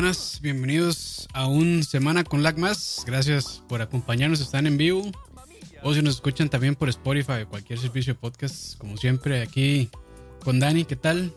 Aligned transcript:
buenas. 0.00 0.40
Bienvenidos 0.40 1.28
a 1.34 1.46
un 1.46 1.84
Semana 1.84 2.24
con 2.24 2.42
Lag 2.42 2.56
Más. 2.56 3.02
Gracias 3.06 3.62
por 3.68 3.82
acompañarnos. 3.82 4.40
Están 4.40 4.66
en 4.66 4.78
vivo. 4.78 5.02
O 5.82 5.92
si 5.92 6.00
nos 6.00 6.14
escuchan 6.14 6.48
también 6.48 6.74
por 6.74 6.88
Spotify 6.88 7.42
o 7.44 7.48
cualquier 7.50 7.78
servicio 7.78 8.14
de 8.14 8.18
podcast. 8.18 8.78
Como 8.78 8.96
siempre, 8.96 9.42
aquí 9.42 9.90
con 10.42 10.58
Dani. 10.58 10.86
¿Qué 10.86 10.96
tal? 10.96 11.34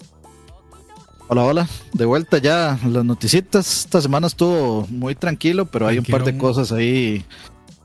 Hola, 1.27 1.43
hola. 1.43 1.69
De 1.91 2.05
vuelta 2.05 2.37
ya 2.37 2.79
las 2.87 3.03
noticitas. 3.03 3.79
Esta 3.79 3.99
semana 3.99 4.27
estuvo 4.27 4.87
muy 4.87 5.13
tranquilo, 5.13 5.65
pero 5.65 5.85
hay 5.85 5.97
un 5.97 6.05
par 6.05 6.23
de 6.23 6.37
cosas 6.37 6.71
ahí 6.71 7.25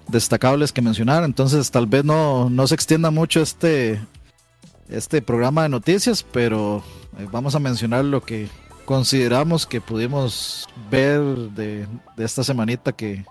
destacables 0.07 0.71
que 0.71 0.81
mencionar. 0.81 1.25
Entonces, 1.25 1.73
tal 1.73 1.89
vez 1.89 2.05
no, 2.05 2.51
no 2.51 2.69
se 2.69 2.77
extienda 2.77 3.11
mucho 3.11 3.41
este, 3.41 4.01
este 4.89 5.23
programa 5.23 5.65
de 5.65 5.71
noticias, 5.71 6.23
pero 6.23 6.85
eh, 7.19 7.27
vamos 7.33 7.57
a 7.57 7.59
mencionar 7.59 8.05
lo 8.05 8.23
que 8.23 8.47
consideramos 8.89 9.67
que 9.67 9.83
pudimos 9.83 10.67
ver 10.91 11.21
de, 11.21 11.87
esta 12.17 12.43
semanita 12.43 12.91
que, 12.91 13.23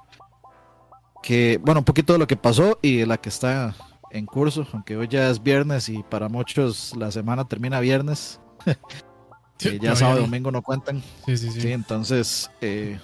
que, 1.23 1.59
bueno, 1.63 1.80
un 1.80 1.83
poquito 1.83 2.13
de 2.13 2.20
lo 2.20 2.27
que 2.27 2.38
pasó 2.38 2.77
y 2.83 2.97
de 2.97 3.07
la 3.07 3.17
que 3.17 3.30
está 3.30 3.73
en 4.11 4.27
curso, 4.27 4.67
aunque 4.71 4.95
hoy 4.95 5.07
ya 5.07 5.31
es 5.31 5.41
viernes 5.41 5.89
y 5.89 6.03
para 6.03 6.30
muchos 6.30 6.95
la 6.95 7.09
semana 7.09 7.45
termina 7.45 7.80
viernes. 7.80 8.39
que 9.57 9.80
ya 9.80 9.95
sábado 9.95 10.20
y 10.20 10.21
domingo 10.25 10.52
no 10.52 10.61
cuentan. 10.61 11.02
Sí, 11.25 11.35
sí, 11.35 11.49
sí. 11.49 11.71
entonces, 11.71 12.52
eh, 12.61 12.99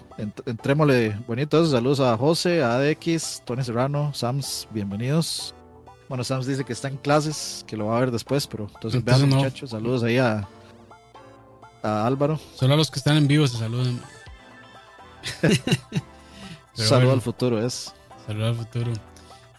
entrémosle 0.46 1.18
bonitos. 1.28 1.72
Saludos 1.72 2.02
a 2.02 2.16
José, 2.18 2.62
a 2.62 2.76
ADX, 2.76 3.42
Tony 3.46 3.64
Serrano, 3.64 4.14
Sams, 4.14 4.68
bienvenidos. 4.70 5.56
Bueno, 6.08 6.24
Sams 6.24 6.46
dice 6.46 6.64
que 6.64 6.74
está 6.74 6.88
en 6.88 6.98
clases, 6.98 7.66
que 7.66 7.78
lo 7.78 7.88
va 7.88 7.98
a 7.98 8.02
ver 8.02 8.12
después, 8.12 8.46
pero 8.46 8.68
entonces, 8.76 9.04
vean, 9.04 9.28
muchachos. 9.28 9.72
Saludos 9.72 10.04
ahí 10.04 10.20
a, 10.20 10.48
a 11.84 12.08
Álvaro. 12.08 12.40
Solo 12.56 12.74
a 12.74 12.78
los 12.78 12.90
que 12.90 12.98
están 12.98 13.18
en 13.18 13.28
vivo 13.28 13.46
se 13.48 13.58
saludan. 13.58 14.02
Saludo 16.74 17.14
al 17.14 17.22
futuro 17.22 17.64
es. 17.64 17.94
Saludo 18.26 18.48
al 18.48 18.56
futuro. 18.56 18.94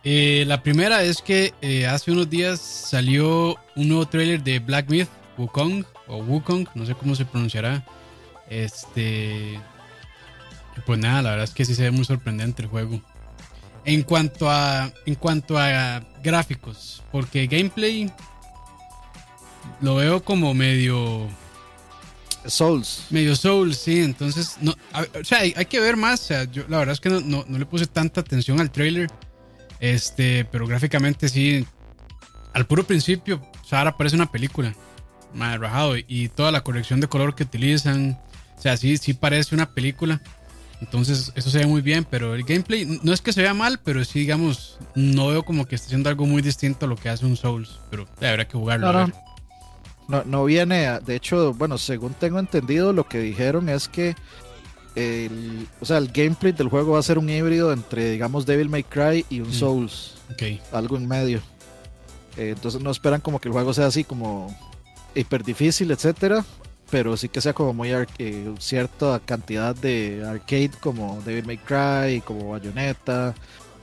Eh, 0.02 0.44
la 0.46 0.62
primera 0.62 1.02
es 1.02 1.22
que 1.22 1.54
eh, 1.62 1.86
hace 1.86 2.10
unos 2.10 2.28
días 2.28 2.60
salió 2.60 3.56
un 3.76 3.88
nuevo 3.88 4.06
trailer 4.06 4.42
de 4.42 4.58
Black 4.58 4.90
Myth, 4.90 5.08
Wukong, 5.38 5.84
o 6.08 6.18
Wukong, 6.18 6.66
no 6.74 6.84
sé 6.84 6.94
cómo 6.94 7.14
se 7.14 7.24
pronunciará. 7.24 7.84
Este. 8.50 9.60
Pues 10.86 10.98
nada, 10.98 11.22
la 11.22 11.30
verdad 11.30 11.44
es 11.44 11.54
que 11.54 11.64
sí 11.64 11.74
se 11.74 11.84
ve 11.84 11.90
muy 11.90 12.04
sorprendente 12.04 12.62
el 12.62 12.68
juego. 12.68 13.00
En 13.84 14.02
cuanto 14.02 14.50
a. 14.50 14.90
En 15.06 15.14
cuanto 15.14 15.58
a 15.58 16.02
gráficos. 16.22 17.02
Porque 17.12 17.46
gameplay. 17.46 18.10
Lo 19.80 19.94
veo 19.94 20.22
como 20.22 20.52
medio 20.52 21.28
Souls. 22.46 23.06
Medio 23.10 23.36
Souls, 23.36 23.76
sí. 23.76 24.00
Entonces, 24.00 24.56
no, 24.60 24.72
o 24.72 25.24
sea, 25.24 25.40
hay, 25.40 25.66
que 25.66 25.80
ver 25.80 25.96
más. 25.96 26.22
O 26.22 26.24
sea, 26.24 26.44
yo 26.44 26.64
la 26.68 26.78
verdad 26.78 26.92
es 26.92 27.00
que 27.00 27.10
no, 27.10 27.44
le 27.48 27.66
puse 27.66 27.86
tanta 27.86 28.20
atención 28.20 28.60
al 28.60 28.70
trailer. 28.70 29.10
Este, 29.80 30.44
pero 30.44 30.66
gráficamente 30.66 31.28
sí. 31.28 31.66
Al 32.52 32.66
puro 32.66 32.84
principio, 32.84 33.42
o 33.62 33.64
sea, 33.64 33.80
ahora 33.80 33.96
parece 33.96 34.16
una 34.16 34.30
película. 34.30 34.74
Rajado. 35.34 35.96
Y 35.96 36.28
toda 36.28 36.52
la 36.52 36.62
corrección 36.62 37.00
de 37.00 37.08
color 37.08 37.34
que 37.34 37.42
utilizan. 37.44 38.18
O 38.56 38.62
sea, 38.62 38.76
sí, 38.76 38.96
sí 38.96 39.14
parece 39.14 39.54
una 39.54 39.70
película. 39.70 40.22
Entonces, 40.80 41.32
eso 41.34 41.50
se 41.50 41.58
ve 41.58 41.66
muy 41.66 41.80
bien. 41.80 42.06
Pero 42.08 42.34
el 42.34 42.44
gameplay 42.44 43.00
no 43.02 43.12
es 43.12 43.20
que 43.20 43.32
se 43.32 43.42
vea 43.42 43.54
mal, 43.54 43.80
pero 43.84 44.04
sí, 44.04 44.20
digamos, 44.20 44.78
no 44.94 45.28
veo 45.28 45.44
como 45.44 45.66
que 45.66 45.74
esté 45.74 45.86
haciendo 45.86 46.08
algo 46.08 46.26
muy 46.26 46.42
distinto 46.42 46.86
a 46.86 46.88
lo 46.88 46.96
que 46.96 47.08
hace 47.08 47.26
un 47.26 47.36
Souls. 47.36 47.80
Pero 47.90 48.06
habrá 48.20 48.46
que 48.46 48.56
jugarlo. 48.56 49.12
No, 50.08 50.22
no 50.24 50.44
viene, 50.44 51.00
de 51.00 51.16
hecho, 51.16 51.54
bueno, 51.54 51.78
según 51.78 52.12
tengo 52.14 52.38
entendido, 52.38 52.92
lo 52.92 53.08
que 53.08 53.18
dijeron 53.20 53.68
es 53.68 53.88
que 53.88 54.14
el, 54.94 55.66
o 55.80 55.84
sea, 55.84 55.98
el 55.98 56.08
gameplay 56.08 56.52
del 56.52 56.68
juego 56.68 56.92
va 56.92 56.98
a 56.98 57.02
ser 57.02 57.18
un 57.18 57.28
híbrido 57.28 57.72
entre, 57.72 58.10
digamos, 58.10 58.46
Devil 58.46 58.68
May 58.68 58.84
Cry 58.84 59.24
y 59.28 59.40
un 59.40 59.48
mm. 59.48 59.52
Souls. 59.52 60.14
Algo 60.72 60.96
en 60.96 61.08
medio. 61.08 61.40
Eh, 62.36 62.50
entonces 62.50 62.80
no 62.80 62.90
esperan 62.90 63.20
como 63.20 63.40
que 63.40 63.48
el 63.48 63.52
juego 63.52 63.72
sea 63.72 63.86
así 63.86 64.04
como 64.04 64.54
hiper 65.14 65.44
difícil, 65.44 65.90
etcétera. 65.90 66.44
Pero 66.90 67.16
sí 67.16 67.28
que 67.28 67.40
sea 67.40 67.54
como 67.54 67.72
muy 67.72 67.90
eh, 68.18 68.54
cierta 68.58 69.20
cantidad 69.24 69.74
de 69.74 70.22
arcade 70.24 70.70
como 70.80 71.20
Devil 71.24 71.46
May 71.46 71.58
Cry, 71.58 72.20
como 72.20 72.50
Bayonetta, 72.50 73.34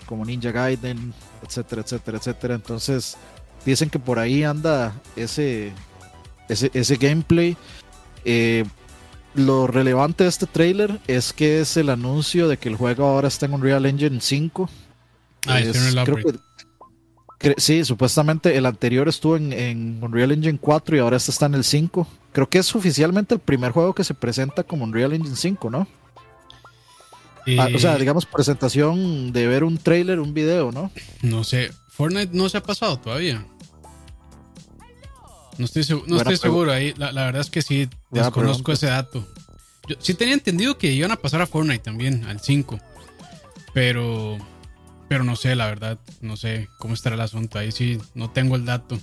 como 0.06 0.24
Ninja 0.24 0.52
Gaiden, 0.52 1.14
etcétera, 1.46 1.82
etcétera, 1.82 2.18
etcétera. 2.20 2.56
Entonces 2.56 3.18
dicen 3.66 3.90
que 3.90 4.00
por 4.00 4.20
ahí 4.20 4.44
anda 4.44 4.94
ese 5.16 5.74
ese, 6.52 6.96
gameplay. 6.98 7.58
Eh, 8.26 8.66
lo 9.34 9.68
relevante 9.68 10.24
de 10.24 10.30
este 10.30 10.46
trailer 10.46 11.00
es 11.08 11.34
que 11.34 11.62
es 11.62 11.78
el 11.78 11.90
anuncio 11.90 12.48
de 12.48 12.58
que 12.58 12.70
el 12.70 12.76
juego 12.76 13.06
ahora 13.06 13.28
está 13.28 13.46
en 13.46 13.54
Unreal 13.54 13.86
Engine 13.86 14.20
5. 14.20 14.70
Ah, 15.48 15.60
creo 16.04 16.18
que, 17.40 17.56
sí, 17.58 17.84
supuestamente 17.86 18.56
el 18.56 18.66
anterior 18.66 19.08
estuvo 19.08 19.36
en, 19.38 20.00
Unreal 20.02 20.32
Engine 20.32 20.60
4 20.60 20.96
y 20.96 21.00
ahora 21.00 21.18
este 21.18 21.32
está 21.32 21.46
en 21.46 21.56
el 21.56 21.64
5. 21.64 22.08
Creo 22.34 22.50
que 22.50 22.60
es 22.60 22.76
oficialmente 22.76 23.34
el 23.36 23.40
primer 23.40 23.72
juego 23.72 23.96
que 23.96 24.04
se 24.04 24.14
presenta 24.14 24.64
como 24.64 24.84
Unreal 24.84 25.14
Engine 25.14 25.36
5, 25.36 25.70
¿no? 25.70 25.88
Ah, 27.58 27.70
o 27.74 27.80
sea, 27.80 27.98
digamos 27.98 28.28
presentación 28.28 29.32
de 29.32 29.48
ver 29.48 29.64
un 29.64 29.78
trailer, 29.78 30.20
un 30.20 30.34
video, 30.34 30.72
¿no? 30.72 30.92
No 31.24 31.44
sé, 31.44 31.72
Fortnite 31.90 32.38
no 32.38 32.50
se 32.50 32.58
ha 32.58 32.64
pasado 32.64 33.00
todavía. 33.00 33.46
No 35.62 35.66
estoy, 35.66 36.04
no 36.08 36.18
estoy 36.18 36.38
seguro 36.38 36.72
ahí. 36.72 36.92
La, 36.98 37.12
verdad 37.12 37.42
es 37.42 37.52
que 37.52 37.62
sí, 37.62 37.88
desconozco 38.10 38.72
ese 38.72 38.88
dato. 38.88 39.28
Yo 39.88 39.96
sí 40.00 40.16
tenía 40.16 40.34
entendido 40.34 40.80
que 40.80 40.92
iban 40.92 41.12
a 41.12 41.18
pasar 41.18 41.40
a 41.40 41.46
Fortnite 41.46 41.84
también, 41.84 42.24
al 42.26 42.40
5. 42.40 42.80
Pero, 43.72 44.40
pero 45.08 45.24
no 45.24 45.36
sé, 45.36 45.56
la 45.56 45.68
verdad. 45.68 46.00
No 46.20 46.36
sé 46.36 46.68
cómo 46.80 46.96
estará 46.96 47.14
el 47.14 47.22
asunto. 47.22 47.60
Ahí 47.60 47.72
sí, 47.72 48.00
no 48.16 48.32
tengo 48.32 48.56
el 48.56 48.66
dato. 48.66 49.00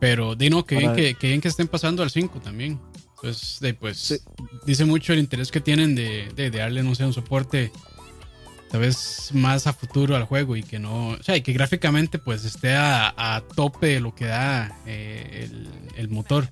Pero 0.00 0.34
di 0.34 0.48
no, 0.48 0.64
que 0.64 0.76
bien 0.76 0.94
que, 0.94 1.14
que, 1.14 1.26
bien 1.28 1.42
que 1.42 1.48
estén 1.48 1.68
pasando 1.68 2.02
al 2.02 2.10
5 2.10 2.40
también. 2.40 2.80
Pues, 3.20 3.60
pues 3.78 4.24
dice 4.64 4.86
mucho 4.86 5.12
el 5.12 5.18
interés 5.18 5.50
que 5.50 5.60
tienen 5.60 5.94
de, 5.94 6.30
de, 6.34 6.50
de 6.50 6.58
darle, 6.58 6.82
no 6.82 6.94
sé, 6.94 7.04
un 7.04 7.12
soporte 7.12 7.70
tal 8.70 8.80
vez 8.80 9.30
más 9.32 9.66
a 9.66 9.72
futuro 9.72 10.16
al 10.16 10.24
juego 10.24 10.56
y 10.56 10.62
que 10.62 10.78
no, 10.78 11.10
o 11.10 11.22
sea, 11.22 11.36
y 11.36 11.42
que 11.42 11.52
gráficamente 11.52 12.18
pues 12.18 12.44
esté 12.44 12.74
a, 12.74 13.42
tope 13.54 13.86
de 13.86 14.00
lo 14.00 14.14
que 14.14 14.26
da 14.26 14.76
eh, 14.86 15.48
el, 15.96 16.08
motor. 16.08 16.48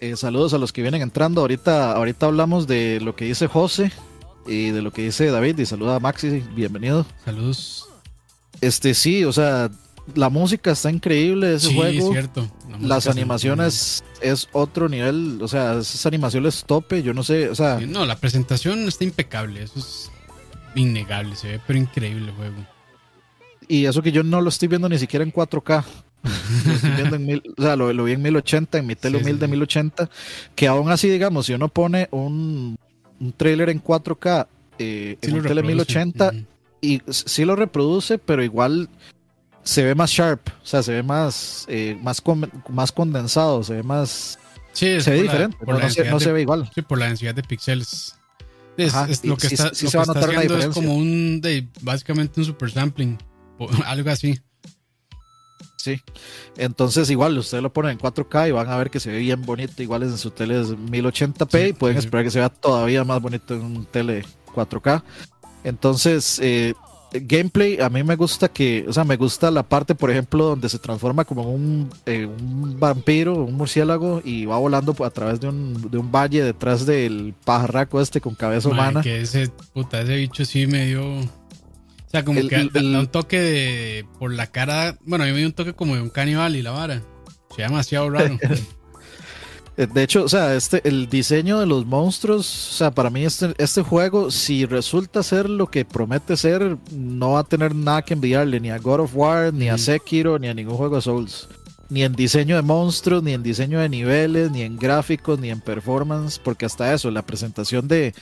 Eh, 0.00 0.16
saludos 0.16 0.52
a 0.52 0.58
los 0.58 0.72
que 0.72 0.82
vienen 0.82 1.02
entrando. 1.02 1.40
Ahorita, 1.40 1.92
ahorita 1.92 2.26
hablamos 2.26 2.66
de 2.66 3.00
lo 3.00 3.16
que 3.16 3.24
dice 3.24 3.46
José 3.46 3.92
y 4.46 4.70
de 4.70 4.82
lo 4.82 4.92
que 4.92 5.02
dice 5.02 5.30
David. 5.30 5.58
Y 5.58 5.66
saluda 5.66 5.96
a 5.96 6.00
Maxi, 6.00 6.42
bienvenido. 6.54 7.06
Saludos. 7.24 7.88
Este 8.60 8.94
sí, 8.94 9.24
o 9.24 9.32
sea, 9.32 9.70
la 10.14 10.28
música 10.28 10.72
está 10.72 10.90
increíble 10.90 11.48
de 11.48 11.56
ese 11.56 11.68
sí, 11.68 11.74
juego. 11.74 12.06
Es 12.06 12.12
cierto. 12.12 12.50
Las 12.80 13.06
animaciones 13.06 14.04
es 14.20 14.48
otro 14.52 14.88
nivel, 14.88 15.40
o 15.40 15.48
sea, 15.48 15.78
esas 15.78 16.04
animaciones 16.04 16.64
tope, 16.66 17.02
yo 17.02 17.14
no 17.14 17.22
sé, 17.22 17.48
o 17.48 17.54
sea. 17.54 17.80
no, 17.80 18.04
la 18.04 18.16
presentación 18.16 18.86
está 18.86 19.04
impecable, 19.04 19.62
eso 19.62 19.78
es 19.78 20.10
innegable, 20.76 21.34
se 21.34 21.48
ve 21.48 21.60
pero 21.66 21.78
increíble 21.78 22.26
el 22.26 22.32
juego. 22.32 22.54
Y 23.68 23.86
eso 23.86 24.02
que 24.02 24.12
yo 24.12 24.22
no 24.22 24.40
lo 24.40 24.48
estoy 24.48 24.68
viendo 24.68 24.88
ni 24.88 24.98
siquiera 24.98 25.24
en 25.24 25.32
4K. 25.32 25.84
lo 26.66 26.72
estoy 26.72 26.90
viendo 26.90 27.16
en 27.16 27.26
mil, 27.26 27.42
o 27.56 27.62
sea, 27.62 27.76
lo, 27.76 28.04
vi 28.04 28.12
en 28.12 28.22
1080, 28.22 28.78
en 28.78 28.86
mi 28.86 28.94
tele 28.94 29.18
humilde 29.18 29.48
1080, 29.48 30.08
que 30.54 30.68
aún 30.68 30.90
así, 30.90 31.08
digamos, 31.08 31.46
si 31.46 31.54
uno 31.54 31.68
pone 31.68 32.08
un, 32.10 32.76
un 33.20 33.32
trailer 33.32 33.70
en 33.70 33.82
4K 33.82 34.46
eh, 34.78 35.18
en 35.20 35.34
un 35.34 35.42
tele 35.42 35.62
1080, 35.62 36.32
y 36.80 37.02
sí 37.08 37.44
lo 37.44 37.56
reproduce, 37.56 38.18
pero 38.18 38.42
igual 38.42 38.88
se 39.62 39.84
ve 39.84 39.94
más 39.94 40.10
sharp, 40.10 40.48
o 40.62 40.66
sea, 40.66 40.82
se 40.82 40.92
ve 40.92 41.02
más, 41.02 41.64
eh, 41.68 41.98
más, 42.02 42.22
más 42.68 42.92
condensado, 42.92 43.62
se 43.64 43.74
ve 43.74 43.82
más... 43.82 44.38
Sí, 44.72 45.00
se 45.00 45.10
ve 45.10 45.22
diferente, 45.22 45.56
no, 45.66 46.20
se, 46.20 46.32
ve 46.32 46.42
igual. 46.42 46.70
Sí, 46.74 46.82
por 46.82 46.98
la 46.98 47.06
densidad 47.06 47.34
de 47.34 47.42
píxeles 47.42 48.16
es, 48.76 49.24
lo 49.24 49.36
que 49.36 49.48
está, 49.48 49.74
se 49.74 49.96
va 49.96 50.04
a 50.04 50.06
notar 50.06 50.30
haciendo 50.30 50.58
es 50.58 50.66
como 50.68 50.94
un, 50.94 51.40
de, 51.40 51.68
básicamente 51.80 52.40
un 52.40 52.46
super 52.46 52.70
sampling, 52.70 53.18
o 53.58 53.68
algo 53.86 54.10
así. 54.10 54.38
Sí, 55.78 56.00
entonces 56.56 57.10
igual 57.10 57.38
ustedes 57.38 57.62
lo 57.62 57.72
ponen 57.72 57.92
en 57.92 57.98
4K 57.98 58.48
y 58.48 58.50
van 58.50 58.68
a 58.68 58.76
ver 58.76 58.90
que 58.90 58.98
se 58.98 59.10
ve 59.10 59.18
bien 59.18 59.42
bonito, 59.42 59.82
igual 59.82 60.02
en 60.02 60.18
su 60.18 60.32
tele 60.32 60.60
es 60.60 60.70
1080p 60.70 61.68
y 61.68 61.72
pueden 61.74 61.96
esperar 61.96 62.24
que 62.24 62.30
se 62.30 62.40
vea 62.40 62.48
todavía 62.48 63.04
más 63.04 63.22
bonito 63.22 63.54
en 63.54 63.62
un 63.62 63.86
tele 63.86 64.24
4K. 64.52 65.02
Entonces, 65.62 66.40
eh, 66.42 66.74
gameplay, 67.12 67.80
a 67.80 67.88
mí 67.88 68.02
me 68.02 68.16
gusta 68.16 68.48
que, 68.48 68.84
o 68.88 68.92
sea, 68.92 69.04
me 69.04 69.16
gusta 69.16 69.50
la 69.50 69.62
parte, 69.62 69.94
por 69.94 70.10
ejemplo, 70.10 70.44
donde 70.44 70.68
se 70.68 70.78
transforma 70.78 71.24
como 71.24 71.42
un, 71.50 71.90
eh, 72.06 72.26
un 72.26 72.78
vampiro, 72.78 73.34
un 73.44 73.54
murciélago 73.54 74.20
y 74.24 74.44
va 74.44 74.58
volando 74.58 74.94
a 75.04 75.10
través 75.10 75.40
de 75.40 75.48
un, 75.48 75.90
de 75.90 75.98
un 75.98 76.10
valle 76.10 76.42
detrás 76.42 76.86
del 76.86 77.34
pajarraco 77.44 78.00
este 78.00 78.20
con 78.20 78.34
cabeza 78.34 78.68
humana. 78.68 79.02
Que 79.02 79.20
ese, 79.20 79.48
puta, 79.72 80.00
ese 80.00 80.16
bicho 80.16 80.44
sí 80.44 80.66
me 80.66 80.86
dio... 80.86 81.04
O 81.04 82.08
sea, 82.08 82.24
como 82.24 82.40
que 82.46 82.70
un 82.74 83.06
toque 83.08 83.40
de, 83.40 84.06
por 84.18 84.32
la 84.32 84.46
cara, 84.46 84.96
bueno, 85.04 85.24
a 85.24 85.26
mí 85.26 85.32
me 85.32 85.38
dio 85.38 85.48
un 85.48 85.52
toque 85.52 85.72
como 85.72 85.96
de 85.96 86.02
un 86.02 86.10
caníbal 86.10 86.54
y 86.56 86.62
la 86.62 86.70
vara. 86.70 87.02
Se 87.54 87.62
demasiado 87.62 88.10
raro. 88.10 88.38
Eh, 89.76 89.86
de 89.86 90.02
hecho, 90.02 90.24
o 90.24 90.28
sea, 90.28 90.54
este, 90.54 90.86
el 90.88 91.08
diseño 91.08 91.60
de 91.60 91.66
los 91.66 91.84
monstruos, 91.84 92.70
o 92.70 92.72
sea, 92.72 92.90
para 92.90 93.10
mí 93.10 93.24
este, 93.24 93.54
este 93.58 93.82
juego, 93.82 94.30
si 94.30 94.64
resulta 94.64 95.22
ser 95.22 95.50
lo 95.50 95.66
que 95.66 95.84
promete 95.84 96.36
ser, 96.36 96.78
no 96.92 97.32
va 97.32 97.40
a 97.40 97.44
tener 97.44 97.74
nada 97.74 98.02
que 98.02 98.14
enviarle 98.14 98.58
ni 98.58 98.70
a 98.70 98.78
God 98.78 99.00
of 99.00 99.14
War, 99.14 99.52
ni 99.52 99.68
a 99.68 99.76
Sekiro, 99.76 100.38
ni 100.38 100.48
a 100.48 100.54
ningún 100.54 100.76
juego 100.76 100.96
de 100.96 101.02
Souls. 101.02 101.48
Ni 101.88 102.02
en 102.02 102.14
diseño 102.14 102.56
de 102.56 102.62
monstruos, 102.62 103.22
ni 103.22 103.32
en 103.32 103.42
diseño 103.42 103.78
de 103.78 103.88
niveles, 103.88 104.50
ni 104.50 104.62
en 104.62 104.76
gráficos, 104.76 105.38
ni 105.38 105.50
en 105.50 105.60
performance, 105.60 106.38
porque 106.38 106.66
hasta 106.66 106.92
eso, 106.92 107.10
la 107.10 107.22
presentación 107.22 107.86
de 107.86 108.12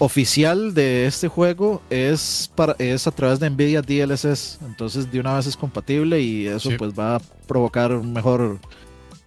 oficial 0.00 0.74
de 0.74 1.06
este 1.06 1.28
juego 1.28 1.82
es, 1.90 2.50
para, 2.54 2.74
es 2.78 3.06
a 3.06 3.10
través 3.10 3.38
de 3.38 3.48
Nvidia 3.48 3.82
DLSS, 3.82 4.58
entonces 4.66 5.10
de 5.12 5.20
una 5.20 5.36
vez 5.36 5.46
es 5.46 5.56
compatible 5.56 6.20
y 6.20 6.46
eso 6.46 6.70
pues 6.78 6.92
va 6.98 7.16
a 7.16 7.20
provocar 7.46 7.92
un 7.92 8.12
mejor 8.12 8.58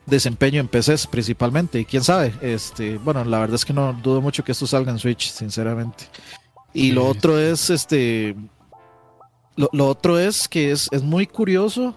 desempeño 0.06 0.60
en 0.60 0.68
PCs 0.68 1.08
principalmente. 1.08 1.80
Y 1.80 1.86
quién 1.86 2.04
sabe, 2.04 2.34
este, 2.42 2.98
bueno, 2.98 3.24
la 3.26 3.40
verdad 3.40 3.56
es 3.56 3.66
que 3.66 3.74
no 3.74 3.94
dudo 3.94 4.22
mucho 4.22 4.44
que 4.44 4.52
esto 4.52 4.68
salga 4.68 4.92
en 4.92 5.00
Switch, 5.00 5.32
sinceramente. 5.32 6.06
Y 6.74 6.92
lo 6.92 7.06
otro 7.06 7.38
es, 7.38 7.70
este, 7.70 8.36
lo, 9.56 9.88
otro 9.88 10.18
es 10.18 10.48
que 10.48 10.72
es, 10.72 10.90
es, 10.92 11.04
muy 11.04 11.28
curioso 11.28 11.96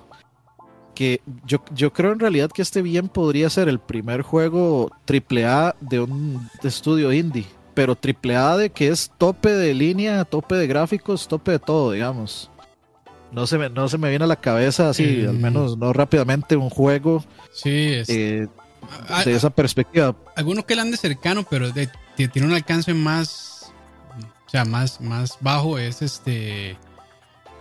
que 0.95 1.21
yo, 1.47 1.63
yo 1.75 1.93
creo 1.93 2.13
en 2.13 2.21
realidad 2.21 2.51
que 2.51 2.63
este 2.63 2.83
bien 2.83 3.09
podría 3.09 3.49
ser 3.49 3.69
el 3.69 3.79
primer 3.79 4.23
juego 4.23 4.91
AAA 5.09 5.77
de 5.81 6.01
un 6.01 6.49
estudio 6.63 7.13
indie, 7.13 7.47
pero 7.75 7.97
AAA 7.97 8.57
de 8.59 8.71
que 8.71 8.89
es 8.89 9.11
tope 9.17 9.51
de 9.51 9.73
línea, 9.75 10.25
tope 10.25 10.57
de 10.57 10.67
gráficos, 10.67 11.27
tope 11.27 11.53
de 11.53 11.59
todo, 11.59 11.93
digamos. 11.93 12.51
No 13.37 13.47
se 13.47 13.59
me, 13.59 13.69
no 13.69 13.87
se 13.87 13.99
me 13.99 14.09
viene 14.09 14.25
a 14.25 14.29
la 14.29 14.41
cabeza 14.41 14.89
así, 14.89 15.27
al 15.27 15.35
menos 15.35 15.77
no 15.77 15.93
rápidamente, 15.93 16.57
un 16.57 16.71
juego 16.71 17.23
Sí, 17.53 17.93
es, 17.93 18.09
eh, 18.09 18.49
ah, 19.11 19.25
de 19.25 19.35
esa 19.35 19.51
perspectiva. 19.51 20.17
Alguno 20.35 20.65
que 20.65 20.75
le 20.75 20.81
ande 20.81 20.97
cercano, 20.97 21.45
pero 21.49 21.71
de, 21.71 21.91
tiene 22.17 22.49
un 22.49 22.55
alcance 22.55 22.95
más, 22.95 23.75
o 24.47 24.51
sea, 24.51 24.65
más, 24.65 25.03
más 25.03 25.37
bajo 25.43 25.79
es 25.79 26.01
este, 26.01 26.79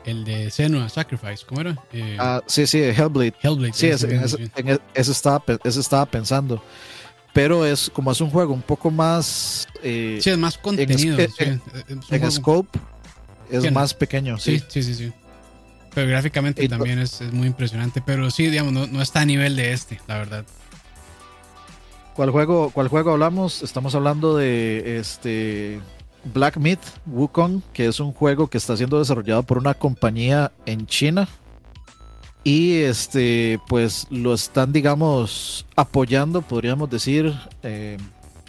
el 0.06 0.24
de 0.24 0.50
Senua 0.50 0.88
Sacrifice, 0.88 1.46
¿cómo 1.46 1.60
era? 1.60 1.78
Eh, 1.92 2.16
ah, 2.22 2.42
sí, 2.46 2.66
sí, 2.68 2.80
Hellblade. 2.80 3.34
Hellblade. 3.44 3.74
Sí, 3.74 3.88
ese, 3.88 4.16
en 4.56 4.80
eso, 4.94 5.12
estaba, 5.12 5.44
estaba 5.62 6.06
pensando. 6.06 6.64
Pero 7.34 7.66
es 7.66 7.92
como 7.94 8.14
es 8.14 8.22
un 8.22 8.30
juego 8.30 8.54
un 8.54 8.62
poco 8.62 8.90
más... 8.90 9.68
Eh, 9.84 10.20
sí, 10.22 10.30
es 10.30 10.38
más 10.38 10.58
contenido. 10.58 11.18
En, 11.20 11.62
en 12.10 12.32
scope 12.32 12.80
es 13.52 13.70
más 13.74 13.94
pequeño. 13.94 14.38
Sí, 14.38 14.64
sí, 14.70 14.82
sí, 14.82 14.96
sí. 14.96 15.14
Pero 15.96 16.10
gráficamente 16.10 16.68
también 16.68 17.00
es, 17.00 17.22
muy 17.32 17.48
impresionante. 17.48 18.04
Pero 18.06 18.30
sí, 18.30 18.48
digamos, 18.48 18.92
no, 18.92 19.02
está 19.02 19.22
a 19.22 19.26
nivel 19.26 19.56
de 19.56 19.72
este, 19.72 20.00
la 20.08 20.18
verdad. 20.18 20.46
¿Cuál 22.14 22.32
juego, 22.32 22.70
cuál 22.70 22.90
juego 22.90 23.12
hablamos? 23.12 23.64
Estamos 23.64 23.96
hablando 23.96 24.36
de 24.36 25.00
este 25.00 25.80
Black 26.34 26.58
Myth 26.58 26.82
Wukong, 27.06 27.62
que 27.72 27.88
es 27.88 28.02
un 28.02 28.12
juego 28.12 28.48
que 28.48 28.58
está 28.58 28.76
siendo 28.76 29.00
desarrollado 29.00 29.44
por 29.44 29.58
una 29.58 29.74
compañía 29.74 30.52
en 30.66 30.86
China. 30.86 31.30
Y 32.44 32.82
este, 32.82 33.60
pues 33.70 34.06
lo 34.10 34.34
están, 34.34 34.74
digamos, 34.74 35.66
apoyando, 35.78 36.42
podríamos 36.42 36.90
decir, 36.90 37.34
eh, 37.64 37.98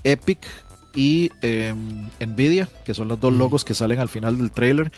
Epic 0.02 0.46
y 0.96 1.30
em, 1.42 2.08
Nvidia, 2.20 2.68
que 2.84 2.92
son 2.92 3.06
los 3.08 3.20
dos 3.20 3.32
logos 3.32 3.64
que 3.64 3.72
salen 3.72 4.00
al 4.00 4.08
final 4.08 4.36
del 4.36 4.50
trailer 4.50 4.90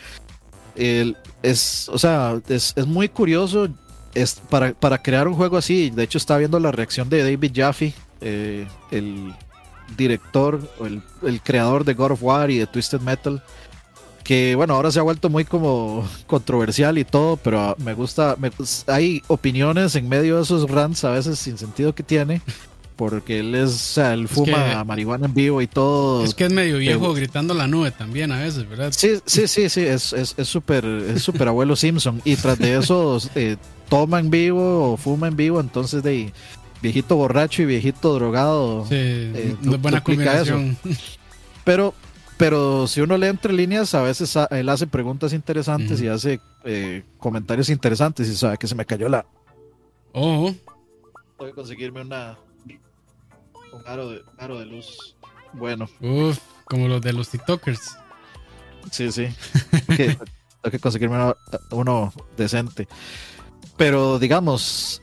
es, 0.79 1.89
o 1.89 1.97
sea, 1.97 2.39
es, 2.47 2.75
muy 2.87 3.09
curioso 3.09 3.67
es 4.13 4.35
para, 4.49 4.73
para, 4.73 4.97
crear 5.01 5.27
un 5.27 5.35
juego 5.35 5.57
así. 5.57 5.89
De 5.89 6.03
hecho, 6.03 6.17
estaba 6.17 6.39
viendo 6.39 6.59
la 6.59 6.71
reacción 6.71 7.09
de 7.09 7.23
David 7.23 7.51
Jaffe, 7.53 7.93
eh, 8.21 8.67
el 8.91 9.33
director 9.97 10.61
o 10.79 10.85
el, 10.85 11.41
creador 11.41 11.83
de 11.83 11.93
God 11.93 12.11
of 12.11 12.23
War 12.23 12.49
y 12.49 12.57
de 12.57 12.67
Twisted 12.67 13.01
Metal. 13.01 13.43
Que 14.23 14.55
bueno, 14.55 14.75
ahora 14.75 14.91
se 14.91 14.99
ha 14.99 15.03
vuelto 15.03 15.29
muy 15.29 15.43
como 15.43 16.07
controversial 16.27 16.97
y 16.97 17.03
todo, 17.03 17.37
pero 17.37 17.75
me 17.79 17.93
gusta. 17.93 18.35
Me, 18.39 18.51
hay 18.87 19.21
opiniones 19.27 19.95
en 19.95 20.07
medio 20.07 20.37
de 20.37 20.43
esos 20.43 20.69
rants 20.69 21.03
a 21.03 21.11
veces 21.11 21.39
sin 21.39 21.57
sentido 21.57 21.93
que 21.93 22.03
tiene 22.03 22.41
porque 22.99 23.39
él 23.39 23.55
es, 23.55 23.69
o 23.69 23.77
sea, 23.77 24.13
él 24.13 24.27
fuma 24.27 24.83
marihuana 24.83 25.27
en 25.27 25.33
vivo 25.33 25.61
y 25.61 25.67
todo. 25.67 26.21
Es 26.25 26.35
que 26.35 26.43
es 26.47 26.51
medio 26.51 26.79
viejo 26.79 27.13
gritando 27.13 27.53
la 27.53 27.65
nube 27.65 27.91
también 27.91 28.29
a 28.33 28.39
veces, 28.41 28.67
¿verdad? 28.67 28.91
Sí, 28.91 29.21
sí, 29.25 29.47
sí, 29.47 29.69
sí, 29.69 29.85
es 29.85 30.13
súper 30.43 30.83
es, 30.83 31.23
super 31.23 31.47
abuelo 31.47 31.77
Simpson. 31.77 32.21
Y 32.25 32.35
tras 32.35 32.59
de 32.59 32.75
eso, 32.75 33.17
eh, 33.35 33.55
toma 33.87 34.19
en 34.19 34.29
vivo 34.29 34.91
o 34.91 34.97
fuma 34.97 35.29
en 35.29 35.37
vivo, 35.37 35.61
entonces 35.61 36.03
de 36.03 36.33
viejito 36.81 37.15
borracho 37.15 37.61
y 37.61 37.67
viejito 37.67 38.13
drogado. 38.15 38.83
Sí, 38.83 38.95
eh, 38.95 39.55
no 39.61 39.75
es 39.75 39.81
buena 39.81 40.03
combinación. 40.03 40.77
Pero, 41.63 41.93
pero 42.35 42.85
si 42.85 42.99
uno 42.99 43.17
lee 43.17 43.27
entre 43.27 43.53
líneas, 43.53 43.95
a 43.95 44.01
veces 44.01 44.37
él 44.51 44.67
hace 44.67 44.87
preguntas 44.87 45.31
interesantes 45.31 46.01
y 46.01 46.09
hace 46.09 46.41
eh, 46.65 47.03
comentarios 47.17 47.69
interesantes 47.69 48.27
y 48.27 48.35
sabe 48.35 48.57
que 48.57 48.67
se 48.67 48.75
me 48.75 48.83
cayó 48.83 49.07
la... 49.07 49.25
Oh. 50.11 50.53
Tengo 51.37 51.49
que 51.49 51.55
conseguirme 51.55 52.01
una, 52.01 52.37
un 53.71 53.87
aro 53.87 54.09
de, 54.09 54.23
aro 54.37 54.59
de 54.59 54.65
luz 54.65 55.15
bueno. 55.53 55.87
Uf, 56.01 56.39
como 56.65 56.87
los 56.87 57.01
de 57.01 57.13
los 57.13 57.29
TikTokers. 57.29 57.97
Sí, 58.91 59.11
sí. 59.11 59.27
Tengo 59.87 60.71
que, 60.71 60.79
conseguirme 60.79 61.33
uno, 61.71 62.13
decente. 62.37 62.87
Pero 63.77 64.19
digamos, 64.19 65.01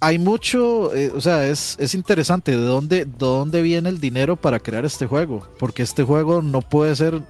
hay 0.00 0.18
mucho, 0.18 0.94
eh, 0.94 1.10
o 1.14 1.20
sea, 1.20 1.46
es, 1.46 1.76
es, 1.78 1.94
interesante 1.94 2.52
de 2.52 2.64
dónde, 2.64 3.04
de 3.04 3.12
dónde 3.18 3.62
viene 3.62 3.88
el 3.88 4.00
dinero 4.00 4.36
para 4.36 4.60
crear 4.60 4.84
este 4.84 5.06
juego. 5.06 5.48
Porque 5.58 5.82
este 5.82 6.02
juego 6.04 6.42
no 6.42 6.60
puede 6.60 6.94
ser, 6.96 7.22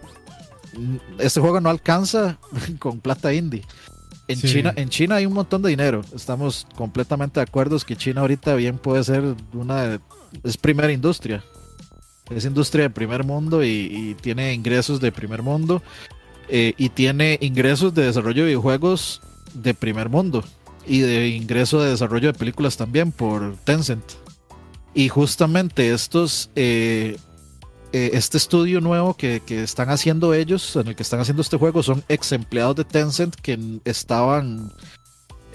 este 1.19 1.41
juego 1.41 1.61
no 1.61 1.71
alcanza 1.71 2.39
con 2.79 3.01
plata 3.01 3.33
indie. 3.33 3.65
En, 4.27 4.41
China, 4.41 4.73
en 4.77 4.89
China 4.89 5.17
hay 5.17 5.27
un 5.27 5.35
montón 5.35 5.61
de 5.63 5.69
dinero. 5.69 6.01
Estamos 6.15 6.67
completamente 6.77 7.41
de 7.41 7.45
acuerdo 7.45 7.79
que 7.81 7.95
China 7.95 8.23
ahorita 8.23 8.55
bien 8.55 8.79
puede 8.79 9.05
ser 9.05 9.23
una 9.53 10.01
es 10.43 10.57
primera 10.57 10.93
industria. 10.93 11.45
Es 12.31 12.45
industria 12.45 12.85
de 12.85 12.91
primer 12.91 13.25
mundo 13.25 13.63
y, 13.63 14.17
tiene 14.21 14.55
ingresos 14.55 15.01
de 15.01 15.13
primer 15.13 15.43
mundo. 15.43 15.83
Eh, 16.49 16.75
y 16.77 16.91
tiene 16.91 17.39
ingresos 17.41 17.95
de 17.95 18.05
desarrollo 18.05 18.43
de 18.43 18.49
videojuegos 18.49 19.23
de 19.55 19.75
primer 19.75 20.09
mundo. 20.09 20.45
Y 20.87 21.01
de 21.01 21.29
ingreso 21.29 21.83
de 21.83 21.91
desarrollo 21.91 22.33
de 22.33 22.39
películas 22.39 22.77
también 22.77 23.13
por 23.13 23.57
Tencent. 23.65 24.05
Y 24.95 25.09
justamente 25.09 25.93
estos 25.93 26.51
eh, 26.55 27.17
eh, 27.93 28.11
este 28.15 28.39
estudio 28.39 28.81
nuevo 28.81 29.15
que, 29.15 29.43
están 29.49 29.91
haciendo 29.91 30.35
ellos, 30.35 30.77
en 30.77 30.89
el 30.89 30.97
que 30.97 31.03
están 31.03 31.21
haciendo 31.21 31.43
este 31.43 31.57
juego, 31.57 31.83
son 31.83 32.03
ex 32.09 32.33
empleados 32.33 32.77
de 32.77 32.85
Tencent 32.85 33.35
que 33.37 33.81
estaban 33.85 34.73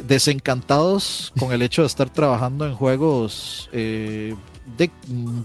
desencantados 0.07 1.33
con 1.38 1.51
el 1.51 1.62
hecho 1.62 1.81
de 1.81 1.88
estar 1.88 2.09
trabajando 2.09 2.65
en 2.65 2.75
juegos 2.75 3.69
de, 4.77 4.91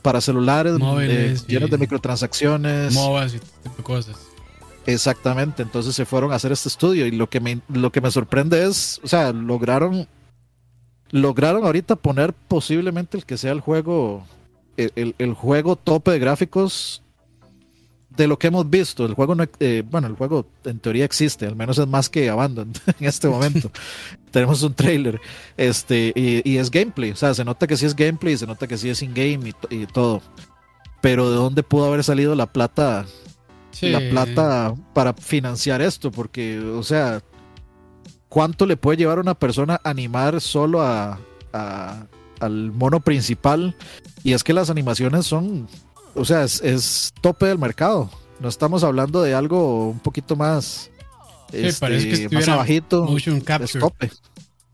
para 0.03 0.21
celulares 0.21 0.77
eh, 1.01 1.37
llenos 1.47 1.71
de 1.71 1.79
microtransacciones. 1.79 2.95
MOBAs 2.95 3.35
y 3.35 3.39
tipo 3.39 3.77
de 3.77 3.83
cosas. 3.83 4.17
Exactamente, 4.87 5.63
entonces 5.63 5.95
se 5.95 6.05
fueron 6.05 6.33
a 6.33 6.35
hacer 6.35 6.53
este 6.53 6.69
estudio 6.69 7.07
y 7.07 7.11
lo 7.11 7.29
que 7.29 7.41
me, 7.41 7.61
lo 7.69 7.91
que 7.91 8.01
me 8.01 8.11
sorprende 8.11 8.65
es, 8.65 9.01
o 9.03 9.09
sea, 9.09 9.33
lograron 9.33 10.07
lograron 11.11 11.65
ahorita 11.65 11.97
poner 11.97 12.33
posiblemente 12.33 13.17
el 13.17 13.25
que 13.25 13.39
sea 13.39 13.53
el 13.53 13.61
juego 13.61 14.27
el, 14.77 15.35
juego 15.35 15.77
tope 15.77 16.11
de 16.11 16.19
gráficos 16.19 17.04
de 18.17 18.27
lo 18.27 18.39
que 18.39 18.49
hemos 18.49 18.69
visto. 18.69 19.05
El 19.05 19.15
juego, 19.15 19.35
no, 19.35 19.45
eh, 19.61 19.83
bueno, 19.89 20.07
el 20.07 20.15
juego 20.15 20.47
en 20.65 20.79
teoría 20.79 21.05
existe, 21.05 21.47
al 21.47 21.57
menos 21.57 21.79
es 21.79 21.87
más 21.87 22.09
que 22.09 22.31
Abandon 22.31 22.73
en 23.01 23.07
este 23.07 23.29
momento. 23.29 23.71
Tenemos 24.31 24.63
un 24.63 24.75
trailer 24.75 25.21
este, 25.57 26.13
y, 26.17 26.57
es 26.57 26.71
gameplay, 26.71 27.13
o 27.13 27.17
sea, 27.17 27.35
se 27.35 27.45
nota 27.45 27.67
que 27.67 27.77
sí 27.77 27.87
es 27.87 27.95
gameplay, 27.95 28.37
se 28.37 28.47
nota 28.47 28.67
que 28.67 28.77
sí 28.77 28.89
es 28.89 29.03
in-game 29.03 29.53
y, 29.71 29.87
todo. 29.87 30.23
Pero 31.01 31.31
¿de 31.31 31.37
dónde 31.37 31.63
pudo 31.63 31.87
haber 31.87 32.03
salido 32.03 32.35
la 32.35 32.47
plata? 32.47 33.07
La 33.81 33.99
plata 33.99 34.75
para 34.93 35.13
financiar 35.15 35.83
esto, 35.83 36.11
porque, 36.11 36.59
o 36.61 36.83
sea, 36.83 37.23
¿cuánto 38.29 38.67
le 38.67 38.77
puede 38.77 38.99
llevar 38.99 39.19
a 39.19 39.21
una 39.21 39.35
persona 39.35 39.81
animar 39.85 40.41
solo 40.41 40.81
a, 40.81 41.19
al 42.41 42.73
mono 42.73 43.01
principal. 43.01 43.77
Y 44.23 44.33
es 44.33 44.45
que 44.45 44.53
las 44.53 44.71
animaciones 44.71 45.27
son, 45.27 45.69
o 46.15 46.25
sea, 46.25 46.45
es, 46.45 47.13
tope 47.21 47.47
del 47.47 47.59
mercado. 47.59 48.11
No 48.41 48.49
estamos 48.49 48.85
hablando 48.85 49.23
de 49.23 49.35
algo 49.35 49.91
un 49.91 50.01
poquito 50.01 50.37
más, 50.37 50.91
este, 51.53 52.29
más 52.31 52.49
abajito. 52.49 53.07
Es 53.17 53.73
tope. 53.73 54.11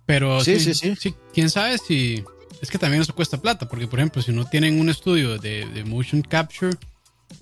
Pero 0.07 0.43
sí, 0.43 0.59
sí, 0.59 0.75
sí, 0.97 1.15
quién 1.33 1.51
sabe 1.51 1.79
si 1.79 2.25
es 2.61 2.71
que 2.71 2.79
también 2.79 3.03
eso 3.03 3.15
cuesta 3.15 3.39
plata, 3.39 3.69
porque 3.69 3.87
por 3.87 4.01
ejemplo, 4.01 4.21
si 4.23 4.33
no 4.33 4.45
tienen 4.45 4.81
un 4.81 4.89
estudio 4.89 5.39
de, 5.39 5.85
motion 5.87 6.21
capture, 6.23 6.77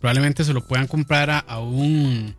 probablemente 0.00 0.44
se 0.44 0.52
lo 0.52 0.66
puedan 0.66 0.86
comprar 0.86 1.30
a, 1.30 1.60
un 1.60 2.36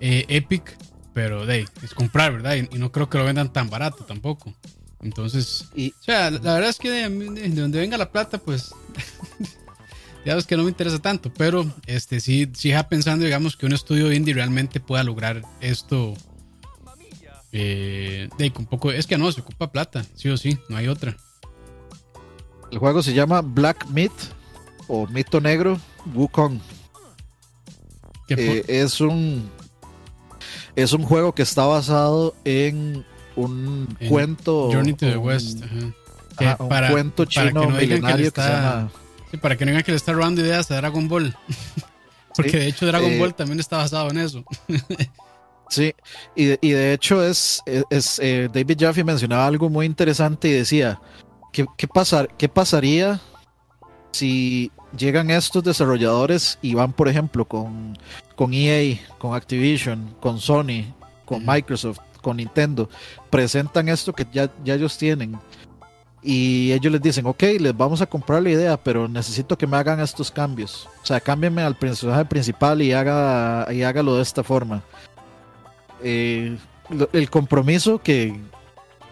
eh, 0.00 0.24
Epic, 0.28 0.76
pero 1.12 1.46
de 1.46 1.66
es 1.82 1.94
comprar, 1.94 2.32
¿verdad? 2.32 2.56
Y, 2.56 2.74
y, 2.74 2.78
no 2.78 2.90
creo 2.90 3.08
que 3.08 3.18
lo 3.18 3.24
vendan 3.24 3.52
tan 3.52 3.70
barato 3.70 4.04
tampoco. 4.04 4.52
Entonces, 5.02 5.66
o 5.76 6.02
sea, 6.02 6.30
la, 6.30 6.54
verdad 6.54 6.70
es 6.70 6.78
que 6.78 6.90
de, 6.90 7.48
donde 7.50 7.78
venga 7.78 7.96
la 7.96 8.10
plata, 8.10 8.38
pues 8.38 8.74
ya 10.26 10.34
ves 10.34 10.44
que 10.44 10.56
no 10.56 10.64
me 10.64 10.70
interesa 10.70 10.98
tanto, 10.98 11.32
pero 11.32 11.64
este 11.86 12.18
sí, 12.18 12.50
sí 12.52 12.70
ya 12.70 12.88
pensando, 12.88 13.24
digamos, 13.24 13.56
que 13.56 13.64
un 13.64 13.72
estudio 13.72 14.12
indie 14.12 14.34
realmente 14.34 14.80
pueda 14.80 15.04
lograr 15.04 15.42
esto. 15.60 16.14
Eh, 17.52 18.28
de 18.36 18.52
un 18.58 18.66
poco, 18.66 18.90
es 18.90 19.06
que 19.06 19.16
no, 19.16 19.30
se 19.30 19.40
ocupa 19.40 19.70
plata, 19.70 20.04
sí 20.16 20.28
o 20.28 20.36
sí, 20.36 20.58
no 20.68 20.76
hay 20.76 20.88
otra. 20.88 21.16
El 22.72 22.78
juego 22.78 23.04
se 23.04 23.14
llama 23.14 23.40
Black 23.40 23.86
Myth 23.88 24.10
o 24.88 25.06
Mito 25.06 25.40
Negro 25.40 25.78
Wukong. 26.12 26.58
Eh, 28.28 28.64
es 28.66 29.00
un 29.00 29.48
es 30.74 30.92
un 30.92 31.04
juego 31.04 31.32
que 31.36 31.42
está 31.42 31.66
basado 31.66 32.34
en 32.44 33.06
un 33.36 33.96
cuento. 34.08 34.72
Journey 34.72 34.94
to 34.94 35.06
the 35.06 35.16
West. 35.16 35.62
un 36.58 36.68
cuento 36.90 37.24
chino 37.26 37.70
milenario 37.70 38.32
que, 38.32 38.42
Sí, 39.36 39.40
para 39.40 39.56
que 39.56 39.64
no 39.64 39.70
digan 39.70 39.82
que 39.84 39.90
le 39.90 39.96
está 39.96 40.12
robando 40.12 40.40
ideas 40.40 40.70
a 40.70 40.76
Dragon 40.76 41.08
Ball. 41.08 41.36
Porque 42.36 42.58
de 42.58 42.68
hecho 42.68 42.86
Dragon 42.86 43.10
eh, 43.10 43.18
Ball 43.18 43.34
también 43.34 43.60
está 43.60 43.78
basado 43.78 44.10
en 44.10 44.18
eso. 44.18 44.44
sí, 45.68 45.94
y 46.34 46.44
de, 46.46 46.58
y 46.62 46.70
de 46.70 46.92
hecho 46.92 47.22
es, 47.22 47.62
es 47.90 48.18
eh, 48.22 48.48
David 48.52 48.78
Jaffe 48.78 49.04
mencionaba 49.04 49.46
algo 49.46 49.68
muy 49.68 49.84
interesante 49.84 50.48
y 50.48 50.52
decía, 50.52 51.00
¿qué, 51.52 51.66
qué, 51.76 51.88
pasar, 51.88 52.28
¿qué 52.38 52.48
pasaría 52.48 53.20
si 54.12 54.70
llegan 54.96 55.30
estos 55.30 55.64
desarrolladores 55.64 56.58
y 56.62 56.74
van, 56.74 56.92
por 56.92 57.08
ejemplo, 57.08 57.46
con, 57.46 57.98
con 58.36 58.54
EA, 58.54 58.98
con 59.18 59.34
Activision, 59.34 60.14
con 60.20 60.38
Sony, 60.40 60.94
con 61.24 61.44
Microsoft, 61.44 61.98
con 62.22 62.36
Nintendo, 62.36 62.88
presentan 63.28 63.88
esto 63.88 64.12
que 64.12 64.26
ya, 64.32 64.50
ya 64.64 64.74
ellos 64.74 64.96
tienen 64.96 65.38
y 66.28 66.72
ellos 66.72 66.92
les 66.92 67.00
dicen, 67.00 67.24
ok, 67.24 67.40
les 67.60 67.76
vamos 67.76 68.02
a 68.02 68.06
comprar 68.06 68.42
la 68.42 68.50
idea, 68.50 68.76
pero 68.76 69.06
necesito 69.06 69.56
que 69.56 69.68
me 69.68 69.76
hagan 69.76 70.00
estos 70.00 70.32
cambios. 70.32 70.88
O 71.00 71.06
sea, 71.06 71.20
cámbienme 71.20 71.62
al 71.62 71.76
personaje 71.76 72.24
principal 72.24 72.82
y, 72.82 72.92
haga, 72.92 73.72
y 73.72 73.84
hágalo 73.84 74.16
de 74.16 74.22
esta 74.22 74.42
forma. 74.42 74.82
Eh, 76.02 76.56
el 77.12 77.30
compromiso 77.30 78.00
que, 78.02 78.40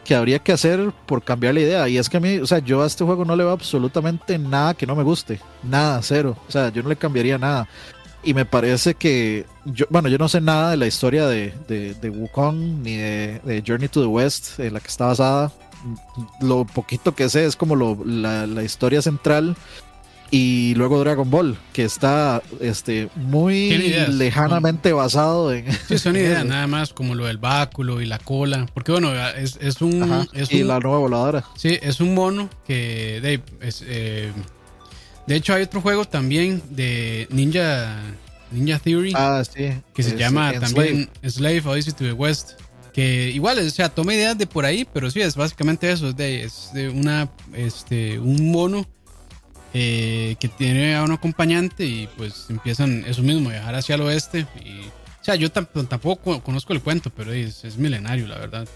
que 0.05 0.17
habría 0.17 0.41
que 0.41 0.51
hacer 0.51 0.91
por 1.07 1.23
cambiar 1.23 1.55
la 1.55 1.61
idea. 1.61 1.89
Y 1.89 1.99
es 1.99 2.09
que 2.09 2.17
a 2.17 2.21
mí, 2.21 2.39
o 2.39 2.47
sea, 2.47 2.59
yo 2.59 2.83
a 2.83 2.87
este 2.87 3.05
juego 3.05 3.25
no 3.25 3.37
le 3.37 3.45
veo 3.45 3.53
absolutamente 3.53 4.37
nada 4.37 4.75
que 4.75 4.85
no 4.85 4.97
me 4.97 5.05
guste. 5.05 5.39
Nada, 5.63 6.01
cero. 6.03 6.37
O 6.49 6.51
sea, 6.51 6.71
yo 6.71 6.83
no 6.83 6.89
le 6.89 6.97
cambiaría 6.97 7.39
nada. 7.39 7.69
Y 8.25 8.35
me 8.35 8.45
parece 8.45 8.95
que, 8.95 9.45
yo, 9.67 9.87
bueno, 9.89 10.09
yo 10.09 10.19
no 10.19 10.29
sé 10.29 10.41
nada 10.41 10.73
de 10.73 10.79
la 10.79 10.87
historia 10.89 11.29
de, 11.29 11.53
de, 11.69 12.11
Wukong 12.11 12.83
ni 12.83 12.97
de, 12.97 13.63
Journey 13.65 13.87
to 13.87 14.01
the 14.01 14.07
West, 14.07 14.59
en 14.59 14.75
la 14.75 14.81
que 14.81 14.89
está 14.89 15.07
basada. 15.07 15.53
Lo 16.41 16.65
poquito 16.65 17.15
que 17.15 17.29
sé 17.29 17.45
es 17.45 17.57
como 17.57 17.77
lo, 17.77 17.99
la, 18.05 18.47
la 18.47 18.63
historia 18.63 19.03
central 19.03 19.57
y 20.31 20.75
luego 20.75 20.99
Dragon 20.99 21.31
Ball, 21.31 21.57
que 21.73 21.85
está 21.85 22.43
este, 22.61 23.09
muy 23.15 23.71
lejanamente 24.09 24.93
basado 24.93 25.53
en... 25.53 25.65
Sí, 25.87 25.97
son 25.97 26.17
ideas, 26.17 26.45
nada 26.45 26.67
más 26.67 26.93
como 26.93 27.15
lo 27.15 27.27
del 27.27 27.39
báculo 27.39 28.01
y 28.01 28.07
la 28.07 28.19
cola, 28.19 28.67
porque 28.75 28.91
bueno, 28.91 29.15
es, 29.37 29.59
es 29.61 29.81
un... 29.81 30.27
y 30.51 30.65
la 30.65 30.81
nueva 30.81 30.99
voladora. 30.99 31.45
Sí, 31.57 31.79
es 31.81 32.01
un 32.01 32.15
mono 32.15 32.51
que... 32.67 33.21
De, 33.21 33.41
eh, 33.87 34.33
de 35.27 35.37
hecho 35.37 35.55
hay 35.55 35.63
otro 35.63 35.81
juego 35.81 36.05
también 36.05 36.63
de 36.71 37.29
Ninja... 37.31 37.97
Ninja 38.51 38.81
Theory. 38.81 39.13
Ah, 39.15 39.43
sí. 39.45 39.71
Que 39.95 40.03
se 40.03 40.17
llama 40.17 40.53
también 40.59 41.11
Slave. 41.25 41.63
Odyssey 41.65 41.93
to 41.93 42.05
the 42.05 42.13
West. 42.13 42.53
Que 42.95 43.31
igual, 43.31 43.59
o 43.59 43.71
sea, 43.71 43.89
toma 43.89 44.15
ideas 44.15 44.39
de 44.39 44.47
por 44.47 44.65
ahí, 44.65 44.87
pero 44.91 45.11
sí, 45.11 45.21
es 45.21 45.35
básicamente 45.35 45.91
eso. 45.91 46.09
Es 46.09 46.17
de, 46.17 46.45
es 46.45 46.71
de 46.73 46.89
una, 46.89 47.29
este, 47.53 48.21
un 48.21 48.53
mono 48.53 48.87
eh, 49.77 50.37
que 50.39 50.47
tiene 50.47 50.95
a 50.95 51.03
un 51.03 51.11
acompañante 51.11 51.85
y 51.85 52.09
pues 52.17 52.47
empiezan 52.49 53.05
eso 53.09 53.23
mismo, 53.23 53.51
viajar 53.51 53.75
hacia 53.75 53.97
el 53.97 54.03
oeste. 54.03 54.47
Y, 54.65 54.83
o 54.83 55.25
sea, 55.25 55.35
yo 55.35 55.51
tampoco 55.51 56.41
conozco 56.41 56.73
el 56.73 56.81
cuento, 56.81 57.11
pero 57.11 57.33
es, 57.33 57.77
milenario, 57.77 58.29
la 58.29 58.39
verdad. 58.39 58.69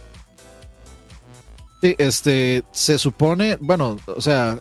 Sí, 1.80 1.94
este, 1.98 2.64
se 2.72 2.98
supone, 2.98 3.56
bueno, 3.60 3.98
o 4.06 4.20
sea, 4.20 4.60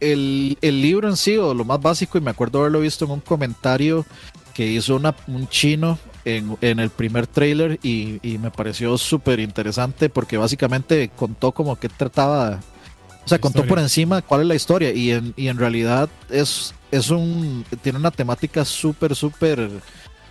el, 0.00 0.58
libro 0.60 1.08
en 1.08 1.16
sí, 1.16 1.36
o 1.36 1.54
lo 1.54 1.64
más 1.64 1.80
básico, 1.80 2.18
y 2.18 2.22
me 2.22 2.32
acuerdo 2.32 2.58
haberlo 2.58 2.80
visto 2.80 3.04
en 3.04 3.12
un 3.12 3.20
comentario 3.20 4.04
que 4.52 4.66
hizo 4.66 4.96
una, 4.96 5.14
un 5.28 5.48
chino 5.48 6.00
en, 6.26 6.78
el 6.80 6.90
primer 6.90 7.26
trailer 7.26 7.78
y, 7.82 8.18
y 8.22 8.38
me 8.38 8.50
pareció 8.50 8.98
súper 8.98 9.40
interesante 9.40 10.08
porque 10.10 10.36
básicamente 10.36 11.10
contó 11.16 11.52
como 11.52 11.76
que 11.76 11.88
trataba 11.88 12.60
o 13.26 13.28
sea, 13.28 13.40
contó 13.40 13.66
por 13.66 13.80
encima 13.80 14.22
cuál 14.22 14.42
es 14.42 14.46
la 14.46 14.54
historia 14.54 14.92
y 14.92 15.10
en, 15.10 15.34
y 15.36 15.48
en 15.48 15.58
realidad 15.58 16.08
es, 16.30 16.72
es 16.92 17.10
un, 17.10 17.64
tiene 17.82 17.98
una 17.98 18.12
temática 18.12 18.64
súper, 18.64 19.16
súper 19.16 19.68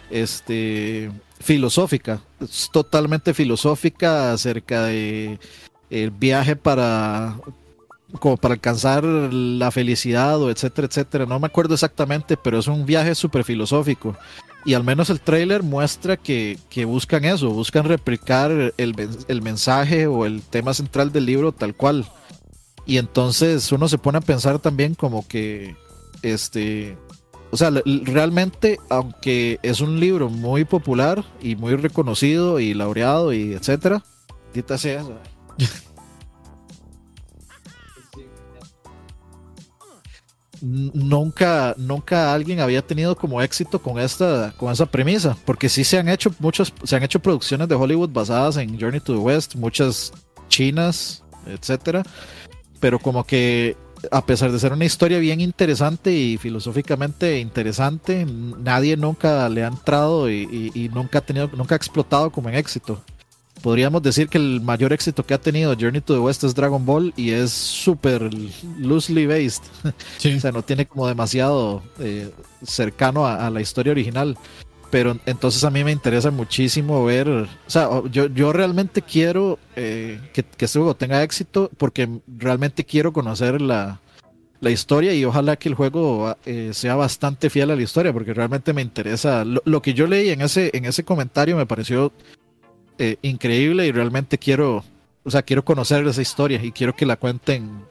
este, 0.09 1.11
filosófica. 1.41 2.21
Es 2.39 2.69
totalmente 2.71 3.33
filosófica 3.33 4.31
acerca 4.31 4.85
de 4.85 5.39
el 5.89 6.11
viaje 6.11 6.55
para 6.55 7.35
como 8.19 8.37
para 8.37 8.53
alcanzar 8.53 9.03
la 9.03 9.71
felicidad 9.71 10.41
o 10.41 10.49
etcétera, 10.49 10.87
etcétera. 10.87 11.25
No 11.25 11.37
me 11.37 11.47
acuerdo 11.47 11.73
exactamente, 11.73 12.37
pero 12.37 12.59
es 12.59 12.67
un 12.67 12.85
viaje 12.85 13.13
súper 13.13 13.43
filosófico. 13.43 14.15
Y 14.65 14.74
al 14.74 14.84
menos 14.84 15.12
el 15.12 15.22
trailer 15.22 15.62
muestra 15.62 16.17
que, 16.17 16.57
que 16.69 16.86
buscan 16.86 17.24
eso, 17.24 17.51
buscan 17.51 17.86
replicar 17.86 18.51
el, 18.77 19.10
el 19.27 19.41
mensaje 19.43 20.07
o 20.07 20.25
el 20.25 20.41
tema 20.41 20.74
central 20.74 21.12
del 21.12 21.27
libro 21.27 21.51
tal 21.51 21.75
cual. 21.75 22.05
Y 22.86 22.98
entonces 22.98 23.72
uno 23.72 23.88
se 23.88 24.00
pone 24.00 24.17
a 24.17 24.22
pensar 24.22 24.60
también 24.60 24.95
como 24.95 25.27
que, 25.27 25.75
este, 26.24 26.98
o 27.51 27.57
sea, 27.57 27.72
realmente, 28.03 28.79
aunque 28.89 29.60
es 29.63 29.81
un 29.81 30.00
libro 30.00 30.29
muy 30.29 30.65
popular 30.65 31.24
y 31.41 31.55
muy 31.55 31.75
reconocido 31.75 32.60
y 32.60 32.74
laureado 32.74 33.34
y 33.34 33.53
etcétera, 33.53 34.03
dita 34.53 34.77
sea. 34.77 35.03
nunca, 40.62 41.75
nunca 41.77 42.33
alguien 42.33 42.59
había 42.59 42.81
tenido 42.81 43.15
como 43.15 43.41
éxito 43.41 43.81
con 43.81 44.00
esta, 44.00 44.53
con 44.57 44.71
esa 44.71 44.85
premisa, 44.85 45.38
porque 45.45 45.69
sí 45.69 45.83
se 45.83 45.97
han 45.97 46.09
hecho 46.09 46.33
muchas, 46.39 46.74
se 46.83 46.95
han 46.95 47.03
hecho 47.03 47.19
producciones 47.19 47.67
de 47.67 47.75
Hollywood 47.75 48.09
basadas 48.09 48.57
en 48.57 48.79
Journey 48.79 49.00
to 49.00 49.13
the 49.13 49.19
West, 49.19 49.55
muchas 49.55 50.12
chinas, 50.50 51.24
etcétera, 51.47 52.03
pero 52.79 53.00
como 53.00 53.24
que 53.24 53.77
a 54.12 54.25
pesar 54.25 54.51
de 54.51 54.59
ser 54.59 54.74
una 54.74 54.85
historia 54.85 55.19
bien 55.19 55.41
interesante 55.41 56.12
y 56.12 56.38
filosóficamente 56.38 57.39
interesante, 57.39 58.25
nadie 58.25 58.97
nunca 58.97 59.47
le 59.50 59.63
ha 59.63 59.67
entrado 59.67 60.29
y, 60.29 60.89
nunca 60.93 61.19
ha 61.19 61.21
tenido, 61.21 61.50
nunca 61.55 61.75
ha 61.75 61.77
explotado 61.77 62.31
como 62.31 62.50
en 62.50 62.55
éxito. 62.55 63.01
Podríamos 63.65 64.03
decir 64.03 64.29
que 64.29 64.38
el 64.38 64.62
mayor 64.62 64.93
éxito 64.93 65.25
que 65.25 65.34
ha 65.34 65.41
tenido 65.41 65.75
Journey 65.75 66.00
to 66.00 66.13
the 66.13 66.19
West 66.19 66.43
es 66.43 66.53
Dragon 66.53 66.86
Ball 66.86 67.12
y 67.17 67.31
es 67.31 67.51
súper 67.51 68.29
loosely 68.77 69.25
based. 69.25 69.63
o 69.84 70.39
sea, 70.39 70.51
no 70.51 70.62
tiene 70.62 70.86
como 70.86 71.07
demasiado 71.07 71.81
eh, 71.98 72.29
cercano 72.62 73.25
a, 73.25 73.50
la 73.50 73.62
historia 73.62 73.91
original 73.91 74.38
pero 74.91 75.17
entonces 75.25 75.63
a 75.63 75.72
mí 75.72 75.84
me 75.84 75.91
interesa 75.91 76.29
muchísimo 76.29 77.03
ver, 77.03 77.27
o 77.27 77.48
sea, 77.65 77.89
yo, 78.12 78.27
yo 78.27 78.53
realmente 78.53 79.01
quiero 79.01 79.57
eh, 79.75 80.19
que, 80.31 80.43
que, 80.43 80.65
este 80.65 80.77
juego 80.77 80.95
tenga 80.95 81.24
éxito 81.24 81.72
porque 81.77 82.07
realmente 82.27 82.86
quiero 82.86 83.12
conocer 83.12 83.62
la, 83.62 84.00
la 84.62 84.69
historia 84.69 85.13
y 85.13 85.25
ojalá 85.25 85.57
que 85.57 85.69
el 85.69 85.75
juego 85.75 86.36
eh, 86.45 86.69
sea 86.74 86.95
bastante 86.95 87.50
fiel 87.50 87.72
a 87.72 87.75
la 87.75 87.81
historia 87.81 88.13
porque 88.13 88.34
realmente 88.34 88.74
me 88.74 88.81
interesa. 88.81 89.43
Lo, 89.43 89.81
que 89.81 89.93
yo 89.93 90.07
leí 90.07 90.29
en 90.29 90.41
ese, 90.41 90.72
en 90.74 90.86
ese 90.86 91.03
comentario 91.03 91.57
me 91.57 91.65
pareció 91.65 92.13
eh, 92.97 93.17
increíble 93.21 93.85
y 93.87 93.91
realmente 93.91 94.37
quiero, 94.37 94.83
o 95.23 95.31
sea, 95.31 95.43
quiero 95.43 95.65
conocer 95.65 96.05
esa 96.07 96.21
historia 96.21 96.63
y 96.63 96.71
quiero 96.71 96.95
que 96.95 97.05
la 97.05 97.17
cuenten 97.17 97.83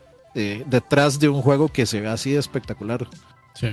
detrás 0.66 1.20
de 1.20 1.28
un 1.28 1.42
juego 1.42 1.68
que 1.68 1.86
se 1.86 2.00
vea 2.00 2.14
así 2.14 2.32
de 2.32 2.40
espectacular. 2.40 3.06
Sí. 3.54 3.68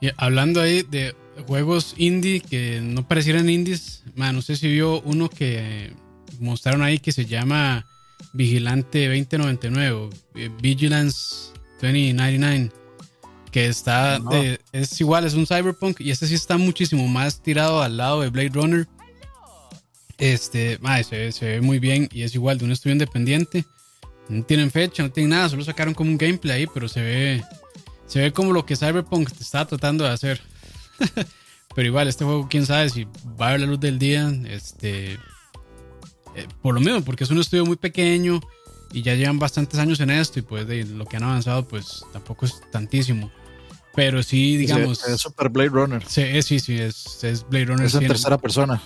Y 0.00 0.10
hablando 0.16 0.60
ahí 0.60 0.82
de 0.82 1.14
juegos 1.46 1.94
indie 1.96 2.40
que 2.40 2.80
no 2.82 3.06
parecieran 3.06 3.48
indies, 3.48 4.02
no 4.16 4.42
sé 4.42 4.56
si 4.56 4.68
vio 4.68 5.00
uno 5.02 5.28
que 5.30 5.92
mostraron 6.40 6.82
ahí 6.82 6.98
que 6.98 7.12
se 7.12 7.24
llama 7.24 7.86
Vigilante 8.32 9.06
2099 9.06 10.10
eh, 10.34 10.50
Vigilance 10.60 11.52
2099 11.80 12.70
que 13.50 13.66
está 13.66 14.18
es 14.72 15.00
igual, 15.00 15.26
es 15.26 15.34
un 15.34 15.46
cyberpunk 15.46 16.00
y 16.00 16.10
este 16.10 16.26
sí 16.26 16.34
está 16.34 16.56
muchísimo 16.56 17.06
más 17.06 17.42
tirado 17.42 17.82
al 17.82 17.98
lado 17.98 18.22
de 18.22 18.30
Blade 18.30 18.48
Runner. 18.48 18.88
Este, 20.22 20.78
se, 21.08 21.32
se, 21.32 21.46
ve 21.46 21.60
muy 21.60 21.80
bien 21.80 22.08
y 22.12 22.22
es 22.22 22.32
igual 22.36 22.56
de 22.56 22.64
un 22.64 22.70
estudio 22.70 22.92
independiente. 22.92 23.64
No 24.28 24.44
tienen 24.44 24.70
fecha, 24.70 25.02
no 25.02 25.10
tienen 25.10 25.30
nada, 25.30 25.48
solo 25.48 25.64
sacaron 25.64 25.94
como 25.94 26.10
un 26.10 26.16
gameplay 26.16 26.60
ahí, 26.60 26.66
pero 26.72 26.88
se 26.88 27.02
ve 27.02 27.42
se 28.12 28.20
ve 28.20 28.32
como 28.32 28.52
lo 28.52 28.66
que 28.66 28.76
Cyberpunk 28.76 29.30
está 29.40 29.66
tratando 29.66 30.04
de 30.04 30.10
hacer. 30.10 30.40
Pero 31.74 31.88
igual, 31.88 32.08
este 32.08 32.26
juego, 32.26 32.46
quién 32.46 32.66
sabe 32.66 32.90
si 32.90 33.04
va 33.40 33.48
a 33.48 33.50
ver 33.52 33.60
la 33.60 33.66
luz 33.66 33.80
del 33.80 33.98
día. 33.98 34.30
Este. 34.46 35.14
Eh, 36.34 36.46
por 36.60 36.74
lo 36.74 36.80
mismo, 36.80 37.02
porque 37.02 37.24
es 37.24 37.30
un 37.30 37.40
estudio 37.40 37.64
muy 37.64 37.76
pequeño. 37.76 38.38
y 38.92 39.00
ya 39.00 39.14
llevan 39.14 39.38
bastantes 39.38 39.80
años 39.80 39.98
en 40.00 40.10
esto 40.10 40.38
y 40.38 40.42
pues 40.42 40.66
de 40.66 40.84
lo 40.84 41.06
que 41.06 41.16
han 41.16 41.22
avanzado 41.22 41.66
pues 41.66 42.04
tampoco 42.12 42.44
es 42.44 42.60
tantísimo. 42.70 43.32
Pero 43.94 44.22
sí, 44.22 44.58
digamos... 44.58 45.08
es 45.08 45.22
Super 45.22 45.48
Blade 45.48 45.70
Runner. 45.70 46.04
Sí, 46.06 46.42
sí, 46.42 46.60
sí, 46.60 46.78
es, 46.78 47.24
es 47.24 47.48
Blade 47.48 47.64
Runner. 47.64 47.86
Es 47.86 47.94
en 47.94 48.06
tercera 48.06 48.36
persona. 48.36 48.82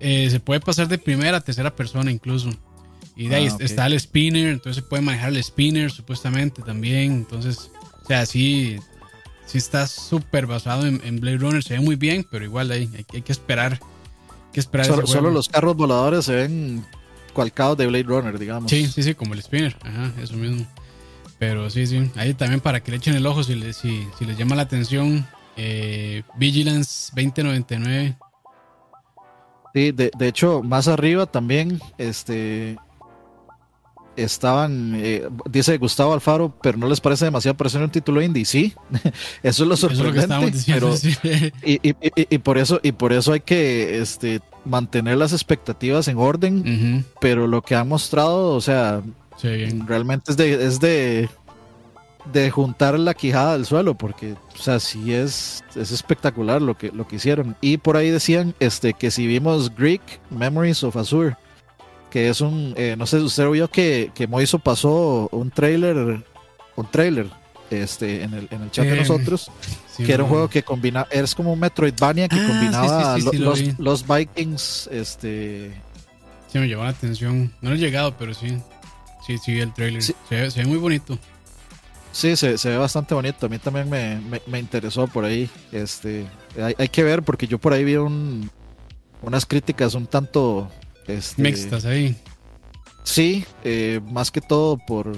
Eh, 0.00 0.28
se 0.30 0.40
puede 0.40 0.60
pasar 0.60 0.88
de 0.88 0.98
primera 0.98 1.36
a 1.36 1.40
tercera 1.40 1.74
persona 1.74 2.10
incluso. 2.10 2.50
Y 3.16 3.28
de 3.28 3.36
ahí 3.36 3.48
ah, 3.50 3.56
está 3.60 3.86
el 3.86 4.00
spinner, 4.00 4.48
entonces 4.48 4.82
se 4.82 4.88
puede 4.88 5.02
manejar 5.02 5.28
el 5.28 5.42
spinner 5.44 5.90
supuestamente 5.90 6.62
también. 6.62 7.12
Entonces, 7.12 7.70
o 8.02 8.06
sea, 8.06 8.24
sí, 8.24 8.78
sí 9.44 9.58
está 9.58 9.86
súper 9.86 10.46
basado 10.46 10.86
en, 10.86 11.20
Blade 11.20 11.36
Runner, 11.36 11.62
se 11.62 11.74
ve 11.74 11.80
muy 11.80 11.96
bien, 11.96 12.26
pero 12.30 12.44
igual 12.44 12.70
hay, 12.70 12.88
hay, 13.12 13.22
que 13.22 13.32
esperar. 13.32 13.78
que 14.52 14.60
esperar 14.60 14.86
solo, 15.06 15.30
los 15.30 15.48
carros 15.50 15.76
voladores 15.76 16.24
se 16.24 16.34
ven 16.34 16.86
cualcados 17.34 17.76
de 17.76 17.86
Blade 17.86 18.04
Runner, 18.04 18.38
digamos. 18.38 18.70
Sí, 18.70 18.86
sí, 18.86 19.02
sí, 19.02 19.14
como 19.14 19.34
el 19.34 19.42
spinner, 19.42 19.76
ajá, 19.82 20.12
eso 20.22 20.34
mismo. 20.34 20.66
Pero 21.38 21.68
sí, 21.68 21.86
sí, 21.86 22.10
ahí 22.16 22.32
también 22.32 22.60
para 22.60 22.82
que 22.82 22.90
le 22.90 22.96
echen 22.98 23.14
el 23.14 23.26
ojo 23.26 23.44
si 23.44 23.54
les, 23.54 23.76
si, 23.76 24.06
si 24.18 24.24
les 24.24 24.38
llama 24.38 24.56
la 24.56 24.62
atención. 24.62 25.26
Eh, 25.56 26.22
Vigilance 26.36 27.12
2099. 27.14 28.16
Sí, 29.74 29.92
de, 29.92 30.10
de 30.16 30.28
hecho, 30.28 30.62
más 30.62 30.88
arriba 30.88 31.26
también, 31.26 31.80
este, 31.98 32.76
estaban, 34.16 34.94
eh, 34.96 35.28
dice 35.48 35.78
Gustavo 35.78 36.12
Alfaro, 36.12 36.52
pero 36.62 36.78
no 36.78 36.88
les 36.88 37.00
parece 37.00 37.26
demasiado 37.26 37.56
parecer 37.56 37.82
un 37.82 37.90
título 37.90 38.22
indie. 38.22 38.44
Sí, 38.44 38.74
eso 39.42 39.62
es 39.62 39.68
lo 39.68 39.76
sorprendente. 39.76 40.58
pero, 40.66 40.94
y, 41.62 42.38
por 42.38 42.58
eso, 42.58 42.80
y 42.82 42.92
por 42.92 43.12
eso 43.12 43.32
hay 43.32 43.40
que 43.40 44.00
este, 44.00 44.40
mantener 44.64 45.16
las 45.16 45.32
expectativas 45.32 46.08
en 46.08 46.18
orden. 46.18 47.04
Pero 47.20 47.46
lo 47.46 47.62
que 47.62 47.74
han 47.74 47.88
mostrado, 47.88 48.54
o 48.54 48.60
sea, 48.60 49.02
realmente 49.86 50.32
es 50.32 50.36
de, 50.36 50.66
es 50.66 50.80
de, 50.80 51.28
de 52.32 52.50
juntar 52.50 52.98
la 52.98 53.14
quijada 53.14 53.54
del 53.54 53.66
suelo, 53.66 53.94
porque, 53.94 54.32
o 54.32 54.58
sea, 54.58 54.80
sí 54.80 55.12
es, 55.12 55.64
es 55.74 55.90
espectacular 55.90 56.60
lo 56.62 56.76
que, 56.76 56.90
lo 56.92 57.06
que 57.06 57.16
hicieron. 57.16 57.56
Y 57.60 57.78
por 57.78 57.96
ahí 57.96 58.10
decían 58.10 58.54
este, 58.60 58.92
que 58.92 59.10
si 59.10 59.26
vimos 59.26 59.74
Greek 59.74 60.02
Memories 60.30 60.84
of 60.84 60.96
Azure 60.96 61.36
que 62.10 62.28
es 62.28 62.40
un, 62.40 62.74
eh, 62.76 62.96
no 62.98 63.06
sé, 63.06 63.18
usted 63.18 63.48
vio 63.48 63.68
que, 63.68 64.10
que 64.14 64.26
Moiso 64.26 64.58
pasó 64.58 65.28
un 65.32 65.50
trailer, 65.50 66.22
un 66.76 66.90
trailer 66.90 67.28
este, 67.70 68.24
en, 68.24 68.34
el, 68.34 68.48
en 68.50 68.62
el 68.62 68.70
chat 68.70 68.84
de 68.84 68.96
nosotros, 68.96 69.50
que 69.96 70.12
era 70.12 70.24
un 70.24 70.28
juego 70.28 70.48
que 70.48 70.62
combina, 70.62 71.06
es 71.10 71.34
como 71.34 71.52
un 71.52 71.60
Metroidvania 71.60 72.28
que 72.28 72.36
ah, 72.36 72.46
combinaba 72.46 73.18
los, 73.18 73.78
los, 73.78 74.06
Vikings, 74.06 74.88
este... 74.92 75.72
Sí, 76.52 76.58
me 76.58 76.68
llamó 76.68 76.82
la 76.82 76.90
atención, 76.90 77.52
no 77.60 77.72
he 77.72 77.76
llegado, 77.76 78.16
pero 78.18 78.34
sí, 78.34 78.58
sí, 79.24 79.38
sí 79.38 79.60
el 79.60 79.72
trailer, 79.72 80.02
se 80.02 80.14
ve, 80.28 80.66
muy 80.66 80.78
bonito. 80.78 81.16
Sí, 82.12 82.36
se, 82.36 82.58
se, 82.58 82.68
ve 82.70 82.76
bastante 82.76 83.14
bonito. 83.14 83.46
A 83.46 83.48
mí 83.48 83.58
también 83.58 83.88
me, 83.88 84.20
me, 84.46 84.58
interesó 84.58 85.06
por 85.06 85.24
ahí. 85.24 85.48
Este, 85.70 86.26
hay, 86.60 86.74
hay, 86.76 86.88
que 86.88 87.04
ver 87.04 87.22
porque 87.22 87.46
yo 87.46 87.58
por 87.58 87.72
ahí 87.72 87.84
vi 87.84 87.96
un, 87.96 88.50
unas 89.22 89.46
críticas 89.46 89.94
un 89.94 90.06
tanto 90.06 90.68
este, 91.06 91.42
Mixtas 91.42 91.84
ahí. 91.84 92.16
Sí, 93.02 93.44
eh, 93.64 94.00
más 94.10 94.30
que 94.30 94.40
todo 94.40 94.78
por 94.78 95.12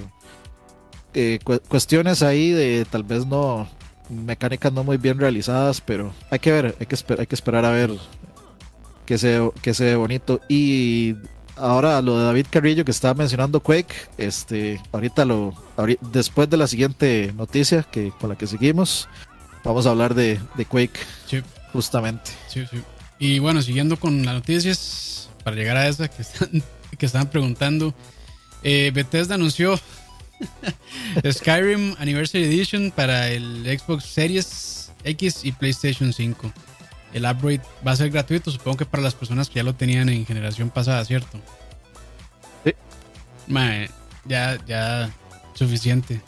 eh, 1.13 1.39
cuestiones 1.67 2.23
ahí 2.23 2.51
de 2.51 2.85
tal 2.89 3.03
vez 3.03 3.25
no 3.25 3.67
mecánicas 4.09 4.71
no 4.73 4.83
muy 4.83 4.97
bien 4.97 5.19
realizadas, 5.19 5.81
pero 5.81 6.13
hay 6.29 6.39
que 6.39 6.51
ver, 6.51 6.75
hay 6.79 6.85
que, 6.85 6.97
hay 7.17 7.27
que 7.27 7.35
esperar 7.35 7.65
a 7.65 7.71
ver 7.71 7.91
que 9.05 9.17
se, 9.17 9.51
que 9.61 9.73
se 9.73 9.85
ve 9.85 9.95
bonito. 9.95 10.41
Y 10.47 11.15
ahora 11.57 12.01
lo 12.01 12.17
de 12.17 12.25
David 12.25 12.47
Carrillo 12.49 12.85
que 12.85 12.91
estaba 12.91 13.13
mencionando 13.13 13.59
Quake, 13.61 13.93
este, 14.17 14.81
ahorita 14.91 15.25
lo, 15.25 15.53
después 16.11 16.49
de 16.49 16.57
la 16.57 16.67
siguiente 16.67 17.33
noticia 17.35 17.83
que 17.83 18.11
con 18.19 18.29
la 18.29 18.37
que 18.37 18.47
seguimos, 18.47 19.07
vamos 19.63 19.85
a 19.85 19.91
hablar 19.91 20.13
de, 20.13 20.39
de 20.55 20.65
Quake, 20.65 20.99
justamente. 21.71 22.31
Y 23.19 23.39
bueno, 23.39 23.61
siguiendo 23.61 23.97
con 23.97 24.25
las 24.25 24.35
noticias, 24.35 25.29
para 25.43 25.55
llegar 25.55 25.77
a 25.77 25.87
esa 25.87 26.07
que 26.07 26.21
están, 26.21 26.63
que 26.97 27.07
preguntando, 27.31 27.93
eh, 28.63 28.91
Bethesda 28.93 29.35
anunció 29.35 29.79
Skyrim 31.31 31.95
Anniversary 31.99 32.45
Edition 32.45 32.91
para 32.91 33.29
el 33.29 33.63
Xbox 33.65 34.05
Series 34.05 34.91
X 35.03 35.41
y 35.43 35.51
PlayStation 35.51 36.13
5. 36.13 36.51
El 37.13 37.25
upgrade 37.25 37.61
va 37.85 37.91
a 37.91 37.95
ser 37.95 38.09
gratuito, 38.09 38.51
supongo 38.51 38.77
que 38.77 38.85
para 38.85 39.03
las 39.03 39.13
personas 39.13 39.49
que 39.49 39.55
ya 39.55 39.63
lo 39.63 39.75
tenían 39.75 40.09
en 40.09 40.25
generación 40.25 40.69
pasada, 40.69 41.03
¿cierto? 41.05 41.39
Sí. 42.63 42.73
ya, 44.25 44.65
ya, 44.65 45.13
suficiente. 45.53 46.21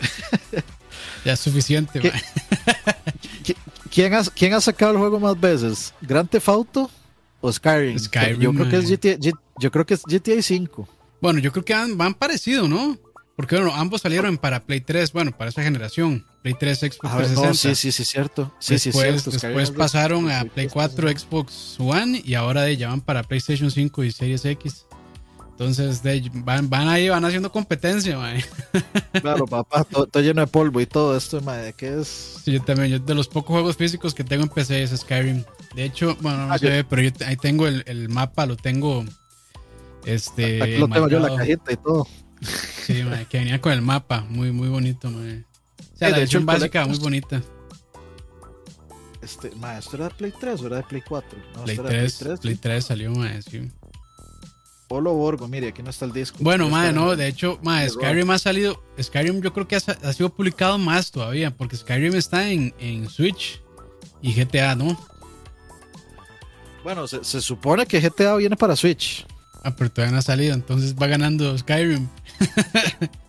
ya 1.24 1.32
es 1.32 1.40
suficiente. 1.40 2.00
¿Quién, 3.90 4.14
ha, 4.14 4.24
¿Quién 4.24 4.54
ha 4.54 4.60
sacado 4.60 4.92
el 4.92 4.98
juego 4.98 5.20
más 5.20 5.38
veces? 5.40 5.94
¿Grand 6.02 6.28
Theft 6.28 6.48
Auto? 6.48 6.90
o 7.40 7.52
Skyrim. 7.52 7.98
yo, 8.38 8.52
creo 8.52 8.68
que 8.68 8.76
es 8.76 8.90
GTA, 8.90 9.32
yo 9.58 9.70
creo 9.70 9.86
que 9.86 9.94
es 9.94 10.02
GTA 10.02 10.42
5. 10.42 10.88
Bueno, 11.20 11.38
yo 11.38 11.52
creo 11.52 11.64
que 11.64 11.74
van, 11.74 11.96
van 11.96 12.14
parecido, 12.14 12.68
¿no? 12.68 12.98
Porque 13.36 13.56
bueno, 13.56 13.74
ambos 13.74 14.02
salieron 14.02 14.38
para 14.38 14.60
Play 14.60 14.80
3, 14.80 15.12
bueno, 15.12 15.32
para 15.36 15.50
esa 15.50 15.62
generación. 15.62 16.24
Play 16.46 16.54
3, 16.60 16.78
Xbox 16.78 17.16
360. 17.16 17.54
sí, 17.54 17.74
sí, 17.74 17.90
sí, 17.90 18.04
cierto. 18.04 18.54
Sí, 18.60 18.74
después, 18.74 18.94
sí, 18.94 19.30
cierto. 19.30 19.30
Después 19.32 19.70
pasaron 19.72 20.30
a 20.30 20.44
Play 20.44 20.68
4, 20.68 21.08
Xbox 21.08 21.74
One 21.80 22.22
y 22.24 22.34
ahora 22.34 22.70
ya 22.70 22.90
van 22.90 23.00
para 23.00 23.24
PlayStation 23.24 23.68
5 23.68 24.04
y 24.04 24.12
Series 24.12 24.44
X. 24.44 24.86
Entonces 25.50 26.02
van, 26.44 26.70
van 26.70 26.86
ahí, 26.86 27.08
van 27.08 27.24
haciendo 27.24 27.50
competencia, 27.50 28.16
man. 28.16 28.36
Claro, 29.20 29.46
papá, 29.46 29.82
todo, 29.82 30.22
lleno 30.22 30.42
de 30.42 30.46
polvo 30.46 30.80
y 30.80 30.86
todo 30.86 31.16
esto, 31.16 31.40
man, 31.40 31.74
¿qué 31.76 32.00
es? 32.00 32.42
Sí, 32.44 32.52
yo 32.52 32.62
también, 32.62 32.90
yo, 32.90 32.98
de 33.00 33.14
los 33.16 33.26
pocos 33.26 33.52
juegos 33.52 33.76
físicos 33.76 34.14
que 34.14 34.22
tengo 34.22 34.44
en 34.44 34.48
PC 34.48 34.84
es 34.84 34.90
Skyrim. 34.96 35.42
De 35.74 35.84
hecho, 35.84 36.16
bueno, 36.20 36.46
no 36.46 36.52
ah, 36.52 36.58
sé, 36.58 36.84
pero 36.84 37.02
yo 37.02 37.10
ahí 37.26 37.36
tengo 37.36 37.66
el, 37.66 38.08
mapa, 38.08 38.46
lo 38.46 38.56
tengo. 38.56 39.04
Este. 40.04 40.62
Aquí 40.62 40.76
lo 40.76 40.88
tengo 40.88 41.08
yo 41.08 41.18
la 41.18 41.34
cajita 41.34 41.72
y 41.72 41.76
todo. 41.76 42.06
Sí, 42.40 43.02
que 43.30 43.38
venía 43.38 43.60
con 43.60 43.72
el 43.72 43.82
mapa, 43.82 44.24
muy, 44.28 44.52
muy 44.52 44.68
bonito, 44.68 45.10
man. 45.10 45.45
O 45.96 45.98
sea, 45.98 46.10
la 46.10 46.18
versión 46.18 46.44
básica, 46.44 46.84
muy 46.84 46.98
bonita. 46.98 47.42
Este, 49.22 49.50
ma, 49.56 49.78
¿esto 49.78 49.96
era 49.96 50.04
de 50.04 50.14
Play 50.14 50.32
3 50.38 50.60
o 50.60 50.66
era 50.66 50.76
de 50.76 50.82
Play 50.82 51.02
4? 51.08 51.38
Play, 51.64 51.76
3, 51.78 52.40
Play 52.40 52.54
3, 52.54 52.84
salió, 52.84 53.10
ma, 53.12 53.40
sí. 53.40 53.70
Polo 54.88 55.14
Borgo, 55.14 55.48
mire, 55.48 55.68
aquí 55.68 55.82
no 55.82 55.88
está 55.88 56.04
el 56.04 56.12
disco. 56.12 56.36
Bueno, 56.40 56.68
madre, 56.68 56.92
no, 56.92 57.16
de 57.16 57.26
hecho, 57.26 57.58
madre, 57.62 57.88
Skyrim 57.88 58.30
ha 58.30 58.38
salido, 58.38 58.84
Skyrim 59.02 59.40
yo 59.40 59.52
creo 59.54 59.66
que 59.66 59.76
ha, 59.76 60.12
sido 60.12 60.28
publicado 60.28 60.76
más 60.78 61.10
todavía, 61.10 61.50
porque 61.50 61.76
Skyrim 61.76 62.14
está 62.14 62.50
en, 62.50 62.74
en 62.78 63.08
Switch 63.08 63.62
y 64.20 64.34
GTA, 64.34 64.76
¿no? 64.76 64.96
Bueno, 66.84 67.08
se, 67.08 67.40
supone 67.40 67.86
que 67.86 68.00
GTA 68.00 68.36
viene 68.36 68.54
para 68.54 68.76
Switch. 68.76 69.26
Ah, 69.64 69.74
pero 69.74 69.90
todavía 69.90 70.12
no 70.12 70.18
ha 70.18 70.22
salido, 70.22 70.54
entonces 70.54 70.94
va 70.94 71.08
ganando 71.08 71.56
Skyrim. 71.58 72.06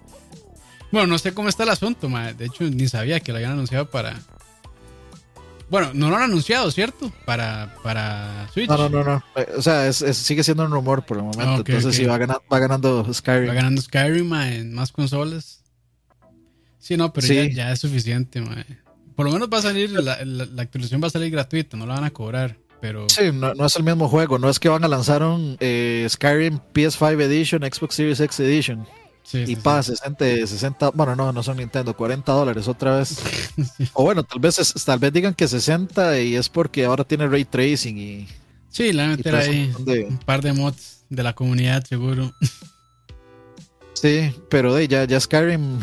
bueno, 0.91 1.07
no 1.07 1.17
sé 1.17 1.33
cómo 1.33 1.49
está 1.49 1.63
el 1.63 1.69
asunto, 1.69 2.09
ma. 2.09 2.33
de 2.33 2.45
hecho 2.45 2.63
ni 2.63 2.87
sabía 2.87 3.19
que 3.19 3.31
lo 3.31 3.37
habían 3.37 3.53
anunciado 3.53 3.89
para... 3.89 4.19
Bueno, 5.69 5.91
no 5.93 6.09
lo 6.09 6.15
han 6.15 6.23
anunciado, 6.23 6.71
¿cierto? 6.71 7.11
Para, 7.25 7.75
para 7.83 8.47
Switch. 8.53 8.69
No, 8.69 8.77
no, 8.77 8.89
no, 8.89 9.03
no. 9.03 9.23
O 9.57 9.61
sea, 9.61 9.91
sigue 9.91 10.41
siendo 10.41 10.63
un 10.63 10.71
rumor 10.71 11.05
por 11.05 11.17
el 11.17 11.23
momento. 11.23 11.57
entonces 11.57 11.93
sí, 11.93 12.05
va 12.05 12.17
ganando, 12.17 12.41
va 12.51 12.59
ganando 12.59 13.13
Skyrim. 13.13 13.49
Va 13.49 13.53
ganando 13.53 13.81
Skyrim 13.81 14.25
ma, 14.25 14.53
en 14.53 14.73
más 14.73 14.93
consolas. 14.93 15.61
Sí, 16.79 16.95
no, 16.95 17.11
pero 17.11 17.27
Ya, 17.27 17.73
es 17.73 17.79
suficiente. 17.79 18.39
Ma. 18.39 18.65
Por 19.17 19.25
lo 19.25 19.33
menos 19.33 19.49
va 19.51 19.57
a 19.57 19.63
salir, 19.63 19.89
la, 19.91 20.23
la 20.23 20.61
actualización 20.61 21.03
va 21.03 21.07
a 21.07 21.09
salir 21.09 21.31
gratuita, 21.31 21.75
no 21.75 21.85
la 21.85 21.95
van 21.95 22.05
a 22.05 22.11
cobrar. 22.11 22.55
Pero... 22.79 23.07
Sí, 23.09 23.31
no, 23.33 23.65
es 23.65 23.75
el 23.75 23.83
mismo 23.83 24.07
juego, 24.07 24.37
no 24.37 24.49
es 24.49 24.59
que 24.59 24.69
van 24.69 24.83
a 24.83 24.87
lanzar 24.87 25.23
un 25.23 25.57
eh, 25.59 26.05
Skyrim 26.09 26.59
PS5 26.73 27.21
Edition, 27.23 27.61
Xbox 27.63 27.95
Series 27.95 28.19
X 28.19 28.39
Edition. 28.39 28.85
Y 29.33 29.55
para 29.57 29.83
60, 29.83 30.47
60, 30.47 30.91
bueno, 30.91 31.15
no, 31.15 31.33
no 31.33 31.43
son 31.43 31.57
Nintendo, 31.57 31.95
40 31.95 32.31
dólares 32.31 32.67
otra 32.67 32.97
vez. 32.97 33.17
O 33.93 34.03
bueno, 34.03 34.23
tal 34.23 34.39
vez, 34.39 34.73
tal 34.85 34.99
vez 34.99 35.11
digan 35.11 35.33
que 35.33 35.47
60 35.47 36.19
y 36.21 36.35
es 36.35 36.49
porque 36.49 36.85
ahora 36.85 37.03
tiene 37.03 37.27
ray 37.27 37.45
tracing 37.45 37.97
y... 37.97 38.27
Sí, 38.69 38.93
la 38.93 39.07
meter 39.07 39.35
ahí 39.35 39.73
un 39.77 40.19
par 40.19 40.41
de 40.41 40.53
mods 40.53 41.03
de 41.09 41.23
la 41.23 41.33
comunidad, 41.33 41.83
seguro. 41.85 42.31
Sí, 43.93 44.33
pero 44.49 44.75
de, 44.75 44.87
ya, 44.87 45.05
ya 45.05 45.19
Skyrim 45.19 45.79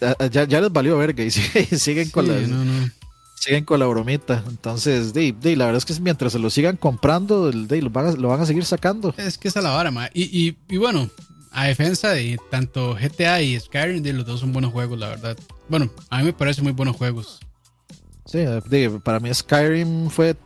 ya, 0.30 0.44
ya, 0.44 0.60
les 0.60 0.72
valió 0.72 0.96
verga 0.98 1.24
y 1.24 1.30
siguen 1.30 2.10
con. 2.10 2.28
No, 2.28 2.64
no 2.64 2.90
siguen 3.38 3.64
con 3.64 3.80
la 3.80 3.86
bromita. 3.86 4.44
Entonces, 4.48 5.12
de, 5.12 5.34
la 5.56 5.66
verdad 5.66 5.78
es 5.78 5.84
que 5.84 6.00
mientras 6.00 6.32
se 6.32 6.38
lo 6.38 6.50
sigan 6.50 6.76
comprando, 6.76 7.50
de, 7.50 7.82
lo, 7.82 7.90
van 7.90 8.06
a, 8.06 8.12
lo 8.12 8.28
van 8.28 8.40
a 8.40 8.46
seguir 8.46 8.64
sacando. 8.64 9.14
Es 9.16 9.38
que 9.38 9.48
es 9.48 9.56
a 9.56 9.62
la 9.62 9.70
vara, 9.70 9.90
ma. 9.90 10.08
Y, 10.12 10.56
y, 10.68 10.76
bueno, 10.76 11.08
a 11.52 11.66
defensa 11.66 12.10
de 12.10 12.38
tanto 12.50 12.94
GTA 12.94 13.42
y 13.42 13.58
Skyrim, 13.58 14.02
de 14.02 14.12
los 14.12 14.26
dos 14.26 14.40
son 14.40 14.52
buenos 14.52 14.72
juegos, 14.72 14.98
la 14.98 15.08
verdad. 15.08 15.36
Bueno, 15.68 15.90
a 16.10 16.18
mí 16.18 16.24
me 16.24 16.32
parecen 16.32 16.64
muy 16.64 16.72
buenos 16.72 16.96
juegos. 16.96 17.40
Sí, 18.26 18.44
para 19.02 19.20
mí 19.20 19.32
Skyrim 19.32 20.10
fue 20.10 20.36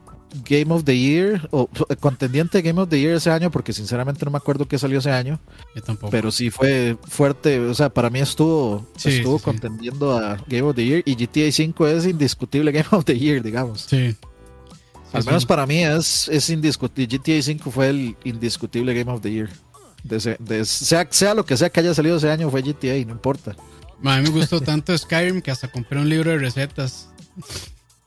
Game 0.48 0.72
of 0.72 0.84
the 0.84 0.96
Year, 0.96 1.48
o 1.50 1.68
contendiente 2.00 2.62
Game 2.62 2.80
of 2.80 2.88
the 2.88 2.98
Year 2.98 3.16
ese 3.16 3.30
año, 3.30 3.50
porque 3.50 3.72
sinceramente 3.72 4.24
no 4.24 4.30
me 4.30 4.38
acuerdo 4.38 4.66
qué 4.66 4.78
salió 4.78 4.98
ese 4.98 5.10
año. 5.10 5.38
Yo 5.74 5.82
tampoco. 5.82 6.10
Pero 6.10 6.30
sí 6.30 6.50
fue 6.50 6.96
fuerte, 7.08 7.58
o 7.60 7.74
sea, 7.74 7.90
para 7.90 8.08
mí 8.08 8.20
estuvo, 8.20 8.86
estuvo 9.04 9.38
contendiendo 9.38 10.16
a 10.16 10.36
Game 10.46 10.62
of 10.62 10.76
the 10.76 10.84
Year 10.84 11.02
y 11.04 11.14
GTA 11.14 11.48
V 11.48 11.96
es 11.96 12.06
indiscutible 12.06 12.72
Game 12.72 12.88
of 12.92 13.04
the 13.04 13.18
Year, 13.18 13.42
digamos. 13.42 13.82
Sí. 13.82 14.16
Al 15.12 15.24
menos 15.24 15.44
para 15.44 15.66
mí 15.66 15.84
es, 15.84 16.28
es 16.28 16.48
indiscutible. 16.48 17.18
GTA 17.18 17.38
V 17.38 17.70
fue 17.70 17.88
el 17.90 18.16
indiscutible 18.24 18.94
Game 18.94 19.12
of 19.12 19.20
the 19.20 19.30
Year. 19.30 19.50
Sea, 20.64 21.06
sea 21.10 21.34
lo 21.34 21.44
que 21.44 21.56
sea 21.56 21.70
que 21.70 21.80
haya 21.80 21.94
salido 21.94 22.16
ese 22.16 22.30
año, 22.30 22.50
fue 22.50 22.62
GTA, 22.62 23.04
no 23.06 23.12
importa. 23.12 23.56
A 24.04 24.16
mí 24.16 24.22
me 24.22 24.30
gustó 24.30 24.60
tanto 24.60 24.96
Skyrim 24.96 25.40
que 25.42 25.50
hasta 25.50 25.68
compré 25.68 26.00
un 26.00 26.08
libro 26.08 26.30
de 26.30 26.38
recetas. 26.38 27.08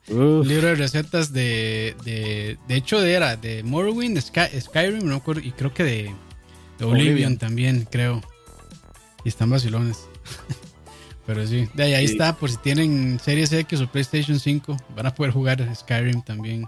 Un 0.10 0.48
libro 0.48 0.68
de 0.68 0.76
recetas 0.76 1.32
de, 1.32 1.96
de, 2.04 2.58
de 2.68 2.76
hecho 2.76 3.04
era 3.04 3.38
de 3.38 3.64
Morrowind, 3.64 4.20
Skyrim, 4.20 5.08
no 5.08 5.24
y 5.42 5.52
creo 5.52 5.74
que 5.74 5.84
de, 5.84 6.16
Oblivion, 6.82 7.38
también, 7.38 7.88
creo. 7.90 8.22
Y 9.24 9.30
están 9.30 9.50
vacilones. 9.50 10.00
Pero 11.26 11.48
sí, 11.48 11.68
de 11.74 11.84
ahí, 11.84 11.94
ahí 11.96 12.06
está, 12.06 12.36
por 12.36 12.52
si 12.52 12.58
tienen 12.58 13.20
Series 13.20 13.52
X 13.52 13.82
o 13.82 13.88
PlayStation 13.88 14.40
5, 14.40 14.78
van 14.96 15.08
a 15.08 15.16
poder 15.16 15.32
jugar 15.34 15.76
Skyrim 15.76 16.22
también. 16.22 16.66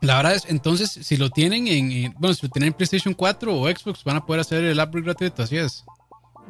La 0.00 0.16
verdad 0.16 0.34
es, 0.34 0.44
entonces, 0.48 0.90
si 0.90 1.16
lo 1.16 1.30
tienen 1.30 1.68
en, 1.68 2.14
bueno, 2.18 2.34
si 2.34 2.46
lo 2.46 2.52
tienen 2.52 2.68
en 2.68 2.74
PlayStation 2.74 3.14
4 3.14 3.54
o 3.54 3.68
Xbox, 3.68 4.04
van 4.04 4.16
a 4.16 4.24
poder 4.24 4.40
hacer 4.40 4.64
el 4.64 4.78
upgrade 4.78 5.04
gratuito, 5.04 5.42
así 5.42 5.56
es. 5.56 5.84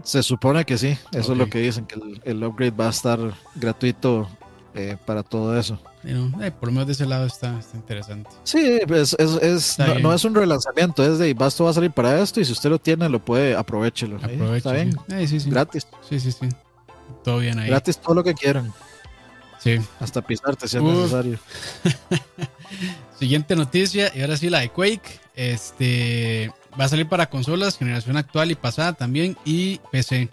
Se 0.03 0.23
supone 0.23 0.65
que 0.65 0.77
sí, 0.77 0.99
eso 1.13 1.33
es 1.33 1.39
lo 1.39 1.49
que 1.49 1.59
dicen, 1.61 1.87
que 1.87 1.97
el, 2.25 2.45
upgrade 2.45 2.73
va 2.73 2.89
a 2.89 2.91
estar 2.91 3.19
gratuito 3.55 4.29
eh, 4.75 4.97
para 5.07 5.23
todo 5.23 5.59
eso. 5.59 5.79
Eh, 6.05 6.53
por 6.53 6.69
lo 6.69 6.73
menos 6.73 6.87
de 6.87 6.93
ese 6.93 7.07
lado 7.07 7.27
está, 7.27 7.61
interesante. 7.75 8.31
Sí, 8.45 8.79
es, 8.89 9.17
es, 9.19 9.79
no, 10.03 10.13
es 10.13 10.25
un 10.25 10.35
relanzamiento, 10.35 11.05
es 11.05 11.19
de 11.19 11.31
esto 11.31 11.65
va 11.65 11.71
a 11.71 11.75
salir 11.75 11.91
para 11.91 12.21
esto 12.21 12.41
y 12.41 12.45
si 12.45 12.53
usted 12.53 12.69
lo 12.69 12.79
tiene, 12.79 13.09
lo 13.09 13.25
puede, 13.25 13.57
aprovechelo. 13.57 14.19
está 14.55 14.73
bien, 14.73 14.97
sí, 15.27 15.41
sí. 15.41 15.51
gratis. 15.51 15.87
Sí, 16.09 16.21
sí, 16.21 16.31
sí. 16.31 16.49
Todo 17.25 17.39
bien 17.39 17.59
ahí. 17.59 17.69
Gratis 17.69 17.99
todo 17.99 18.17
lo 18.17 18.25
que 18.25 18.35
quieran. 18.35 18.73
Sí. 19.59 19.79
Hasta 19.99 20.21
pisarte 20.21 20.69
si 20.69 20.77
es 20.77 20.83
necesario. 20.83 21.39
Siguiente 23.19 23.57
noticia, 23.57 24.13
y 24.15 24.21
ahora 24.21 24.37
sí 24.37 24.51
la 24.51 24.61
de 24.61 24.69
Quake. 24.69 25.21
Este 25.35 26.53
va 26.79 26.85
a 26.85 26.89
salir 26.89 27.09
para 27.09 27.31
consolas, 27.31 27.79
generación 27.79 28.17
actual 28.17 28.51
y 28.51 28.55
pasada 28.55 28.93
también, 28.93 29.37
y 29.45 29.79
PC. 29.91 30.29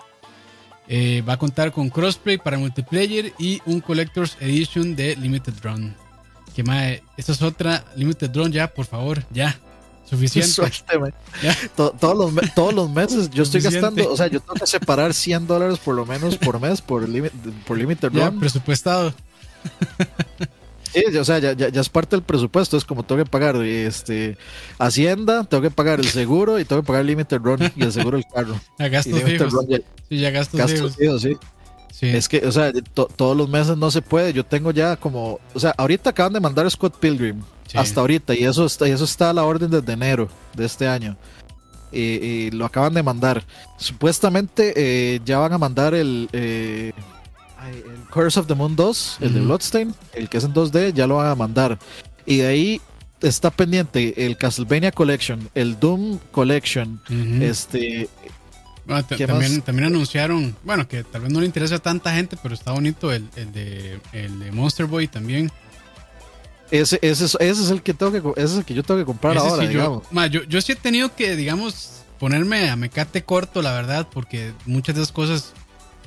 Eh, 0.90 1.24
va 1.28 1.34
a 1.34 1.38
contar 1.38 1.72
con 1.72 1.90
crossplay 1.90 2.38
para 2.38 2.58
multiplayer 2.58 3.34
y 3.40 3.62
un 3.66 3.80
Collector's 3.80 4.36
Edition 4.42 4.96
de 4.96 5.16
Limited 5.16 5.54
Drone. 5.54 5.96
Que 6.54 6.64
más, 6.64 7.00
esta 7.16 7.32
es 7.32 7.42
otra 7.42 7.86
Limited 7.96 8.30
Drone 8.30 8.52
ya, 8.52 8.68
por 8.68 8.86
favor, 8.86 9.24
ya. 9.32 9.58
Suficiente. 10.06 10.62
todos, 11.76 12.18
los, 12.18 12.54
todos 12.54 12.74
los 12.74 12.90
meses 12.90 13.30
yo 13.30 13.44
estoy 13.44 13.62
gastando, 13.62 14.12
o 14.12 14.18
sea, 14.18 14.28
yo 14.28 14.42
tengo 14.42 14.56
que 14.56 14.68
separar 14.68 15.14
100 15.14 15.48
dólares 15.48 15.80
por 15.80 15.96
lo 15.96 16.06
menos 16.06 16.38
por 16.38 16.60
mes 16.60 16.82
por, 16.82 17.08
por 17.66 17.78
Limited 17.78 18.12
Drone. 18.12 18.20
Ya, 18.20 18.40
presupuestado. 18.40 19.14
Sí, 20.94 21.18
o 21.18 21.26
sea, 21.26 21.40
ya, 21.40 21.54
ya, 21.54 21.82
es 21.82 21.90
parte 21.90 22.16
del 22.16 22.24
presupuesto, 22.24 22.78
es 22.78 22.86
como 22.86 23.04
tengo 23.04 23.24
que 23.24 23.30
pagar 23.30 23.56
este 23.56 24.38
Hacienda, 24.78 25.44
tengo 25.44 25.64
que 25.64 25.72
pagar 25.72 26.00
el 26.00 26.06
seguro 26.08 26.60
y 26.60 26.66
tengo 26.66 26.84
que 26.84 26.88
pagar 26.88 27.02
el 27.02 27.08
Limited 27.08 27.40
Run 27.40 27.72
y 27.76 27.84
el 27.84 27.92
seguro 27.92 28.18
del 28.18 28.26
carro. 28.32 28.60
Ya 28.80 28.90
gastos 28.90 29.24
fijos. 29.24 29.54
sí, 30.10 30.18
ya 30.20 30.30
gastos, 30.30 30.96
fijos. 30.96 31.22
sí. 31.22 31.38
Es 32.02 32.28
que, 32.28 32.46
o 32.46 32.52
sea, 32.52 32.72
todos 33.16 33.38
los 33.38 33.48
meses 33.50 33.78
no 33.78 33.90
se 33.92 34.02
puede. 34.02 34.34
Yo 34.34 34.44
tengo 34.44 34.72
ya 34.72 34.98
como, 34.98 35.40
o 35.54 35.60
sea, 35.60 35.74
ahorita 35.78 36.10
acaban 36.10 36.34
de 36.34 36.40
mandar 36.40 36.70
Scott 36.70 36.98
Pilgrim, 37.00 37.42
hasta 37.74 38.02
ahorita, 38.02 38.36
y 38.36 38.44
eso 38.44 38.66
está, 38.66 38.88
y 38.88 38.92
eso 38.92 39.06
está 39.06 39.30
a 39.30 39.34
la 39.34 39.44
orden 39.44 39.72
desde 39.72 39.94
enero 39.94 40.28
de 40.56 40.66
este 40.66 40.88
año. 40.88 41.16
Y, 41.92 42.50
lo 42.52 42.66
acaban 42.66 42.94
de 42.94 43.04
mandar. 43.04 43.44
Supuestamente 43.78 44.74
eh, 44.76 45.22
ya 45.24 45.38
van 45.38 45.54
a 45.54 45.60
mandar 45.60 45.94
el, 45.94 46.28
eh, 46.34 46.92
el 47.70 48.00
Curse 48.10 48.40
of 48.40 48.48
the 48.48 48.56
Moon 48.56 48.76
2, 48.76 49.18
el 49.22 49.34
de 49.34 49.40
Bloodstain, 49.42 49.96
el 50.14 50.30
que 50.30 50.38
es 50.38 50.44
en 50.44 50.54
2D, 50.54 50.94
ya 50.94 51.08
lo 51.08 51.18
van 51.18 51.28
a 51.28 51.36
mandar. 51.36 51.80
Y 52.26 52.38
de 52.38 52.48
ahí 52.48 52.82
está 53.22 53.52
pendiente 53.52 54.26
el 54.26 54.38
Castlevania 54.38 54.92
Collection, 54.92 55.50
el 55.56 55.80
Doom 55.80 56.20
Collection, 56.32 57.02
este... 57.42 58.10
Ah, 58.90 59.02
también, 59.02 59.62
también 59.62 59.88
anunciaron, 59.88 60.58
bueno, 60.64 60.86
que 60.90 61.06
tal 61.06 61.22
vez 61.22 61.32
no 61.32 61.40
le 61.40 61.46
interesa 61.46 61.76
a 61.76 61.80
tanta 61.80 62.14
gente, 62.14 62.38
pero 62.44 62.54
está 62.54 62.74
bonito 62.74 63.14
el, 63.14 63.30
de, 63.32 64.02
el 64.12 64.52
Monster 64.52 64.88
Boy 64.88 65.08
también. 65.08 65.50
Ese, 66.70 67.00
ese, 67.02 67.26
ese, 67.26 67.50
es 67.50 67.70
el 67.70 67.82
que 67.82 67.94
tengo 67.94 68.12
que 68.12 68.42
ese 68.42 68.54
es 68.54 68.60
el 68.60 68.66
que 68.66 68.74
yo 68.74 68.84
tengo 68.84 69.00
que 69.00 69.06
comprar 69.06 69.38
ahora, 69.38 69.66
digamos. 69.66 70.04
Yo, 70.30 70.44
yo, 70.44 70.60
sí 70.60 70.74
he 70.74 70.76
tenido 70.76 71.16
que, 71.16 71.38
digamos, 71.38 72.04
ponerme 72.20 72.70
a 72.70 72.76
mecate 72.76 73.24
corto, 73.24 73.62
la 73.62 73.72
verdad, 73.72 74.08
porque 74.12 74.52
muchas 74.66 74.96
de 74.96 75.04
esas 75.04 75.14
cosas 75.14 75.54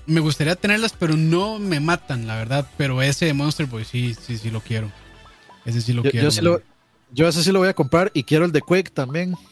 me 0.06 0.20
gustaría 0.20 0.56
tenerlas, 0.56 0.94
pero 0.98 1.16
no 1.16 1.58
me 1.58 1.80
matan, 1.80 2.26
la 2.26 2.36
verdad. 2.36 2.66
Pero 2.76 3.02
ese 3.02 3.26
de 3.26 3.34
Monster 3.34 3.66
Boy 3.66 3.84
sí, 3.84 4.14
sí, 4.14 4.38
sí 4.38 4.50
lo 4.50 4.60
quiero. 4.60 4.90
Ese 5.64 5.80
sí 5.80 5.92
lo 5.92 6.02
quiero. 6.02 6.30
Yo, 7.12 7.28
ese 7.28 7.42
sí 7.42 7.52
lo 7.52 7.60
voy 7.60 7.68
a 7.68 7.74
comprar 7.74 8.10
y 8.14 8.24
quiero 8.24 8.44
el 8.44 8.52
de 8.52 8.60
Quake 8.60 8.90
también. 8.90 9.34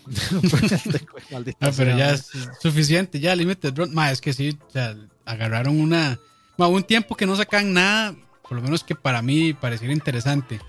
Ah, 1.60 1.70
pero 1.76 1.96
ya 1.96 2.12
es 2.12 2.30
suficiente, 2.60 3.18
ya 3.18 3.34
Limited 3.34 3.74
Run. 3.76 3.98
es 4.10 4.20
que 4.20 4.32
sí, 4.32 4.56
o 4.68 4.70
sea, 4.70 4.96
agarraron 5.24 5.80
una. 5.80 6.18
un 6.58 6.82
tiempo 6.82 7.16
que 7.16 7.26
no 7.26 7.34
sacan 7.34 7.72
nada, 7.72 8.14
por 8.42 8.56
lo 8.56 8.62
menos 8.62 8.84
que 8.84 8.94
para 8.94 9.22
mí 9.22 9.52
pareciera 9.52 9.92
interesante. 9.92 10.60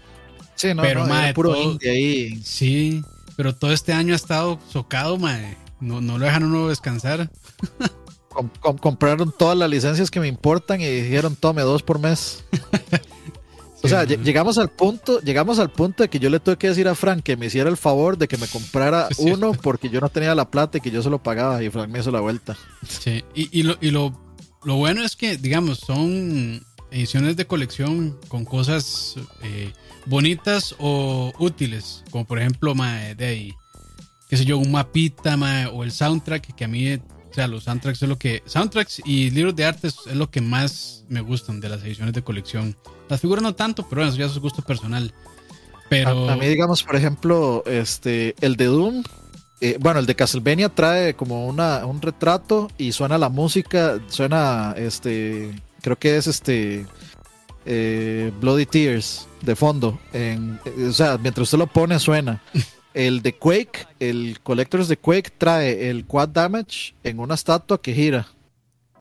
Sí, 0.55 0.73
no, 0.73 0.81
pero, 0.81 1.05
no, 1.05 1.33
puro 1.33 1.55
indie 1.55 1.91
ahí. 1.91 2.41
Sí, 2.43 3.03
pero 3.35 3.53
todo 3.53 3.73
este 3.73 3.93
año 3.93 4.13
ha 4.13 4.15
estado 4.15 4.59
socado, 4.71 5.17
madre. 5.17 5.57
No, 5.79 6.01
no 6.01 6.17
lo 6.17 6.25
dejan 6.25 6.43
uno 6.43 6.69
descansar. 6.69 7.29
compraron 8.59 9.33
todas 9.37 9.57
las 9.57 9.69
licencias 9.69 10.11
que 10.11 10.19
me 10.19 10.27
importan 10.27 10.81
y 10.81 10.85
dijeron 10.85 11.35
tome 11.35 11.61
dos 11.61 11.83
por 11.83 11.99
mes. 11.99 12.43
o 13.83 13.87
sea, 13.87 14.03
llegamos 14.03 14.57
al 14.57 14.69
punto, 14.69 15.19
llegamos 15.21 15.59
al 15.59 15.71
punto 15.71 16.03
de 16.03 16.09
que 16.09 16.19
yo 16.19 16.29
le 16.29 16.39
tuve 16.39 16.57
que 16.57 16.69
decir 16.69 16.87
a 16.87 16.95
Frank 16.95 17.23
que 17.23 17.37
me 17.37 17.47
hiciera 17.47 17.69
el 17.69 17.77
favor 17.77 18.17
de 18.17 18.27
que 18.27 18.37
me 18.37 18.47
comprara 18.47 19.07
uno 19.17 19.53
porque 19.53 19.89
yo 19.89 20.01
no 20.01 20.09
tenía 20.09 20.35
la 20.35 20.49
plata 20.49 20.77
y 20.77 20.81
que 20.81 20.91
yo 20.91 21.01
se 21.01 21.09
lo 21.09 21.21
pagaba 21.21 21.63
y 21.63 21.69
Frank 21.69 21.89
me 21.89 21.99
hizo 21.99 22.11
la 22.11 22.19
vuelta. 22.19 22.57
Sí, 22.87 23.23
y, 23.33 23.63
lo, 23.63 23.77
y 23.81 23.91
lo, 23.91 24.13
bueno 24.63 25.03
es 25.03 25.15
que, 25.15 25.37
digamos, 25.37 25.79
son 25.79 26.65
ediciones 26.91 27.35
de 27.35 27.47
colección 27.47 28.17
con 28.27 28.45
cosas 28.45 29.15
eh, 29.43 29.71
bonitas 30.05 30.75
o 30.79 31.33
útiles, 31.39 32.03
como 32.11 32.25
por 32.25 32.39
ejemplo, 32.39 32.73
de 32.73 33.25
ahí, 33.25 33.53
qué 34.29 34.37
sé 34.37 34.45
yo, 34.45 34.57
un 34.57 34.71
mapita 34.71 35.37
o 35.73 35.83
el 35.83 35.91
soundtrack 35.91 36.55
que 36.55 36.65
a 36.65 36.67
mí 36.67 36.99
sea, 37.35 37.47
los 37.47 37.65
soundtracks 37.65 38.01
es 38.01 38.09
lo 38.09 38.17
que. 38.17 38.41
Soundtracks 38.45 39.01
y 39.05 39.29
libros 39.29 39.55
de 39.55 39.65
arte 39.65 39.87
es, 39.87 40.05
lo 40.13 40.29
que 40.31 40.41
más 40.41 41.03
me 41.09 41.21
gustan 41.21 41.59
de 41.59 41.69
las 41.69 41.83
ediciones 41.83 42.13
de 42.13 42.23
colección. 42.23 42.75
Las 43.09 43.21
figuras 43.21 43.43
no 43.43 43.53
tanto, 43.53 43.87
pero 43.87 44.01
bueno, 44.01 44.09
eso 44.11 44.19
ya 44.19 44.25
es 44.25 44.37
gusto 44.39 44.61
personal. 44.61 45.13
Pero. 45.89 46.29
A, 46.29 46.35
mí, 46.35 46.47
digamos, 46.47 46.83
por 46.83 46.95
ejemplo, 46.95 47.63
este. 47.65 48.35
El 48.41 48.55
de 48.55 48.65
Doom. 48.65 49.03
Eh, 49.61 49.77
bueno, 49.79 49.99
el 49.99 50.05
de 50.05 50.15
Castlevania 50.15 50.69
trae 50.69 51.15
como 51.15 51.47
una, 51.47 51.85
un 51.85 52.01
retrato 52.01 52.69
y 52.77 52.91
suena 52.91 53.17
la 53.17 53.29
música. 53.29 53.99
Suena 54.07 54.73
este. 54.77 55.53
Creo 55.81 55.99
que 55.99 56.17
es 56.17 56.27
este. 56.27 56.85
Eh, 57.65 58.31
Bloody 58.39 58.65
Tears 58.65 59.27
de 59.41 59.55
fondo. 59.55 59.99
En, 60.13 60.59
o 60.87 60.91
sea, 60.93 61.17
mientras 61.17 61.43
usted 61.43 61.57
lo 61.57 61.67
pone, 61.67 61.99
suena. 61.99 62.41
El 62.95 63.21
de 63.21 63.35
Quake, 63.35 63.87
el 63.99 64.39
Collectors 64.41 64.87
de 64.87 64.95
Quake 64.95 65.29
trae 65.37 65.89
el 65.89 66.05
Quad 66.05 66.29
Damage 66.29 66.95
en 67.03 67.19
una 67.19 67.35
estatua 67.35 67.81
que 67.81 67.93
gira. 67.93 68.25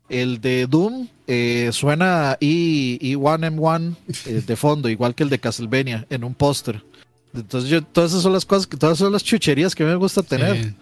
El 0.09 0.41
de 0.41 0.67
Doom 0.67 1.09
eh, 1.29 1.71
suena 1.73 2.37
E1M1 2.41 3.97
eh, 4.27 4.43
de 4.45 4.57
fondo, 4.57 4.89
igual 4.89 5.15
que 5.15 5.23
el 5.23 5.31
de 5.31 5.39
Castlevania, 5.39 6.07
en 6.11 6.25
un 6.25 6.35
póster. 6.35 6.85
Entonces, 7.33 7.71
yo, 7.71 7.83
todas 7.85 8.11
esas 8.11 8.25
son 8.25 8.33
las 8.33 8.45
cosas, 8.45 8.67
que, 8.67 8.77
todas 8.77 8.99
son 8.99 9.13
las 9.13 9.23
chucherías 9.23 9.77
que 9.77 9.85
me 9.85 9.95
gusta 9.95 10.25
tener. 10.25 10.75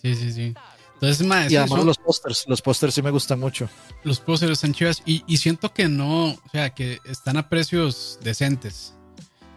Sí, 0.00 0.14
sí, 0.14 0.32
sí. 0.32 0.54
Entonces, 0.94 1.50
y 1.50 1.56
además 1.56 1.84
los 1.84 1.98
pósters, 1.98 2.44
los 2.46 2.62
pósters 2.62 2.94
sí 2.94 3.02
me 3.02 3.10
gustan 3.10 3.38
mucho. 3.38 3.68
Los 4.02 4.18
pósters 4.18 4.52
están 4.52 4.72
chivas 4.72 5.02
y, 5.04 5.24
y 5.26 5.36
siento 5.36 5.72
que 5.74 5.88
no, 5.88 6.30
o 6.30 6.48
sea, 6.52 6.70
que 6.70 6.98
están 7.04 7.36
a 7.36 7.50
precios 7.50 8.18
decentes. 8.22 8.94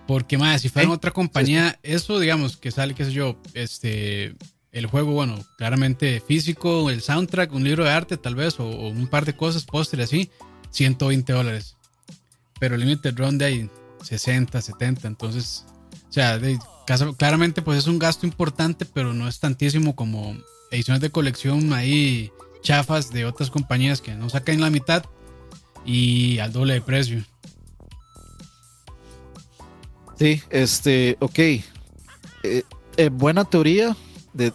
Porque, 0.07 0.37
más, 0.37 0.61
si 0.61 0.69
fuera 0.69 0.89
otra 0.89 1.11
compañía, 1.11 1.79
eso, 1.83 2.19
digamos, 2.19 2.57
que 2.57 2.71
sale, 2.71 2.93
qué 2.93 3.05
sé 3.05 3.13
yo, 3.13 3.37
este, 3.53 4.35
el 4.71 4.87
juego, 4.87 5.13
bueno, 5.13 5.39
claramente 5.57 6.19
físico, 6.19 6.89
el 6.89 7.01
soundtrack, 7.01 7.53
un 7.53 7.63
libro 7.63 7.85
de 7.85 7.91
arte, 7.91 8.17
tal 8.17 8.35
vez, 8.35 8.59
o, 8.59 8.65
un 8.65 9.07
par 9.07 9.23
de 9.23 9.35
cosas, 9.35 9.63
póster 9.63 10.01
así, 10.01 10.29
120 10.71 11.31
dólares. 11.31 11.77
Pero 12.59 12.75
el 12.75 12.81
Limited 12.81 13.17
Run 13.17 13.37
de 13.37 13.45
ahí, 13.45 13.69
60, 14.01 14.61
70. 14.61 15.07
Entonces, 15.07 15.65
o 16.09 16.13
sea, 16.13 16.39
claramente, 17.17 17.61
pues 17.61 17.79
es 17.79 17.87
un 17.87 17.99
gasto 17.99 18.25
importante, 18.25 18.85
pero 18.85 19.13
no 19.13 19.27
es 19.27 19.39
tantísimo 19.39 19.95
como 19.95 20.35
ediciones 20.71 21.01
de 21.01 21.11
colección 21.11 21.71
ahí 21.71 22.31
chafas 22.61 23.11
de 23.11 23.25
otras 23.25 23.51
compañías 23.51 24.01
que 24.01 24.15
no 24.15 24.29
sacan 24.29 24.61
la 24.61 24.69
mitad 24.69 25.05
y 25.85 26.39
al 26.39 26.51
doble 26.51 26.73
de 26.75 26.81
precio. 26.81 27.23
Sí, 30.17 30.41
este, 30.49 31.17
ok. 31.19 31.39
Eh, 31.39 31.63
eh, 32.97 33.10
buena 33.10 33.45
teoría. 33.45 33.95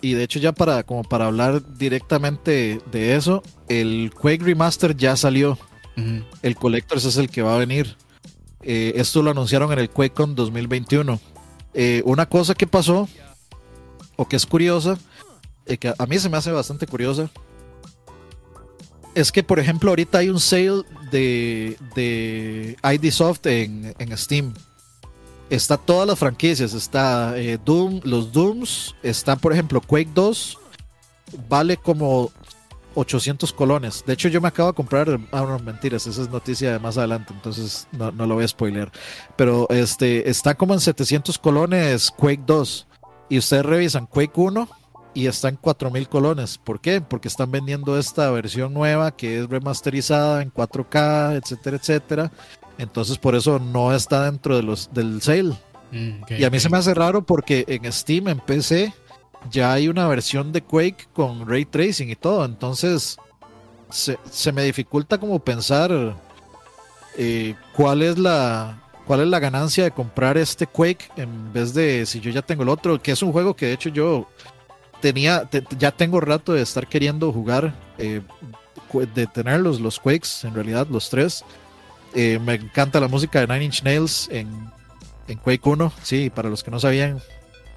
y 0.01 0.15
de 0.15 0.25
hecho 0.25 0.41
ya 0.41 0.53
para 0.53 0.83
como 0.83 1.05
para 1.05 1.27
hablar 1.27 1.77
directamente 1.77 2.81
de 2.91 3.15
eso, 3.17 3.43
el 3.69 4.13
Quake 4.15 4.45
Remaster 4.45 4.97
ya 4.97 5.17
salió. 5.17 5.59
El 6.43 6.55
Collectors 6.55 7.05
es 7.07 7.17
el 7.17 7.29
que 7.29 7.43
va 7.43 7.57
a 7.57 7.59
venir. 7.59 7.97
Eh, 8.63 8.93
esto 8.97 9.21
lo 9.21 9.33
anunciaron 9.33 9.73
en 9.73 9.81
el 9.81 9.91
QuakeCon 9.91 10.37
2021. 10.37 11.21
una 12.05 12.27
cosa 12.27 12.55
que 12.55 12.69
pasó, 12.69 13.09
o 14.15 14.29
que 14.29 14.37
es 14.37 14.47
curiosa, 14.47 14.97
que 15.81 15.93
a 15.97 16.07
mí 16.07 16.19
se 16.21 16.29
me 16.29 16.37
hace 16.37 16.53
bastante 16.53 16.87
curiosa, 16.87 17.29
es 19.17 19.33
que, 19.33 19.43
por 19.43 19.59
ejemplo, 19.59 19.91
ahorita 19.91 20.19
hay 20.19 20.29
un 20.29 20.39
sale 20.39 20.85
de, 21.11 21.77
de 21.97 22.77
ID 22.85 23.11
Soft 23.11 23.47
en, 23.47 23.93
en 23.99 24.17
Steam 24.17 24.55
está 25.51 25.77
todas 25.77 26.07
las 26.07 26.19
franquicias. 26.19 26.75
Está 26.75 27.39
eh, 27.39 27.59
Doom, 27.65 28.01
los 28.05 28.33
Dooms. 28.33 28.95
Está, 29.03 29.37
por 29.37 29.53
ejemplo, 29.53 29.81
Quake 29.81 30.11
2. 30.15 30.59
Vale 31.49 31.77
como 31.77 32.31
800 32.95 33.53
colones. 33.53 34.05
De 34.07 34.13
hecho, 34.13 34.29
yo 34.29 34.41
me 34.41 34.49
acabo 34.49 34.71
de 34.71 34.75
comprar. 34.75 35.21
Ah, 35.33 35.43
no, 35.43 35.59
mentiras. 35.59 36.07
Esa 36.07 36.23
es 36.23 36.31
noticia 36.31 36.73
de 36.73 36.79
más 36.79 36.99
adelante. 36.99 37.33
Entonces 37.33 37.87
no, 37.93 38.11
lo 38.11 38.35
voy 38.35 38.45
a 38.45 38.49
spoiler. 38.49 38.91
Pero 39.37 39.67
este 39.71 40.29
está 40.29 40.55
como 40.55 40.75
en 40.75 40.81
700 40.81 41.39
colones 41.39 42.11
Quake 42.11 42.43
2. 42.47 42.87
Y 43.31 43.39
ustedes 43.39 43.65
revisan 43.65 44.07
Quake 44.07 44.33
1 44.35 44.69
y 45.15 45.27
está 45.27 45.49
en 45.49 45.57
4000 45.57 46.09
colones. 46.09 46.59
¿Por 46.59 46.81
qué? 46.81 47.01
Porque 47.01 47.29
están 47.29 47.51
vendiendo 47.51 47.99
esta 47.99 48.31
versión 48.31 48.73
nueva 48.73 49.17
que 49.17 49.41
es 49.41 49.49
remasterizada 49.49 50.43
en 50.43 50.53
4K, 50.53 51.37
etcétera, 51.43 51.77
etcétera. 51.77 52.33
Entonces 52.79 53.19
por 53.19 53.35
eso 53.35 53.59
no 53.59 53.95
está 53.95 54.25
dentro 54.25 54.57
de 54.57 54.63
los, 54.63 54.93
del 54.93 55.21
sale. 55.21 55.55
Mm, 55.91 56.23
y 56.39 56.45
a 56.45 56.51
mí 56.51 56.61
se 56.61 56.69
me 56.69 56.79
hace 56.79 56.95
raro 56.95 57.23
porque 57.25 57.65
en 57.67 57.93
Steam, 57.93 58.29
en 58.29 58.39
PC, 58.39 58.95
ya 59.51 59.73
hay 59.73 59.89
una 59.89 60.07
versión 60.09 60.53
de 60.53 60.63
Quake 60.63 61.09
con 61.13 61.49
ray 61.49 61.65
tracing 61.65 62.11
y 62.11 62.17
todo. 62.17 62.45
Entonces 62.45 63.17
se, 63.91 64.53
me 64.53 64.63
dificulta 64.63 65.19
como 65.19 65.39
pensar 65.39 66.17
eh, 67.17 67.55
cuál 67.75 68.03
es 68.03 68.19
la 68.19 68.83
cuál 69.07 69.21
es 69.21 69.29
la 69.29 69.39
ganancia 69.39 69.85
de 69.85 69.91
comprar 69.91 70.37
este 70.37 70.67
Quake 70.67 71.11
en 71.17 71.51
vez 71.53 71.73
de 71.73 72.05
si 72.05 72.21
yo 72.21 72.31
ya 72.31 72.43
tengo 72.43 72.63
el 72.63 72.69
otro, 72.69 73.01
que 73.01 73.13
es 73.13 73.23
un 73.23 73.33
juego 73.33 73.57
que 73.57 73.67
de 73.67 73.73
hecho 73.73 73.89
yo 73.89 74.29
tenía, 75.01 75.49
ya 75.79 75.93
tengo 75.93 76.21
rato 76.21 76.53
de 76.53 76.61
estar 76.61 76.87
queriendo 76.87 77.33
jugar, 77.33 77.75
eh, 77.97 78.21
de 79.15 79.27
tener 79.27 79.61
los, 79.61 79.81
los 79.81 79.99
Quakes, 79.99 80.45
en 80.47 80.55
realidad 80.55 80.87
los 80.91 81.09
tres. 81.09 81.43
Eh, 82.15 82.39
me 82.39 82.55
encanta 82.55 83.01
la 83.01 83.09
música 83.09 83.41
de 83.41 83.47
Nine 83.47 83.65
Inch 83.67 83.83
Nails 83.83 84.29
en, 84.31 84.49
en 85.29 85.39
Quake 85.39 85.69
1. 85.69 85.93
Sí, 86.03 86.31
para 86.31 86.49
los 86.49 86.63
que 86.63 86.71
no 86.71 86.81
sabían, 86.81 87.21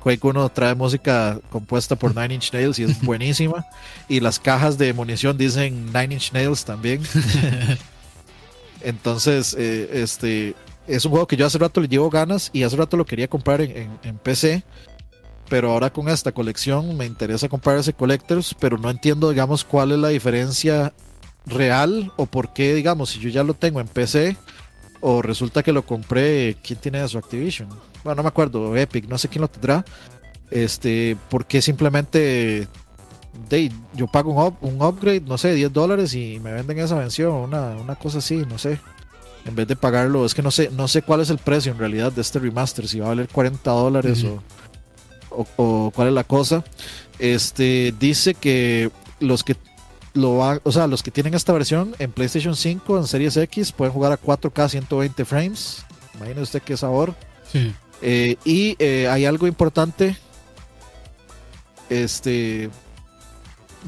Quake 0.01 0.25
1 0.25 0.49
trae 0.49 0.75
música 0.75 1.39
compuesta 1.49 1.95
por 1.95 2.15
Nine 2.15 2.35
Inch 2.35 2.53
Nails 2.53 2.79
y 2.79 2.83
es 2.83 3.01
buenísima. 3.05 3.65
y 4.07 4.19
las 4.19 4.39
cajas 4.39 4.77
de 4.77 4.93
munición 4.93 5.37
dicen 5.37 5.87
Nine 5.87 6.15
Inch 6.15 6.31
Nails 6.33 6.65
también. 6.65 7.01
Entonces, 8.81 9.55
eh, 9.57 9.89
este 9.93 10.55
es 10.87 11.05
un 11.05 11.11
juego 11.11 11.27
que 11.27 11.37
yo 11.37 11.45
hace 11.45 11.59
rato 11.59 11.79
le 11.81 11.87
llevo 11.87 12.09
ganas 12.09 12.49
y 12.53 12.63
hace 12.63 12.75
rato 12.75 12.97
lo 12.97 13.05
quería 13.05 13.27
comprar 13.27 13.61
en, 13.61 13.99
en, 14.03 14.17
PC. 14.17 14.63
Pero 15.47 15.71
ahora 15.71 15.91
con 15.91 16.07
esta 16.09 16.31
colección 16.31 16.95
me 16.97 17.05
interesa 17.05 17.49
comprar 17.49 17.77
ese 17.77 17.93
Collectors, 17.93 18.55
pero 18.59 18.77
no 18.77 18.89
entiendo, 18.89 19.29
digamos, 19.29 19.65
cuál 19.65 19.91
es 19.91 19.99
la 19.99 20.07
diferencia 20.07 20.93
real 21.45 22.11
o 22.17 22.25
por 22.25 22.53
qué, 22.53 22.73
digamos, 22.73 23.09
si 23.09 23.19
yo 23.19 23.29
ya 23.29 23.43
lo 23.43 23.53
tengo 23.53 23.79
en 23.79 23.87
PC 23.87 24.37
o 24.99 25.21
resulta 25.21 25.63
que 25.63 25.73
lo 25.73 25.85
compré, 25.85 26.57
¿quién 26.63 26.79
tiene 26.79 27.03
eso? 27.03 27.17
Activision. 27.17 27.69
Bueno, 28.03 28.17
no 28.17 28.23
me 28.23 28.29
acuerdo, 28.29 28.75
Epic, 28.77 29.07
no 29.07 29.17
sé 29.17 29.27
quién 29.27 29.41
lo 29.41 29.47
tendrá. 29.47 29.83
Este, 30.49 31.17
¿por 31.29 31.45
qué 31.45 31.61
simplemente 31.61 32.67
de, 33.49 33.71
yo 33.93 34.07
pago 34.07 34.31
un, 34.61 34.73
un, 34.73 34.81
upgrade, 34.81 35.21
no 35.21 35.37
sé, 35.37 35.53
10 35.53 35.71
dólares 35.71 36.13
y 36.13 36.39
me 36.39 36.51
venden 36.51 36.79
esa 36.79 36.95
mención, 36.95 37.33
una, 37.33 37.71
una 37.71 37.95
cosa 37.95 38.19
así, 38.19 38.45
no 38.47 38.57
sé. 38.57 38.79
En 39.45 39.55
vez 39.55 39.67
de 39.67 39.75
pagarlo, 39.75 40.25
es 40.25 40.35
que 40.35 40.43
no 40.43 40.51
sé, 40.51 40.69
no 40.71 40.87
sé 40.87 41.01
cuál 41.01 41.21
es 41.21 41.29
el 41.31 41.39
precio 41.39 41.71
en 41.71 41.79
realidad 41.79 42.11
de 42.11 42.21
este 42.21 42.37
remaster, 42.37 42.87
si 42.87 42.99
va 42.99 43.07
a 43.07 43.09
valer 43.09 43.27
40 43.27 43.71
dólares 43.71 44.23
o, 44.23 44.43
o, 45.31 45.47
o, 45.55 45.91
cuál 45.95 46.09
es 46.09 46.13
la 46.13 46.23
cosa. 46.23 46.63
Este 47.17 47.93
dice 47.99 48.35
que 48.35 48.91
los 49.19 49.43
que 49.43 49.55
lo 50.13 50.37
o 50.63 50.71
sea, 50.71 50.87
los 50.87 51.03
que 51.03 51.11
tienen 51.11 51.33
esta 51.33 51.53
versión 51.53 51.95
en 51.99 52.11
PlayStation 52.11 52.55
5, 52.55 52.97
en 52.97 53.07
Series 53.07 53.37
X, 53.37 53.71
pueden 53.71 53.93
jugar 53.93 54.11
a 54.11 54.21
4K 54.21 54.69
120 54.69 55.25
frames. 55.25 55.85
Imagínese 56.15 56.41
usted 56.41 56.61
qué 56.61 56.77
sabor. 56.77 57.15
Eh, 58.01 58.35
y 58.43 58.75
eh, 58.79 59.07
hay 59.07 59.25
algo 59.25 59.47
importante. 59.47 60.17
Este 61.89 62.69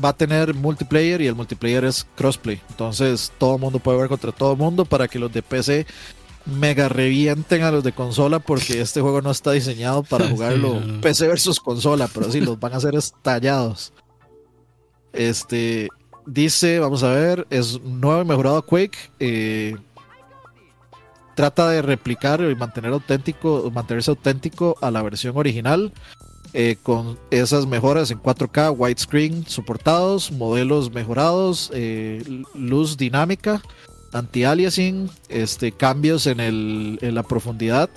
va 0.04 0.10
a 0.10 0.14
tener 0.14 0.54
multiplayer 0.54 1.22
y 1.22 1.28
el 1.28 1.36
multiplayer 1.36 1.86
es 1.86 2.06
crossplay. 2.16 2.62
Entonces 2.70 3.32
todo 3.38 3.56
el 3.56 3.62
mundo 3.62 3.80
puede 3.80 4.00
ver 4.00 4.10
contra 4.10 4.32
todo 4.32 4.54
el 4.54 4.58
mundo 4.58 4.86
para 4.86 5.08
que 5.08 5.20
los 5.20 5.32
de 5.32 5.42
PC 5.42 5.86
mega 6.46 6.90
revienten 6.90 7.64
a 7.64 7.72
los 7.72 7.84
de 7.84 7.94
consola 7.94 8.40
porque 8.40 8.82
este 8.82 9.00
juego 9.00 9.22
no 9.22 9.32
está 9.32 9.52
diseñado 9.52 10.04
para 10.04 10.28
jugarlo 10.30 10.82
PC 11.02 11.28
versus 11.28 11.60
consola, 11.60 12.10
pero 12.14 12.32
sí 12.32 12.42
los 12.42 12.60
van 12.60 12.74
a 12.74 12.78
hacer 12.78 12.96
estallados. 12.96 13.94
Este, 15.14 15.90
Dice, 16.26 16.80
vamos 16.80 17.04
a 17.04 17.10
ver, 17.10 17.48
es 17.50 17.82
nuevo 17.82 18.22
y 18.22 18.26
mejorado 18.26 18.66
Quake. 18.66 18.98
Eh, 19.20 19.76
trata 21.36 21.70
de 21.70 21.82
replicar 21.82 22.42
y 22.42 22.56
mantener 22.56 22.94
auténtico, 22.94 23.70
mantenerse 23.74 24.12
auténtico 24.12 24.78
a 24.82 24.92
la 24.92 25.02
versión 25.02 25.36
original. 25.38 25.92
Eh, 26.56 26.78
con 26.84 27.18
esas 27.32 27.66
mejoras 27.66 28.12
en 28.12 28.20
4K, 28.20 28.76
widescreen 28.78 29.46
soportados, 29.48 30.32
modelos 30.32 30.92
mejorados, 30.92 31.72
eh, 31.74 32.24
luz 32.54 32.96
dinámica, 32.96 33.62
anti-aliasing, 34.14 35.10
este, 35.30 35.72
cambios 35.72 36.28
en, 36.28 36.40
el, 36.40 37.00
en 37.02 37.16
la 37.16 37.24
profundidad, 37.24 37.90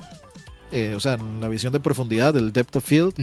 o 0.95 1.01
sea, 1.01 1.15
en 1.15 1.41
la 1.41 1.49
visión 1.49 1.73
de 1.73 1.81
profundidad 1.81 2.33
del 2.33 2.53
depth 2.53 2.77
of 2.77 2.85
field, 2.85 3.15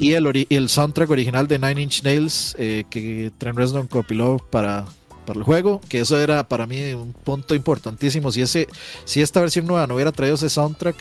y 0.00 0.14
el, 0.14 0.46
el 0.48 0.68
soundtrack 0.70 1.10
original 1.10 1.46
de 1.46 1.58
Nine 1.58 1.82
Inch 1.82 2.02
Nails 2.02 2.56
eh, 2.58 2.84
que 2.88 3.30
Trent 3.36 3.58
Reznor 3.58 3.86
compiló 3.86 4.38
para, 4.50 4.86
para 5.26 5.38
el 5.38 5.44
juego, 5.44 5.82
que 5.90 6.00
eso 6.00 6.18
era 6.18 6.48
para 6.48 6.66
mí 6.66 6.94
un 6.94 7.12
punto 7.12 7.54
importantísimo. 7.54 8.32
Si, 8.32 8.40
ese, 8.40 8.66
si 9.04 9.20
esta 9.20 9.40
versión 9.40 9.66
nueva 9.66 9.86
no 9.86 9.96
hubiera 9.96 10.10
traído 10.10 10.36
ese 10.36 10.48
soundtrack, 10.48 10.96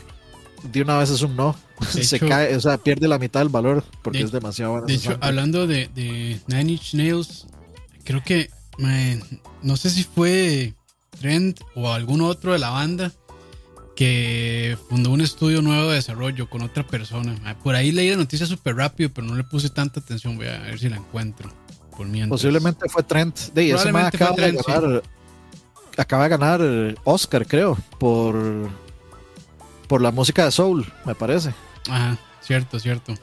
de 0.64 0.82
una 0.82 0.98
vez 0.98 1.10
es 1.12 1.22
un 1.22 1.38
no. 1.38 1.56
Se 1.90 2.20
cae, 2.20 2.54
o 2.58 2.60
sea, 2.60 2.78
pierde 2.78 3.08
la 3.08 3.18
mitad 3.18 3.40
del 3.40 3.48
valor 3.48 3.86
porque 4.02 4.22
es 4.22 4.34
demasiado 4.34 4.74
bueno. 4.74 4.88
De 4.88 4.96
hecho, 4.96 5.18
hablando 5.22 5.66
de, 5.66 5.90
de, 5.96 6.42
Nine 6.48 6.74
Inch 6.74 6.94
Nails, 6.94 7.48
creo 8.04 8.22
que 8.22 8.50
no 9.62 9.78
sé 9.78 9.90
si 9.90 10.04
fue 10.04 10.74
Trent 11.22 11.62
o 11.74 11.90
algún 11.92 12.20
otro 12.20 12.52
de 12.52 12.60
la 12.60 12.70
banda 12.72 13.14
que 14.00 14.78
fundó 14.88 15.12
un 15.12 15.20
estudio 15.20 15.62
nuevo 15.62 15.90
de 15.90 15.96
desarrollo 15.96 16.50
con 16.50 16.62
otra 16.62 16.88
persona. 16.88 17.36
Ah, 17.44 17.54
por 17.62 17.76
ahí 17.76 17.92
leí 17.92 18.10
la 18.10 18.16
noticia 18.16 18.46
súper 18.46 18.78
rápido, 18.78 19.10
pero 19.14 19.28
no 19.28 19.36
le 19.36 19.44
puse 19.44 19.70
tanta 19.70 20.00
atención. 20.00 20.38
Voy 20.38 20.48
a 20.48 20.58
ver 20.60 20.80
si 20.80 20.88
la 20.88 20.96
encuentro. 20.96 21.52
Por 21.98 22.08
Posiblemente 22.30 22.88
fue 22.88 23.04
Trent. 23.04 23.38
De 23.52 23.74
acaba, 23.74 24.10
de 24.38 24.52
ganar, 24.54 25.04
acaba 25.98 26.24
de 26.24 26.30
ganar 26.30 26.62
Oscar, 27.04 27.46
creo, 27.46 27.78
por, 28.00 28.70
por 29.90 30.02
la 30.02 30.12
música 30.12 30.46
de 30.46 30.52
Soul, 30.52 30.90
me 31.06 31.14
parece. 31.14 31.54
Ajá, 31.90 32.18
cierto, 32.40 32.80
cierto. 32.80 33.14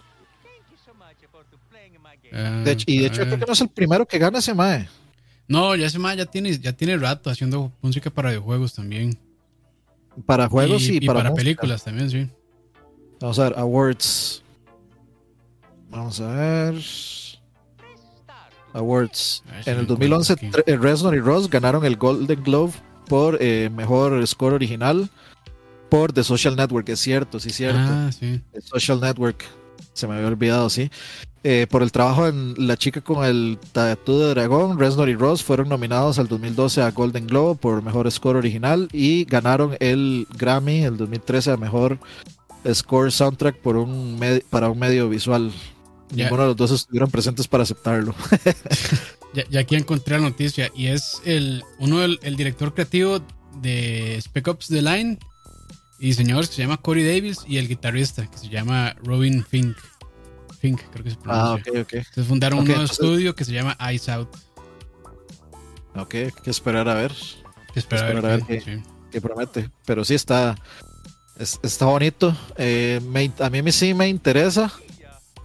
y 2.85 2.99
de 2.99 3.07
hecho, 3.07 3.23
creo 3.23 3.39
que 3.39 3.47
no 3.47 3.53
es 3.55 3.61
el 3.63 3.71
primero 3.71 4.05
que 4.05 4.19
gana 4.19 4.41
ese 4.41 4.53
Mae. 4.53 4.91
No, 5.49 5.75
ya 5.75 5.87
ese 5.87 5.99
Mae 5.99 6.19
ya 6.19 6.27
tiene, 6.27 6.59
ya 6.59 6.75
tiene 6.75 6.99
rato 6.99 7.31
haciendo 7.31 7.73
música 7.81 8.11
para 8.11 8.29
videojuegos 8.29 8.75
también. 8.75 9.19
Para 10.25 10.49
juegos 10.49 10.89
y, 10.89 11.01
para, 11.01 11.35
películas 11.35 11.85
también, 11.85 12.11
sí. 12.11 12.29
Vamos 13.21 13.39
a 13.39 13.45
ver, 13.45 13.59
awards. 13.59 14.43
Vamos 15.91 16.21
a 16.21 16.33
ver. 16.33 16.75
Awards. 18.73 19.43
en 19.65 19.79
el 19.79 19.87
2011, 19.87 20.37
Reznor 20.79 21.15
y 21.15 21.21
Ross 21.21 21.49
ganaron 21.49 21.85
el 21.85 21.97
Golden 21.97 22.43
Globe 22.43 22.73
por 23.09 23.39
eh, 23.41 23.71
mejor 23.71 24.27
score 24.27 24.53
original 24.53 25.11
por 25.89 26.13
The 26.13 26.25
Social 26.25 26.57
Network, 26.57 26.89
es 26.89 27.01
cierto, 27.01 27.41
sí, 27.41 27.51
cierto. 27.51 27.79
Ah, 27.81 28.11
sí. 28.13 28.41
The 28.53 28.61
Social 28.61 29.01
Network, 29.01 29.45
se 29.93 30.07
me 30.07 30.15
había 30.15 30.29
olvidado, 30.29 30.71
sí. 30.71 30.91
Eh, 31.49 31.69
por 31.71 31.85
el 31.85 31.93
trabajo 31.93 32.27
en 32.27 32.55
La 32.59 32.77
chica 32.77 33.01
con 33.01 33.25
el 33.25 33.59
tatu 33.71 34.19
de 34.19 34.31
dragón, 34.31 34.81
Reznor 34.81 35.09
y 35.09 35.15
Ross 35.15 35.45
fueron 35.45 35.69
nominados 35.69 36.19
al 36.19 36.27
2012 36.27 36.83
a 36.83 36.91
Golden 36.91 37.29
Globe 37.29 37.55
por 37.55 37.83
mejor 37.83 38.11
score 38.11 38.37
original 38.37 38.89
y 38.93 39.25
ganaron 39.27 39.77
el 39.79 40.27
Grammy 40.37 40.83
el 40.83 40.97
2013 40.97 41.53
a 41.53 41.57
mejor 41.57 42.01
score 42.75 43.13
soundtrack 43.13 43.59
por 43.59 43.77
un 43.77 44.19
para 44.51 44.69
un 44.71 44.79
medio 44.81 45.09
visual. 45.09 45.53
Ninguno 46.11 46.43
de 46.43 46.49
los 46.49 46.57
dos 46.57 46.71
estuvieron 46.73 47.13
presentes 47.13 47.47
para 47.47 47.63
aceptarlo. 47.63 48.13
ya, 49.51 49.61
aquí 49.61 49.77
encontré 49.77 50.17
la 50.19 50.29
noticia 50.29 50.73
y 50.75 50.87
es 50.89 51.21
el 51.25 51.63
uno 51.79 52.01
del 52.01 52.19
el 52.23 52.35
director 52.35 52.75
creativo 52.75 53.21
de 53.63 54.17
Spec 54.21 54.49
Ops 54.49 54.67
The 54.67 54.83
Line 54.83 55.19
diseñadores 55.99 56.49
que 56.51 56.57
se 56.57 56.63
llama 56.63 56.77
Corey 56.77 57.05
Davis 57.05 57.41
y 57.47 57.59
el 57.59 57.69
guitarrista 57.69 58.27
que 58.27 58.39
se 58.39 58.49
llama 58.49 58.95
Robin 59.03 59.45
Fink. 59.45 59.77
Fink, 60.61 60.81
creo 60.93 61.05
que 61.05 61.11
se 61.11 61.17
pronuncia. 61.17 61.51
Ah, 61.51 61.55
ok, 61.55 61.81
ok. 61.83 61.93
Entonces 61.95 62.27
fundaron 62.27 62.59
un 62.61 62.65
nuevo 62.67 62.83
estudio 62.83 63.35
que 63.35 63.45
se 63.45 63.53
llama 63.53 63.77
Ice 63.93 64.11
Out. 64.11 64.29
Ok, 65.95 66.15
hay 66.15 66.31
que 66.43 66.51
esperar 66.51 66.89
a 66.89 66.95
ver. 66.95 67.13
Que 67.73 67.81
esperar, 67.81 68.17
a 68.17 68.21
ver, 68.21 68.43
qué, 69.11 69.21
promete. 69.21 69.71
Pero 69.85 70.05
sí 70.05 70.15
está, 70.15 70.57
está 71.39 71.87
bonito. 71.87 72.37
Eh, 72.57 73.01
a 73.39 73.51
mí 73.51 73.73
sí 73.73 73.95
me 73.95 74.09
interesa. 74.09 74.73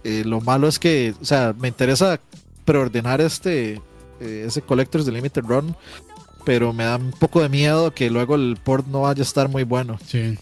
Eh, 0.04 0.22
lo 0.24 0.40
malo 0.40 0.68
es 0.68 0.78
que, 0.78 1.14
o 1.20 1.24
sea, 1.24 1.54
me 1.58 1.68
interesa 1.68 2.20
preordenar 2.64 3.20
este, 3.20 3.80
eh, 4.20 4.44
ese 4.46 4.62
Collector's 4.62 5.06
de 5.06 5.12
Limited 5.12 5.42
Run, 5.44 5.76
pero 6.44 6.72
me 6.72 6.84
da 6.84 6.96
un 6.96 7.12
poco 7.12 7.40
de 7.42 7.48
miedo 7.48 7.92
que 7.92 8.10
luego 8.10 8.34
el 8.34 8.56
port 8.62 8.86
no 8.86 9.02
vaya 9.02 9.20
a 9.20 9.22
estar 9.22 9.48
muy 9.48 9.64
bueno. 9.64 9.98
Sí. 10.06 10.38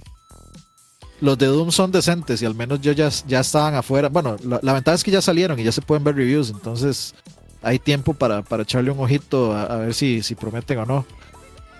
Los 1.21 1.37
de 1.37 1.47
Doom 1.47 1.71
son 1.71 1.93
decentes 1.93 2.41
y 2.41 2.47
al 2.47 2.55
menos 2.55 2.81
yo 2.81 2.93
ya, 2.93 3.11
ya 3.27 3.41
estaban 3.41 3.75
afuera. 3.75 4.09
Bueno, 4.09 4.37
la, 4.43 4.73
ventaja 4.73 4.95
es 4.95 5.05
que 5.05 5.11
ya 5.11 5.21
salieron 5.21 5.59
y 5.59 5.65
ya 5.65 5.73
se 5.73 5.83
pueden 5.83 6.03
ver 6.03 6.17
reviews, 6.17 6.51
entonces 6.51 7.15
hay 7.63 7.79
tiempo 7.79 8.15
para, 8.15 8.43
echarle 8.61 8.91
un 8.91 9.01
ojito 9.01 9.55
a, 9.55 9.77
ver 9.77 9.95
si, 9.95 10.23
si 10.23 10.35
prometen 10.35 10.79
o 10.79 10.87
no. 10.87 11.05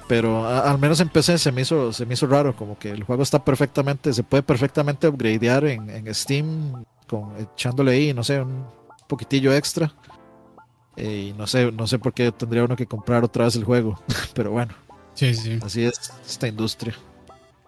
Pero 0.09 0.47
al 0.47 0.79
menos 0.79 0.99
en 1.01 1.09
PC 1.09 1.39
se 1.39 1.53
me, 1.53 1.63
hizo, 1.63 1.93
se 1.93 2.05
me 2.05 2.15
hizo 2.15 2.27
raro, 2.27 2.55
como 2.57 2.77
que 2.77 2.91
el 2.91 3.05
juego 3.05 3.23
está 3.23 3.45
perfectamente, 3.45 4.13
se 4.13 4.25
puede 4.25 4.43
perfectamente 4.43 5.07
upgradear 5.07 5.65
en, 5.65 5.89
en 5.89 6.13
Steam, 6.13 6.85
con, 7.07 7.37
echándole 7.39 7.93
ahí, 7.93 8.13
no 8.13 8.25
sé, 8.25 8.41
un 8.41 8.67
poquitillo 9.07 9.55
extra. 9.55 9.95
Eh, 11.01 11.29
y 11.29 11.33
no 11.33 11.47
sé, 11.47 11.73
no 11.73 11.87
sé 11.87 11.99
por 11.99 12.13
qué 12.13 12.31
tendría 12.31 12.63
uno 12.63 12.77
que 12.77 12.87
comprar 12.87 13.25
otra 13.25 13.47
vez 13.47 13.57
el 13.57 13.65
juego. 13.65 13.99
Pero 14.35 14.51
bueno. 14.51 14.75
Sí, 15.15 15.35
sí. 15.35 15.59
Así 15.63 15.85
es 15.85 16.13
esta 16.27 16.47
industria. 16.47 16.95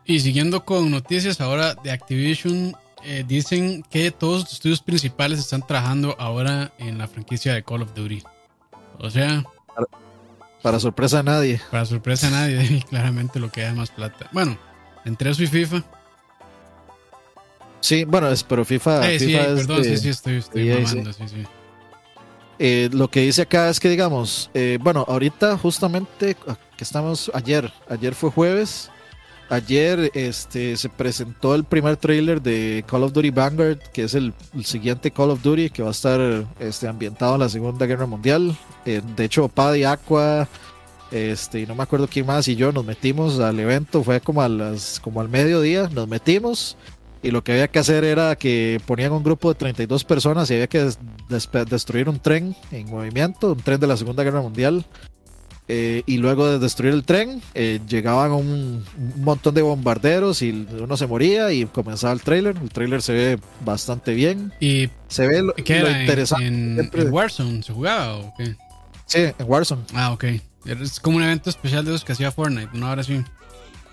Y 0.05 0.21
siguiendo 0.21 0.65
con 0.65 0.91
noticias 0.91 1.41
ahora 1.41 1.75
de 1.75 1.93
Activision, 1.93 2.77
eh, 3.05 3.25
dicen 3.27 3.85
que 3.89 4.11
todos 4.11 4.43
los 4.43 4.53
estudios 4.53 4.83
principales 4.83 5.39
están 5.39 5.67
trabajando 5.67 6.15
ahora 6.19 6.73
en 6.79 6.99
la 6.99 7.09
franquicia 7.09 7.55
de 7.55 7.63
Call 7.63 7.83
of 7.83 7.95
Duty. 7.95 8.23
O 8.99 9.09
sea... 9.09 9.43
Para, 10.63 10.79
sorpresa 10.79 11.19
de 11.19 11.23
nadie. 11.25 11.61
Para 11.71 11.87
sorpresa 11.87 12.27
de 12.27 12.33
nadie, 12.33 12.85
claramente 12.91 13.41
lo 13.41 13.51
que 13.51 13.63
da 13.63 13.73
más 13.73 13.91
plata. 13.91 14.29
Bueno, 14.33 14.59
entre 15.05 15.31
eso 15.31 15.43
y 15.43 15.47
FIFA. 15.47 15.83
Sí, 17.81 18.05
bueno, 18.05 18.29
es, 18.29 18.45
pero 18.45 18.65
FIFA, 18.65 19.11
eh, 19.11 19.19
FIFA 19.19 19.45
sí, 19.45 19.55
perdón, 19.57 19.85
sí, 19.85 19.97
sí, 19.97 20.09
estoy, 20.11 20.37
estoy 20.37 20.69
mamando, 20.69 21.13
sí, 21.13 21.25
sí. 21.27 21.45
Eh, 22.59 22.89
lo 22.93 23.09
que 23.09 23.21
dice 23.21 23.43
acá 23.43 23.69
es 23.69 23.81
que, 23.81 23.89
digamos, 23.89 24.51
eh, 24.55 24.79
bueno, 24.81 25.05
ahorita 25.09 25.59
justamente 25.59 26.37
ah, 26.47 26.57
que 26.77 26.85
estamos 26.85 27.31
ayer, 27.35 27.73
ayer 27.89 28.15
fue 28.15 28.31
jueves, 28.31 28.91
ayer 29.49 30.11
este, 30.15 30.77
se 30.77 30.89
presentó 30.89 31.55
el 31.55 31.65
primer 31.65 31.97
trailer 31.97 32.41
de 32.41 32.85
Call 32.87 33.03
of 33.03 33.13
Duty 33.13 33.31
Vanguard, 33.31 33.79
que 33.93 34.05
es 34.05 34.15
el, 34.15 34.33
siguiente 34.65 35.11
Call 35.11 35.31
of 35.31 35.43
Duty 35.43 35.71
que 35.71 35.83
va 35.83 35.89
a 35.89 35.93
estar 35.93 36.47
este, 36.59 36.89
ambientado 36.89 37.35
en 37.35 37.41
la 37.41 37.49
Segunda 37.49 37.87
Guerra 37.87 38.07
Mundial. 38.07 38.57
Eh, 38.87 39.03
de 39.17 39.25
hecho, 39.25 39.49
Paddy 39.49 39.85
Aqua, 39.85 40.49
este, 41.11 41.61
y 41.61 41.67
no 41.67 41.75
me 41.75 41.83
acuerdo 41.83 42.09
quién 42.09 42.25
más 42.27 42.49
y 42.49 42.57
yo 42.57 42.73
nos 42.73 42.85
metimos 42.85 43.41
al 43.41 43.61
evento, 43.61 44.03
fue 44.03 44.21
como 44.21 44.41
a 44.41 44.49
las, 44.49 45.01
como 45.01 45.21
al 45.21 45.29
mediodía, 45.29 45.89
nos 45.93 46.09
metimos 46.09 46.77
y 47.23 47.31
lo 47.31 47.45
que 47.45 47.53
había 47.53 47.69
que 47.69 47.79
hacer 47.79 48.05
era 48.05 48.37
que 48.37 48.81
ponían 48.87 49.13
un 49.13 49.23
grupo 49.23 49.49
de 49.49 49.55
32 49.55 50.05
personas 50.05 50.51
y 50.51 50.55
había 50.55 50.67
que 50.67 50.91
destruir 51.69 52.09
un 52.09 52.19
tren 52.19 52.57
en 52.71 52.91
movimiento, 52.91 53.53
un 53.53 53.61
tren 53.61 53.79
de 53.79 53.87
la 53.87 53.97
Segunda 53.97 54.25
Guerra 54.25 54.41
Mundial. 54.41 54.85
Eh, 55.69 56.03
y 56.07 56.19
luego 56.19 56.51
de 56.51 56.59
destruir 56.59 56.93
el 56.93 57.05
tren, 57.05 57.41
eh, 57.55 57.81
llegaban 57.89 58.33
un, 58.33 58.85
montón 59.19 59.55
de 59.55 59.63
bombarderos 59.63 60.43
y 60.43 60.67
uno 60.79 60.97
se 60.97 61.07
moría 61.07 61.53
y 61.53 61.65
comenzaba 61.67 62.13
el 62.13 62.21
trailer. 62.21 62.57
El 62.61 62.69
trailer 62.71 63.01
se 63.01 63.13
ve 63.13 63.39
bastante 63.65 64.13
bien. 64.13 64.53
Y 64.59 64.91
se 65.07 65.27
ve 65.29 65.43
lo, 65.43 65.55
interesante. 65.57 66.47
En, 66.47 67.13
Warzone 67.13 67.63
se 67.63 67.73
jugaba 67.73 68.17
o 68.17 68.35
qué? 68.37 68.57
Sí, 69.07 69.21
en 69.21 69.35
Warzone. 69.47 69.83
Ah, 69.95 70.13
ok. 70.13 70.25
Es 70.67 71.01
como 71.01 71.19
un 71.19 71.23
evento 71.23 71.49
especial 71.49 71.85
de 71.85 71.93
los 71.93 72.05
que 72.05 72.13
hacía 72.13 72.33
Fortnite, 72.33 72.71
no 72.75 72.89
ahora 72.89 73.05
sí. 73.05 73.23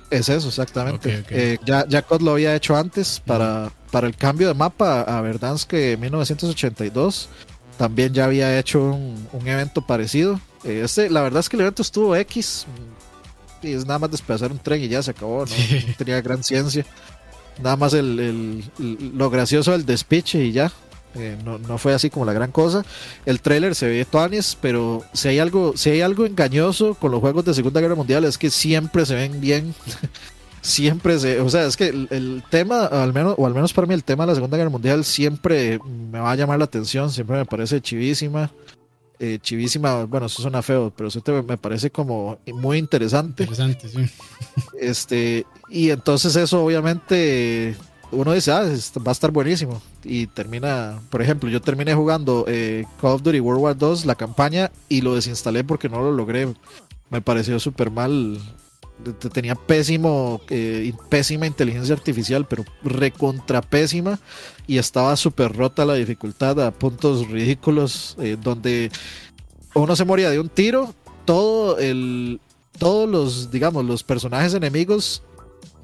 Es 0.10 0.30
eso, 0.30 0.48
exactamente. 0.48 1.24
Eh, 1.30 1.58
ya, 1.66 1.86
ya 1.88 2.02
COD 2.02 2.22
lo 2.22 2.32
había 2.32 2.56
hecho 2.56 2.76
antes 2.76 3.22
para, 3.24 3.72
para 3.92 4.08
el 4.08 4.16
cambio 4.16 4.48
de 4.48 4.54
mapa 4.54 5.02
a 5.02 5.22
Verdansk 5.22 5.74
1982. 5.74 7.30
También 7.78 8.14
ya 8.14 8.26
había 8.26 8.58
hecho 8.60 8.82
un, 8.82 9.48
evento 9.48 9.86
parecido. 9.86 10.40
Eh, 10.64 10.82
este, 10.84 11.10
la 11.10 11.22
verdad 11.22 11.40
es 11.40 11.50
que 11.50 11.56
el 11.56 11.62
evento 11.62 11.82
estuvo 11.82 12.16
X. 12.16 12.66
Y 13.62 13.74
es 13.74 13.86
nada 13.86 14.00
más 14.00 14.12
despedazar 14.12 14.52
un 14.52 14.60
tren 14.60 14.84
y 14.84 14.88
ya 14.88 15.04
se 15.04 15.12
acabó. 15.12 15.46
No, 15.46 15.96
tenía 15.98 16.22
gran 16.22 16.44
ciencia. 16.44 16.86
Nada 17.62 17.76
más 17.76 17.94
el, 17.94 18.64
lo 19.16 19.30
gracioso 19.30 19.72
del 19.72 19.86
despiche 19.86 20.44
y 20.44 20.52
ya. 20.52 20.72
Eh, 21.16 21.38
no, 21.44 21.78
fue 21.78 21.94
así 21.94 22.10
como 22.10 22.26
la 22.26 22.34
gran 22.34 22.52
cosa. 22.52 22.86
El 23.26 23.42
trailer 23.42 23.76
se 23.76 23.88
ve 23.88 24.06
tuanis, 24.06 24.58
pero 24.60 25.04
si 25.14 25.30
hay 25.30 25.40
algo, 25.40 25.74
si 25.76 25.90
hay 25.90 26.02
algo 26.02 26.26
engañoso 26.26 26.94
con 26.94 27.12
los 27.12 27.20
juegos 27.20 27.46
de 27.46 27.54
Segunda 27.54 27.82
Guerra 27.82 27.96
Mundial 27.96 28.26
es 28.26 28.38
que 28.38 28.50
siempre 28.50 29.06
se 29.06 29.16
ven 29.16 29.42
bien. 29.42 29.74
siempre 30.62 31.18
se, 31.20 31.40
o 31.42 31.50
sea, 31.50 31.66
es 31.66 31.78
que 31.78 31.88
el, 31.88 32.44
tema, 32.50 32.86
al 32.86 33.14
menos, 33.14 33.36
o 33.38 33.46
al 33.46 33.54
menos 33.54 33.74
para 33.74 33.88
mí, 33.88 33.94
el 33.94 34.04
tema 34.04 34.24
de 34.24 34.28
la 34.32 34.36
Segunda 34.36 34.58
Guerra 34.58 34.70
Mundial 34.70 35.04
siempre 35.04 35.80
me 36.12 36.20
va 36.20 36.32
a 36.32 36.36
llamar 36.36 36.60
la 36.60 36.66
atención, 36.66 37.12
siempre 37.12 37.38
me 37.38 37.46
parece 37.46 37.82
chivísima. 37.82 38.52
Eh, 39.22 39.38
chivísima, 39.42 40.06
bueno, 40.06 40.28
eso 40.28 40.42
suena 40.42 40.62
feo, 40.62 40.94
pero 40.96 41.10
eso 41.10 41.22
me 41.46 41.58
parece 41.58 41.90
como 41.90 42.40
muy 42.54 42.78
interesante. 42.78 43.44
Interesante, 43.44 43.90
sí. 43.90 44.10
Este, 44.80 45.46
y 45.70 45.90
entonces 45.90 46.38
eso 46.38 46.64
obviamente 46.64 47.76
uno 48.12 48.34
dice, 48.34 48.52
ah, 48.52 48.64
va 48.64 49.10
a 49.10 49.12
estar 49.12 49.32
buenísimo. 49.32 49.82
Y 50.04 50.28
termina, 50.28 51.00
por 51.10 51.22
ejemplo, 51.22 51.50
yo 51.50 51.62
terminé 51.62 51.94
jugando 51.94 52.46
eh, 52.48 52.86
Call 53.00 53.12
of 53.12 53.24
Duty 53.24 53.40
World 53.40 53.62
War 53.62 53.78
2, 53.78 54.06
la 54.06 54.16
campaña, 54.16 54.72
y 54.88 55.02
lo 55.02 55.16
desinstalé 55.16 55.64
porque 55.64 55.90
no 55.90 56.02
lo 56.02 56.12
logré. 56.12 56.48
Me 57.10 57.22
pareció 57.22 57.60
súper 57.60 57.92
mal. 57.92 58.40
Tenía 59.32 59.56
pésimo, 59.56 60.42
eh, 60.50 60.92
pésima 61.10 61.48
inteligencia 61.48 61.96
artificial, 61.96 62.46
pero 62.48 62.66
recontra 62.84 63.62
pésima. 63.62 64.20
Y 64.68 64.78
estaba 64.78 65.16
súper 65.16 65.56
rota 65.56 65.86
la 65.86 65.94
dificultad 65.94 66.60
a 66.66 66.72
puntos 66.72 67.28
ridículos, 67.30 68.18
eh, 68.20 68.38
donde 68.42 68.92
uno 69.76 69.96
se 69.96 70.06
moría 70.06 70.30
de 70.30 70.40
un 70.40 70.50
tiro, 70.50 70.94
todo 71.26 71.78
el, 71.78 72.42
todos 72.78 73.08
los, 73.08 73.52
digamos, 73.52 73.86
los 73.86 74.04
personajes 74.04 74.54
enemigos 74.54 75.24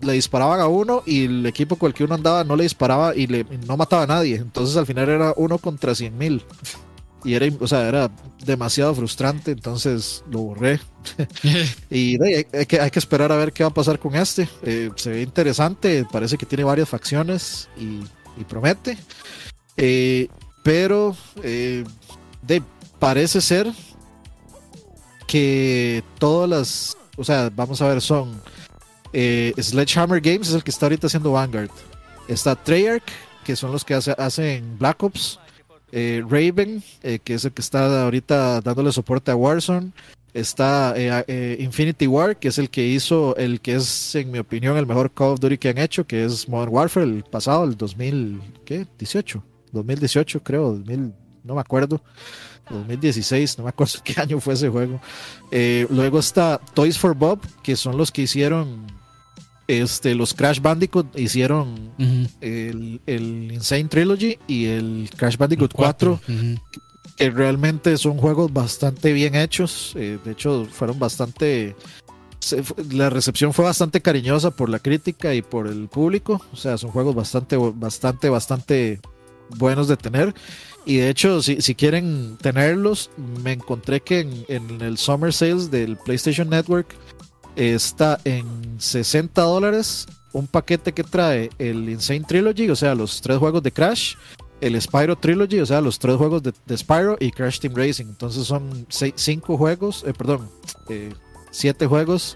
le 0.02 0.14
disparaban 0.14 0.60
a 0.60 0.68
uno 0.68 1.04
y 1.06 1.26
el 1.26 1.46
equipo 1.46 1.76
con 1.76 1.88
el 1.88 1.94
que 1.94 2.04
uno 2.04 2.16
andaba 2.16 2.44
no 2.44 2.56
le 2.56 2.64
disparaba 2.64 3.16
y, 3.16 3.28
le, 3.28 3.44
no 3.66 3.78
mataba 3.78 4.04
a 4.04 4.08
nadie. 4.08 4.36
Entonces 4.36 4.76
al 4.78 4.86
final 4.86 5.10
era 5.10 5.34
uno 5.38 5.58
contra 5.58 5.96
cien 5.96 6.18
mil. 6.18 6.44
Y 7.24 7.34
era, 7.34 7.48
o 7.60 7.68
sea, 7.68 7.88
era 7.88 8.12
demasiado 8.46 8.94
frustrante, 8.94 9.52
entonces 9.52 10.24
lo 10.30 10.40
borré. 10.42 10.80
y 11.90 12.22
hay, 12.24 12.44
que, 12.66 12.80
hay, 12.80 12.92
que, 12.92 13.00
esperar 13.00 13.32
a 13.32 13.36
ver 13.36 13.52
qué 13.52 13.64
va 13.64 13.70
a 13.70 13.74
pasar 13.74 13.98
con 13.98 14.16
este. 14.16 14.48
Eh, 14.62 14.92
se 14.96 15.10
ve 15.10 15.22
interesante, 15.24 16.06
parece 16.12 16.38
que 16.38 16.46
tiene 16.46 16.64
varias 16.64 16.88
facciones 16.88 17.68
y, 17.78 18.04
promete. 18.44 18.98
Eh, 19.76 20.28
pero 20.64 21.16
eh, 21.42 21.84
de, 22.44 22.62
parece 23.00 23.42
ser 23.42 23.72
que 25.26 26.04
todas 26.20 26.48
las, 26.48 26.98
o 27.18 27.24
sea, 27.24 27.50
vamos 27.56 27.82
a 27.82 27.88
ver, 27.88 28.02
son 28.02 28.40
eh, 29.18 29.54
Sledgehammer 29.58 30.20
Games 30.20 30.50
es 30.50 30.56
el 30.56 30.64
que 30.64 30.72
está 30.72 30.88
ahorita 30.88 31.08
haciendo 31.08 31.32
Vanguard. 31.32 31.70
Está 32.28 32.54
Treyarch, 32.54 33.06
que 33.46 33.56
son 33.56 33.72
los 33.72 33.86
que 33.86 33.94
hacen 33.94 34.78
Black 34.78 35.02
Ops. 35.04 35.40
Eh, 35.94 36.22
Raven, 36.28 36.84
eh, 37.02 37.20
que 37.24 37.36
es 37.36 37.46
el 37.46 37.54
que 37.54 37.62
está 37.62 38.04
ahorita 38.04 38.60
dándole 38.60 38.92
soporte 38.92 39.32
a 39.32 39.36
Warzone. 39.38 39.94
Está 40.34 40.94
Infinity 41.60 42.08
War, 42.08 42.36
que 42.36 42.50
es 42.50 42.58
el 42.58 42.70
que 42.70 42.86
hizo 42.86 43.38
el 43.38 43.62
que 43.62 43.76
es, 43.76 44.16
en 44.16 44.32
mi 44.32 44.40
opinión, 44.40 44.76
el 44.76 44.86
mejor 44.86 45.10
Call 45.14 45.30
of 45.30 45.40
Duty 45.40 45.58
que 45.58 45.70
han 45.70 45.78
hecho, 45.78 46.06
que 46.06 46.26
es 46.26 46.50
Modern 46.50 46.74
Warfare, 46.74 47.06
el 47.06 47.24
pasado, 47.24 47.64
el 47.64 47.78
2018, 47.78 49.42
2018 49.72 50.44
creo, 50.44 50.72
2000, 50.72 51.14
no 51.46 51.56
me 51.56 51.62
acuerdo. 51.62 52.02
2016, 52.70 53.60
no 53.60 53.64
me 53.64 53.70
acuerdo 53.70 53.94
qué 54.04 54.20
año 54.20 54.42
fue 54.42 54.56
ese 54.56 54.68
juego. 54.68 55.00
luego 55.90 56.20
está 56.20 56.60
Toys 56.74 57.00
for 57.00 57.16
Bob, 57.16 57.40
que 57.64 57.78
son 57.78 57.96
los 57.96 58.12
que 58.12 58.24
hicieron 58.24 58.86
este, 59.68 60.14
los 60.14 60.34
Crash 60.34 60.60
Bandicoot 60.62 61.18
hicieron 61.18 61.92
el, 62.42 63.02
Insane 63.08 63.86
Trilogy 63.86 64.38
y 64.48 64.66
el 64.66 65.10
Crash 65.16 65.38
Bandicoot 65.38 65.74
4, 65.74 66.20
que 67.18 67.30
realmente 67.32 67.98
son 67.98 68.18
juegos 68.18 68.54
bastante 68.54 69.12
bien 69.14 69.36
hechos. 69.36 69.94
Eh, 69.96 70.20
de 70.24 70.32
hecho, 70.32 70.68
fueron 70.70 71.00
bastante. 71.00 71.76
la 72.92 73.10
recepción 73.10 73.54
fue 73.54 73.66
bastante 73.66 74.02
cariñosa 74.02 74.52
por 74.52 74.70
la 74.70 74.80
crítica 74.80 75.34
y 75.34 75.42
por 75.42 75.68
el 75.68 75.88
público. 75.88 76.42
O 76.54 76.56
sea, 76.56 76.78
son 76.78 76.92
juegos 76.92 77.16
bastante, 77.16 77.58
bastante, 77.58 78.30
bastante 78.30 79.00
buenos 79.58 79.88
de 79.88 79.98
tener. 79.98 80.36
Y 80.86 80.98
de 80.98 81.10
hecho, 81.10 81.42
si, 81.42 81.62
si 81.62 81.74
quieren 81.74 82.38
tenerlos, 82.40 83.10
me 83.44 83.54
encontré 83.54 84.02
que 84.02 84.20
en, 84.20 84.46
en 84.48 84.82
el 84.82 85.00
Summer 85.00 85.34
Sales 85.34 85.72
del 85.72 85.98
PlayStation 85.98 86.50
Network 86.50 86.96
está 87.56 88.20
en 88.24 88.46
60 88.80 89.42
dólares 89.42 90.08
un 90.36 90.48
paquete 90.48 90.92
que 90.92 91.04
trae 91.04 91.50
el 91.58 91.90
Insane 91.90 92.26
Trilogy, 92.28 92.70
o 92.70 92.76
sea, 92.76 92.94
los 92.94 93.22
tres 93.22 93.38
juegos 93.38 93.64
de 93.64 93.72
Crash, 93.72 94.16
el 94.60 94.80
Spyro 94.82 95.16
Trilogy, 95.16 95.62
o 95.62 95.66
sea, 95.66 95.80
los 95.80 95.98
tres 95.98 96.18
juegos 96.18 96.44
de, 96.44 96.78
Spyro 96.78 97.16
y 97.22 97.32
Crash 97.32 97.60
Team 97.60 97.74
Racing. 97.74 98.06
Entonces 98.08 98.46
son 98.46 98.86
cinco 99.16 99.58
juegos, 99.58 100.04
eh, 100.06 100.14
perdón, 100.14 100.50
eh, 100.90 101.14
siete 101.52 101.88
juegos 101.88 102.36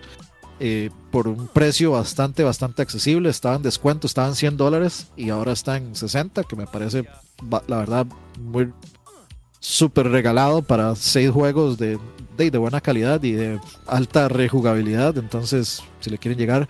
eh, 0.61 0.91
por 1.11 1.27
un 1.27 1.49
precio 1.49 1.91
bastante, 1.91 2.43
bastante 2.43 2.81
accesible. 2.81 3.29
Estaba 3.29 3.57
en 3.57 3.63
descuento, 3.63 4.07
estaban 4.07 4.35
100 4.35 4.55
dólares 4.55 5.07
y 5.17 5.29
ahora 5.29 5.51
está 5.51 5.75
en 5.75 5.93
60, 5.93 6.43
que 6.43 6.55
me 6.55 6.67
parece, 6.67 7.05
la 7.67 7.77
verdad, 7.77 8.07
muy 8.39 8.71
súper 9.59 10.07
regalado 10.07 10.61
para 10.61 10.95
seis 10.95 11.29
juegos 11.29 11.77
de, 11.77 11.97
de, 12.37 12.51
de, 12.51 12.57
buena 12.57 12.81
calidad 12.81 13.21
y 13.23 13.33
de 13.33 13.59
alta 13.87 14.27
rejugabilidad. 14.27 15.17
Entonces, 15.17 15.83
si 15.99 16.09
le 16.09 16.17
quieren 16.17 16.37
llegar. 16.37 16.67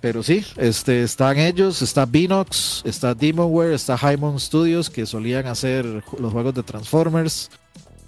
Pero 0.00 0.22
sí, 0.22 0.44
este, 0.56 1.02
están 1.02 1.38
ellos, 1.38 1.82
está 1.82 2.06
Binox, 2.06 2.80
está 2.86 3.14
Demonware, 3.14 3.74
está 3.74 3.98
Haimon 4.00 4.40
Studios, 4.40 4.88
que 4.88 5.04
solían 5.04 5.46
hacer 5.46 5.84
los 5.84 6.32
juegos 6.32 6.54
de 6.54 6.62
Transformers. 6.62 7.50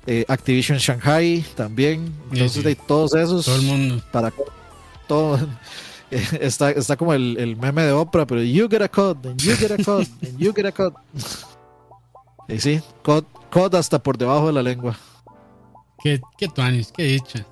Eh, 0.07 0.25
Activision 0.27 0.79
Shanghai 0.79 1.45
también. 1.55 2.13
Entonces, 2.33 2.65
de 2.65 2.75
todos 2.75 3.15
esos. 3.15 3.45
Todo 3.45 3.57
el 3.57 3.63
mundo. 3.63 4.03
Para 4.11 4.33
todo. 5.07 5.39
Está, 6.41 6.71
está 6.73 6.95
como 6.95 7.15
el, 7.15 7.39
el 7.39 7.57
meme 7.57 7.85
de 7.85 7.93
Oprah, 7.93 8.27
pero 8.27 8.43
you 8.43 8.69
get 8.69 8.83
a 8.83 8.89
code, 8.89 9.27
and 9.27 9.41
you 9.41 9.57
get 9.57 9.71
a 9.71 9.83
code, 9.83 10.07
and 10.21 10.39
you 10.39 10.53
get 10.53 10.67
a 10.67 10.73
code. 10.73 10.93
Y 12.49 12.59
sí, 12.59 12.83
code, 13.03 13.25
code 13.53 13.77
hasta 13.77 14.03
por 14.03 14.17
debajo 14.19 14.47
de 14.47 14.55
la 14.55 14.63
lengua. 14.63 14.99
Qué, 16.03 16.21
qué 16.37 16.49
tuanis, 16.49 16.91
qué 16.91 17.05
dicha. 17.05 17.47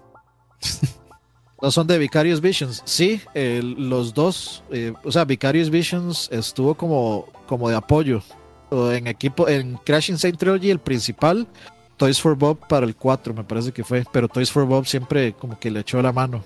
No 1.62 1.70
son 1.70 1.86
de 1.86 1.98
Vicarious 1.98 2.40
Visions. 2.40 2.82
Sí, 2.86 3.20
los 3.34 4.14
dos. 4.14 4.64
Eh, 4.70 4.94
o 5.04 5.12
sea, 5.12 5.26
Vicarious 5.26 5.68
Visions 5.68 6.28
estuvo 6.32 6.74
como, 6.74 7.26
como 7.46 7.68
de 7.68 7.76
apoyo. 7.76 8.22
En 8.70 9.06
equipo, 9.06 9.46
en 9.46 9.76
Crashing 9.84 10.16
Saint 10.16 10.38
Trilogy, 10.38 10.70
el 10.70 10.78
principal. 10.78 11.46
Toys 11.98 12.18
for 12.18 12.34
Bob 12.34 12.66
para 12.66 12.86
el 12.86 12.96
4, 12.96 13.34
me 13.34 13.44
parece 13.44 13.72
que 13.72 13.84
fue. 13.84 14.04
Pero 14.10 14.26
Toys 14.26 14.50
for 14.50 14.64
Bob 14.64 14.86
siempre 14.86 15.34
como 15.34 15.58
que 15.58 15.70
le 15.70 15.80
echó 15.80 16.00
la 16.00 16.12
mano. 16.12 16.42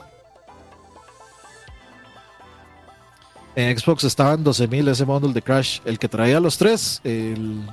En 3.54 3.78
Xbox 3.78 4.02
estaba 4.02 4.34
en 4.34 4.44
12.000 4.44 4.88
ese 4.88 5.04
bundle 5.04 5.32
de 5.32 5.42
Crash. 5.42 5.78
El 5.84 6.00
que 6.00 6.08
traía 6.08 6.40
los 6.40 6.58
tres, 6.58 7.00
el, 7.04 7.64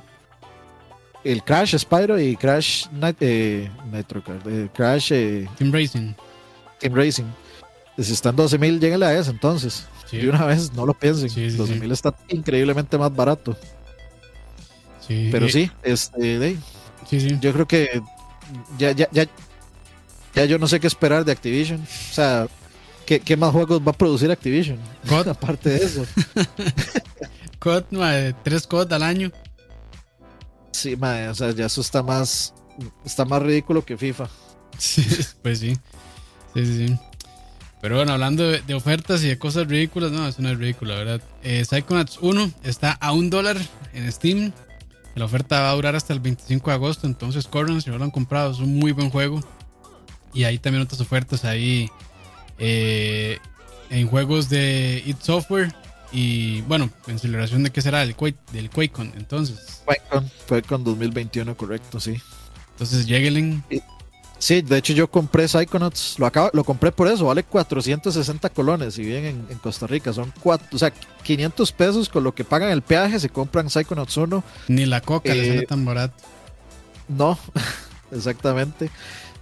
el 1.24 1.44
Crash 1.44 1.78
Spyro 1.78 2.20
y 2.20 2.36
Crash 2.36 2.88
eh, 3.20 3.70
Nitro 3.92 4.24
eh, 4.46 4.70
Crash 4.74 5.12
eh, 5.12 5.48
Team 5.58 5.72
Racing. 5.72 6.14
Team 6.80 6.94
Racing. 6.96 7.26
Si 7.98 8.14
están 8.14 8.36
12.000, 8.36 8.80
lléguenle 8.80 9.06
a 9.06 9.18
ese 9.18 9.32
entonces. 9.32 9.86
Y 10.12 10.26
una 10.26 10.46
vez, 10.46 10.74
no 10.74 10.86
lo 10.86 10.94
piensen. 10.94 11.30
12.000 11.30 11.92
está 11.92 12.14
increíblemente 12.30 12.98
más 12.98 13.16
barato. 13.16 13.56
Pero 15.08 15.50
sí, 15.50 15.70
este, 15.84 16.58
yo 17.42 17.52
creo 17.52 17.68
que 17.68 18.02
ya, 18.78 18.92
ya, 18.92 19.10
ya, 19.12 19.28
ya 20.34 20.46
yo 20.46 20.58
no 20.58 20.68
sé 20.68 20.80
qué 20.80 20.88
esperar 20.88 21.26
de 21.26 21.34
Activision. 21.34 21.82
O 21.82 22.14
sea, 22.14 22.48
¿Qué, 23.20 23.36
más 23.36 23.52
juegos 23.52 23.82
va 23.86 23.92
a 23.92 23.98
producir 23.98 24.32
Activision? 24.32 24.78
Aparte 25.30 25.70
de 25.70 25.78
eso. 25.78 26.06
COD, 27.60 27.84
tres 28.44 28.66
COD 28.68 28.94
al 28.94 29.04
año. 29.04 29.32
Sí, 30.72 30.96
madre, 30.96 31.30
o 31.30 31.36
sea, 31.36 31.52
ya 31.52 31.66
eso 31.66 31.82
está 31.82 32.02
más, 32.02 32.54
está 33.06 33.26
más 33.26 33.42
ridículo 33.42 33.84
que 33.84 33.98
FIFA. 33.98 34.30
pues 35.42 35.60
sí. 35.60 35.76
Sí, 36.54 36.66
sí, 36.66 36.88
sí. 36.88 37.00
Pero 37.82 37.96
bueno, 37.96 38.14
hablando 38.14 38.48
de, 38.48 38.74
ofertas 38.76 39.24
y 39.24 39.28
de 39.28 39.40
cosas 39.40 39.68
ridículas, 39.68 40.12
no, 40.12 40.28
es 40.28 40.38
ridículo, 40.38 40.94
la 40.94 41.00
verdad. 41.00 41.22
Eh, 41.42 41.66
Psychonauts 41.66 42.20
1 42.22 42.52
está 42.64 42.92
a 42.92 43.12
un 43.12 43.30
dólar 43.32 43.58
en 43.94 44.12
Steam. 44.12 44.52
La 45.16 45.26
oferta 45.26 45.62
va 45.62 45.72
a 45.72 45.74
durar 45.74 45.96
hasta 45.96 46.14
el 46.14 46.20
25 46.20 46.70
de 46.70 46.76
agosto, 46.76 47.08
entonces 47.08 47.48
corran 47.48 47.82
si 47.82 47.90
no 47.90 47.98
lo 47.98 48.04
han 48.04 48.12
comprado, 48.12 48.52
es 48.52 48.60
un 48.60 48.78
muy 48.78 48.92
buen 48.92 49.10
juego. 49.10 49.42
Y 50.34 50.44
hay 50.44 50.60
también 50.60 50.84
otras 50.84 51.02
ofertas 51.02 51.44
ahí 51.44 51.90
eh, 52.60 53.40
en 53.90 54.08
juegos 54.08 54.48
de 54.48 55.02
It 55.06 55.20
Software 55.20 55.74
y 56.12 56.62
bueno, 56.62 56.90
en 57.08 57.20
celebración 57.20 57.64
de 57.64 57.72
qué 57.72 57.82
será 57.82 58.04
el 58.04 58.16
Quake, 58.16 58.38
del 58.52 58.70
QuakeCon 58.70 59.14
entonces. 59.18 59.82
QuakeCon, 59.86 60.32
QuakeCon 60.48 60.84
2021, 60.84 61.56
correcto, 61.56 62.00
sí. 62.00 62.22
Entonces, 62.72 63.06
lleguen. 63.06 63.64
Sí, 64.42 64.64
de 64.64 64.78
hecho 64.80 64.94
yo 64.94 65.08
compré 65.08 65.48
Psychonauts, 65.48 66.18
lo, 66.18 66.26
acabo, 66.26 66.50
lo 66.54 66.64
compré 66.64 66.92
por 66.92 67.08
eso, 67.08 67.28
vale 67.28 67.44
460 67.44 68.50
colones, 68.50 68.96
si 68.96 69.04
bien 69.04 69.46
en, 69.48 69.58
Costa 69.60 69.86
Rica 69.86 70.12
son 70.14 70.34
cuatro, 70.42 70.68
o 70.74 70.80
sea, 70.80 70.92
500 71.22 71.72
pesos 71.74 72.10
con 72.10 72.24
lo 72.24 72.34
que 72.34 72.44
pagan 72.44 72.72
el 72.72 72.82
peaje 72.82 73.20
se 73.20 73.30
compran 73.30 73.70
Psychonauts 73.70 74.18
1. 74.18 74.44
Ni 74.68 74.88
la 74.88 75.00
coca 75.00 75.32
les 75.32 75.48
sale 75.48 75.60
eh, 75.60 75.68
tan 75.68 75.86
barato. 75.86 76.16
No, 77.08 77.38
exactamente. 78.12 78.90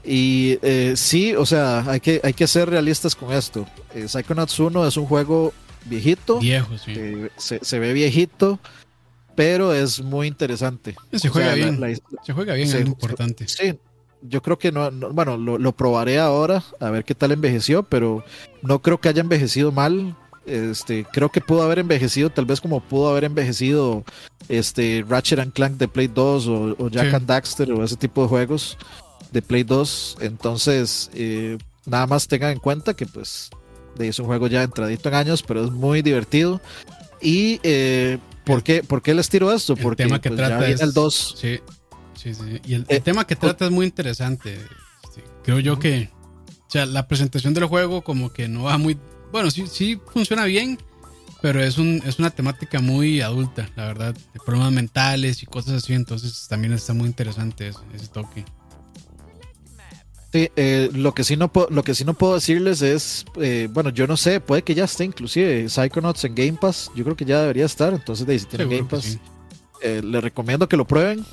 Y 0.04 0.60
eh, 0.62 0.96
sí, 0.98 1.34
o 1.34 1.46
sea, 1.46 1.90
hay 1.90 2.02
que, 2.02 2.20
hay 2.22 2.34
que 2.34 2.46
ser 2.46 2.70
realistas 2.70 3.16
con 3.16 3.32
esto. 3.32 3.66
Eh, 3.96 4.10
Psychonauts 4.10 4.60
1 4.60 4.86
es 4.86 4.98
un 4.98 5.06
juego 5.06 5.54
viejito. 5.86 6.40
Viejo, 6.40 6.78
sí. 6.78 6.94
se, 7.38 7.80
ve 7.80 7.94
viejito, 7.94 8.60
pero 9.36 9.74
es 9.74 10.02
muy 10.02 10.28
interesante. 10.28 10.96
Se 11.14 11.30
juega 11.30 11.54
bien. 11.54 11.80
se 12.24 12.34
juega 12.34 12.54
bien, 12.54 12.68
es 12.68 12.86
importante. 12.86 13.48
Sí, 13.48 13.78
yo 14.22 14.42
creo 14.42 14.58
que 14.58 14.72
no, 14.72 14.92
bueno, 14.92 15.38
lo, 15.38 15.72
probaré 15.72 16.20
ahora, 16.20 16.64
a 16.80 16.90
ver 16.90 17.06
qué 17.06 17.16
tal 17.16 17.32
envejeció, 17.32 17.84
pero 17.84 18.24
no 18.62 18.82
creo 18.82 19.00
que 19.00 19.10
haya 19.10 19.22
envejecido 19.22 19.72
mal. 19.72 20.16
Este, 20.46 21.06
creo 21.12 21.30
que 21.30 21.42
pudo 21.42 21.62
haber 21.62 21.80
envejecido 21.80 22.32
tal 22.32 22.46
vez 22.46 22.60
como 22.60 22.80
pudo 22.80 23.10
haber 23.10 23.26
envejecido 23.26 24.04
este 24.48 25.06
Ratchet 25.08 25.38
and 25.38 25.54
Clank 25.54 25.78
de 25.78 25.88
Play 25.88 26.08
2 26.08 26.48
o, 26.48 26.90
Jack 26.90 27.14
and 27.14 27.28
Daxter 27.28 27.72
o 27.72 27.84
ese 27.84 27.96
tipo 27.96 28.24
de 28.24 28.30
juegos 28.30 28.78
de 29.32 29.42
Play 29.42 29.64
2. 29.64 30.18
Entonces, 30.22 31.12
eh, 31.14 31.58
nada 31.86 32.08
más 32.08 32.28
tengan 32.28 32.52
en 32.52 32.60
cuenta 32.60 32.94
que 32.94 33.06
pues 33.06 33.52
es 34.08 34.20
un 34.20 34.26
juego 34.26 34.48
ya 34.48 34.64
entradito 34.64 35.10
en 35.10 35.16
años, 35.16 35.44
pero 35.44 35.66
es 35.66 35.72
muy 35.72 36.02
divertido. 36.02 36.62
Y 37.22 37.60
eh, 37.64 38.18
¿por, 38.46 38.64
qué, 38.64 38.84
¿por 38.84 39.02
qué 39.02 39.14
les 39.14 39.30
tiro 39.30 39.52
esto? 39.52 39.76
Porque 39.76 40.04
el 40.04 40.10
tema 40.10 40.22
que 40.22 40.30
pues, 40.30 40.38
trata 40.38 40.68
es, 40.68 40.82
el 40.82 40.94
2. 40.94 41.36
Sí, 41.38 41.60
sí, 42.16 42.34
sí. 42.34 42.62
Y 42.66 42.76
el, 42.76 42.86
eh, 42.88 43.00
tema 43.02 43.28
que 43.28 43.36
trata 43.36 43.66
es 43.66 43.72
muy 43.72 43.86
interesante. 43.86 44.58
creo 45.44 45.60
yo 45.60 45.78
que 45.80 46.10
o 46.70 46.72
sea, 46.72 46.86
la 46.86 47.08
presentación 47.08 47.56
del 47.56 47.66
juego 47.66 48.04
como 48.04 48.32
que 48.32 48.48
no 48.48 48.64
va 48.64 48.78
muy... 48.78 48.96
Bueno, 49.32 49.50
sí, 49.50 49.66
sí 49.66 50.00
funciona 50.14 50.46
bien, 50.46 50.78
pero 51.42 51.64
es, 51.64 51.80
un, 51.80 52.00
es 52.06 52.20
una 52.20 52.30
temática 52.30 52.80
muy 52.80 53.22
adulta, 53.22 53.72
la 53.76 53.88
verdad. 53.88 54.14
De 54.14 54.40
problemas 54.46 54.72
mentales 54.72 55.42
y 55.42 55.48
cosas 55.48 55.84
así, 55.84 55.94
entonces 55.94 56.48
también 56.48 56.74
está 56.74 56.94
muy 56.94 57.08
interesante 57.08 57.70
ese 57.70 58.08
toque. 58.08 58.46
Sí, 60.32 60.50
eh, 60.56 60.90
lo 60.94 61.14
que 61.14 61.24
sí 61.24 61.38
no 61.38 61.52
puedo, 61.52 61.68
lo 61.72 61.84
que 61.84 61.96
sí 61.96 62.06
no 62.06 62.14
puedo 62.14 62.36
decirles 62.36 62.84
es, 62.84 63.26
eh, 63.42 63.68
bueno, 63.72 63.90
yo 63.90 64.06
no 64.06 64.16
sé, 64.16 64.40
puede 64.40 64.62
que 64.62 64.76
ya 64.76 64.84
esté 64.84 65.04
inclusive 65.04 65.68
Psychonauts 65.68 66.24
en 66.24 66.36
Game 66.36 66.54
Pass, 66.54 66.92
yo 66.96 67.04
creo 67.04 67.16
que 67.16 67.26
ya 67.26 67.42
debería 67.42 67.66
estar, 67.66 67.94
entonces 67.94 68.28
de, 68.28 68.38
si 68.38 68.46
tienen 68.46 68.70
Game 68.70 68.84
Pass, 68.84 69.18
eh, 69.82 70.02
les 70.04 70.24
recomiendo 70.24 70.70
que 70.70 70.78
lo 70.78 70.86
prueben, 70.86 71.26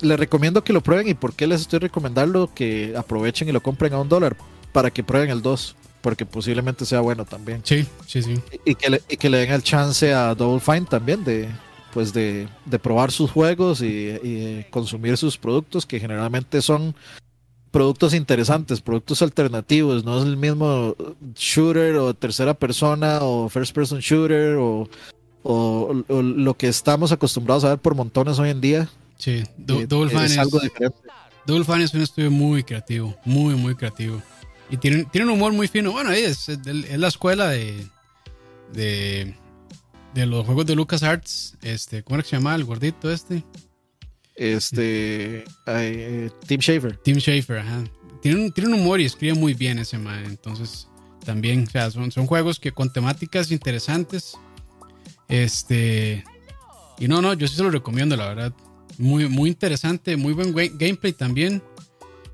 les 0.00 0.18
recomiendo 0.20 0.62
que 0.62 0.72
lo 0.72 0.82
prueben 0.82 1.08
y 1.08 1.14
por 1.14 1.34
qué 1.34 1.48
les 1.48 1.62
estoy 1.62 1.80
recomendando 1.80 2.52
que 2.54 2.94
aprovechen 2.96 3.48
y 3.48 3.52
lo 3.52 3.60
compren 3.60 3.92
a 3.92 4.00
un 4.00 4.08
dólar 4.08 4.36
para 4.72 4.92
que 4.92 5.02
prueben 5.02 5.30
el 5.30 5.42
2, 5.42 5.76
porque 6.00 6.24
posiblemente 6.24 6.86
sea 6.86 7.00
bueno 7.00 7.24
también. 7.24 7.60
Sí, 7.64 7.86
sí, 8.06 8.22
sí. 8.22 8.40
Y, 8.64 8.76
que, 8.76 8.90
le, 8.90 9.02
y 9.08 9.16
que 9.16 9.30
le 9.30 9.38
den 9.38 9.50
el 9.50 9.62
chance 9.64 10.14
a 10.14 10.34
Double 10.36 10.60
Fine 10.60 10.86
también 10.86 11.24
de, 11.24 11.48
pues 11.92 12.12
de, 12.12 12.48
de 12.66 12.78
probar 12.78 13.10
sus 13.10 13.32
juegos 13.32 13.82
y, 13.82 13.86
y, 13.86 14.66
consumir 14.70 15.16
sus 15.16 15.36
productos 15.36 15.86
que 15.86 16.00
generalmente 16.00 16.62
son 16.62 16.94
productos 17.72 18.14
interesantes, 18.14 18.80
productos 18.80 19.22
alternativos, 19.22 20.04
no 20.04 20.18
es 20.18 20.24
el 20.24 20.36
mismo 20.36 20.94
shooter 21.34 21.96
o 21.96 22.14
tercera 22.14 22.54
persona 22.54 23.20
o 23.22 23.48
first 23.48 23.74
person 23.74 23.98
shooter 23.98 24.56
o, 24.56 24.88
lo 26.08 26.54
que 26.54 26.68
estamos 26.68 27.10
acostumbrados 27.10 27.64
a 27.64 27.70
ver 27.70 27.78
por 27.78 27.96
montones 27.96 28.38
hoy 28.38 28.50
en 28.50 28.60
día. 28.60 28.88
Sí, 29.16 29.42
eh, 29.42 29.46
Double 29.56 30.12
es, 30.24 30.38
algo 30.38 30.60
diferente. 30.60 30.98
Double 31.46 31.64
Fine 31.64 31.84
es 31.84 31.94
un 31.94 32.02
estudio 32.02 32.30
muy 32.30 32.62
creativo, 32.62 33.16
muy, 33.24 33.54
muy 33.54 33.74
creativo. 33.74 34.22
Y 34.70 34.76
tiene, 34.76 35.04
tiene 35.06 35.26
un 35.26 35.32
humor 35.32 35.52
muy 35.52 35.66
fino. 35.66 35.92
Bueno, 35.92 36.12
es, 36.12 36.48
es, 36.48 36.98
la 36.98 37.08
escuela 37.08 37.48
de, 37.48 37.86
de, 38.72 39.34
de 40.14 40.26
los 40.26 40.44
juegos 40.44 40.66
de 40.66 40.76
LucasArts. 40.76 41.56
Este, 41.62 42.02
¿Cómo 42.02 42.16
era 42.16 42.22
que 42.22 42.30
se 42.30 42.36
llama 42.36 42.54
el 42.54 42.64
gordito 42.64 43.10
este? 43.10 43.42
Este. 44.34 45.44
Eh, 45.66 46.30
Tim 46.46 46.60
Schafer. 46.60 46.96
Tim 46.98 47.18
Schafer, 47.18 47.58
ajá. 47.58 47.84
Tiene 48.20 48.44
un, 48.44 48.52
tiene 48.52 48.72
un 48.72 48.80
humor 48.80 49.00
y 49.00 49.04
escribe 49.04 49.34
muy 49.34 49.54
bien 49.54 49.78
ese 49.78 49.98
man. 49.98 50.24
Entonces, 50.24 50.88
también, 51.24 51.64
o 51.66 51.70
sea, 51.70 51.90
son, 51.90 52.10
son 52.12 52.26
juegos 52.26 52.58
que 52.58 52.72
con 52.72 52.92
temáticas 52.92 53.50
interesantes. 53.50 54.36
Este. 55.28 56.24
Y 56.98 57.08
no, 57.08 57.20
no, 57.20 57.34
yo 57.34 57.48
sí 57.48 57.56
se 57.56 57.62
lo 57.62 57.70
recomiendo, 57.70 58.16
la 58.16 58.28
verdad. 58.28 58.52
Muy, 58.98 59.28
muy 59.28 59.48
interesante, 59.48 60.16
muy 60.16 60.32
buen 60.32 60.54
gameplay 60.54 61.12
también. 61.12 61.62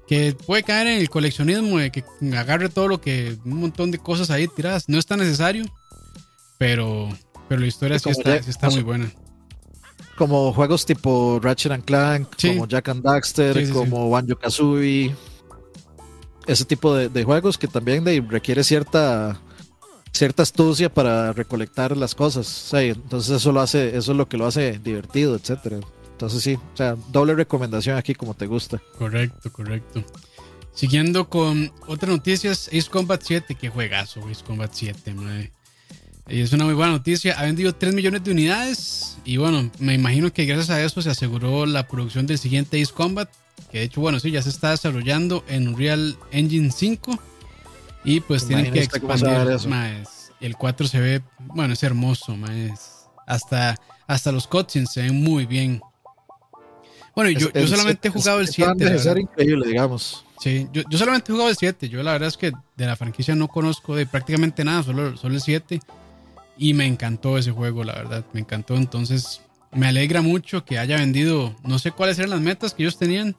Que 0.07 0.35
puede 0.35 0.63
caer 0.63 0.87
en 0.87 1.01
el 1.01 1.11
coleccionismo 1.11 1.79
de 1.79 1.91
que 1.91 2.05
agarre 2.37 2.69
todo 2.69 2.89
lo 2.89 3.01
que. 3.01 3.37
Un 3.45 3.61
montón 3.61 3.91
de 3.91 3.99
cosas 3.99 4.31
ahí 4.31 4.49
tiradas. 4.49 4.89
No 4.89 4.99
es 4.99 5.07
tan 5.07 5.19
necesario. 5.19 5.65
Pero, 6.59 7.09
pero 7.49 7.61
la 7.61 7.67
historia 7.67 7.99
sí 7.99 8.11
está, 8.11 8.37
está 8.37 8.69
muy 8.71 8.83
buena. 8.83 9.13
Como 10.19 10.53
juegos 10.53 10.85
tipo 10.85 11.39
Ratchet 11.41 11.73
and 11.73 11.85
Clank, 11.85 12.29
como 12.43 12.67
Jack 12.67 12.89
and 12.89 13.03
Daxter, 13.03 13.71
como 13.71 14.11
Banjo 14.11 14.37
Kazooie. 14.37 15.15
Ese 16.47 16.65
tipo 16.65 16.95
de, 16.95 17.25
juegos 17.25 17.57
que 17.57 17.69
también 17.69 18.05
requiere 18.29 18.65
cierta 18.65 19.41
cierta 20.13 20.43
astucia 20.43 20.93
para 20.93 21.33
recolectar 21.33 21.97
las 21.97 22.15
cosas. 22.15 22.73
entonces 22.73 23.37
eso 23.37 23.53
lo 23.53 23.61
hace, 23.61 23.97
eso 23.97 24.13
es 24.13 24.19
lo 24.19 24.29
que 24.29 24.37
lo 24.37 24.47
hace 24.47 24.79
divertido, 24.79 25.37
etcétera. 25.37 25.79
Entonces 26.11 26.43
sí, 26.43 26.55
o 26.55 26.77
sea, 26.77 26.97
doble 27.13 27.35
recomendación 27.35 27.97
aquí 27.97 28.15
como 28.15 28.35
te 28.35 28.47
gusta. 28.47 28.83
Correcto, 28.99 29.53
correcto. 29.53 30.05
Siguiendo 30.75 31.29
con 31.29 31.73
otras 31.87 32.11
noticias, 32.11 32.69
Ace 32.69 32.91
Combat 32.91 33.21
7, 33.23 33.55
que 33.55 33.69
juegazo, 33.69 34.27
Ace 34.29 34.45
Combat 34.45 34.71
7, 34.73 35.15
madre. 35.15 35.53
Y 36.29 36.43
es 36.43 36.53
una 36.53 36.65
muy 36.65 36.75
buena 36.75 36.93
noticia. 36.93 37.39
Ha 37.39 37.45
vendido 37.45 37.75
3 37.75 37.95
millones 37.95 38.23
de 38.23 38.31
unidades. 38.31 39.19
Y 39.25 39.39
bueno, 39.39 39.71
me 39.79 39.95
imagino 39.95 40.33
que 40.33 40.45
gracias 40.45 40.71
a 40.71 40.83
eso 40.83 41.01
se 41.01 41.11
aseguró 41.11 41.65
la 41.65 41.89
producción 41.89 42.27
del 42.27 42.39
siguiente 42.39 42.81
Ace 42.81 42.93
Combat. 42.93 43.31
Que 43.71 43.79
de 43.79 43.85
hecho, 43.85 44.01
bueno, 44.01 44.21
sí, 44.21 44.31
ya 44.31 44.43
se 44.43 44.51
está 44.51 44.71
desarrollando 44.71 45.43
en 45.49 45.69
Unreal 45.69 46.17
Engine 46.31 46.71
5. 46.71 47.19
Y 48.05 48.21
pues 48.21 48.47
tienen 48.47 48.73
que 48.73 48.81
expandir. 48.81 49.69
Más. 49.69 50.33
El 50.41 50.57
4 50.57 50.87
se 50.87 51.01
ve, 51.01 51.23
bueno, 51.39 51.73
es 51.73 51.83
hermoso, 51.83 52.37
más. 52.37 53.09
Hasta, 53.27 53.77
hasta 54.07 54.31
los 54.31 54.47
cutscenes 54.47 54.93
se 54.93 55.03
ven 55.03 55.23
muy 55.23 55.47
bien. 55.47 55.81
Bueno, 57.15 57.31
yo, 57.31 57.51
yo 57.53 57.67
solamente 57.67 58.09
he 58.09 58.11
jugado 58.11 58.41
el 58.41 58.49
7. 58.49 58.95
Es 58.95 59.07
increíble, 59.07 59.67
digamos. 59.67 60.25
Sí, 60.41 60.69
yo, 60.73 60.83
yo, 60.89 60.99
solamente 60.99 61.33
he 61.33 61.35
jugado 61.35 61.51
el 61.51 61.57
7. 61.57 61.89
Yo 61.89 62.03
la 62.03 62.13
verdad 62.13 62.29
es 62.29 62.37
que 62.37 62.53
de 62.77 62.87
la 62.87 62.97
franquicia 62.97 63.35
no 63.35 63.49
conozco 63.49 63.97
de 63.97 64.07
prácticamente 64.07 64.63
nada, 64.63 64.85
solo, 64.85 65.17
solo 65.17 65.35
el 65.35 65.41
7. 65.41 65.81
Y 66.59 66.75
me 66.75 66.87
encantó 66.87 67.39
ese 67.39 67.53
juego, 67.53 67.85
la 67.85 67.95
verdad, 67.95 68.25
me 68.33 68.41
encantó. 68.41 68.75
Entonces, 68.75 69.41
me 69.73 69.87
alegra 69.87 70.23
mucho 70.23 70.65
que 70.65 70.79
haya 70.79 70.97
vendido, 70.97 71.55
no 71.63 71.79
sé 71.79 71.93
cuáles 71.93 72.19
eran 72.19 72.31
las 72.31 72.41
metas 72.41 72.75
que 72.75 72.83
ellos 72.83 72.99
tenían, 72.99 73.37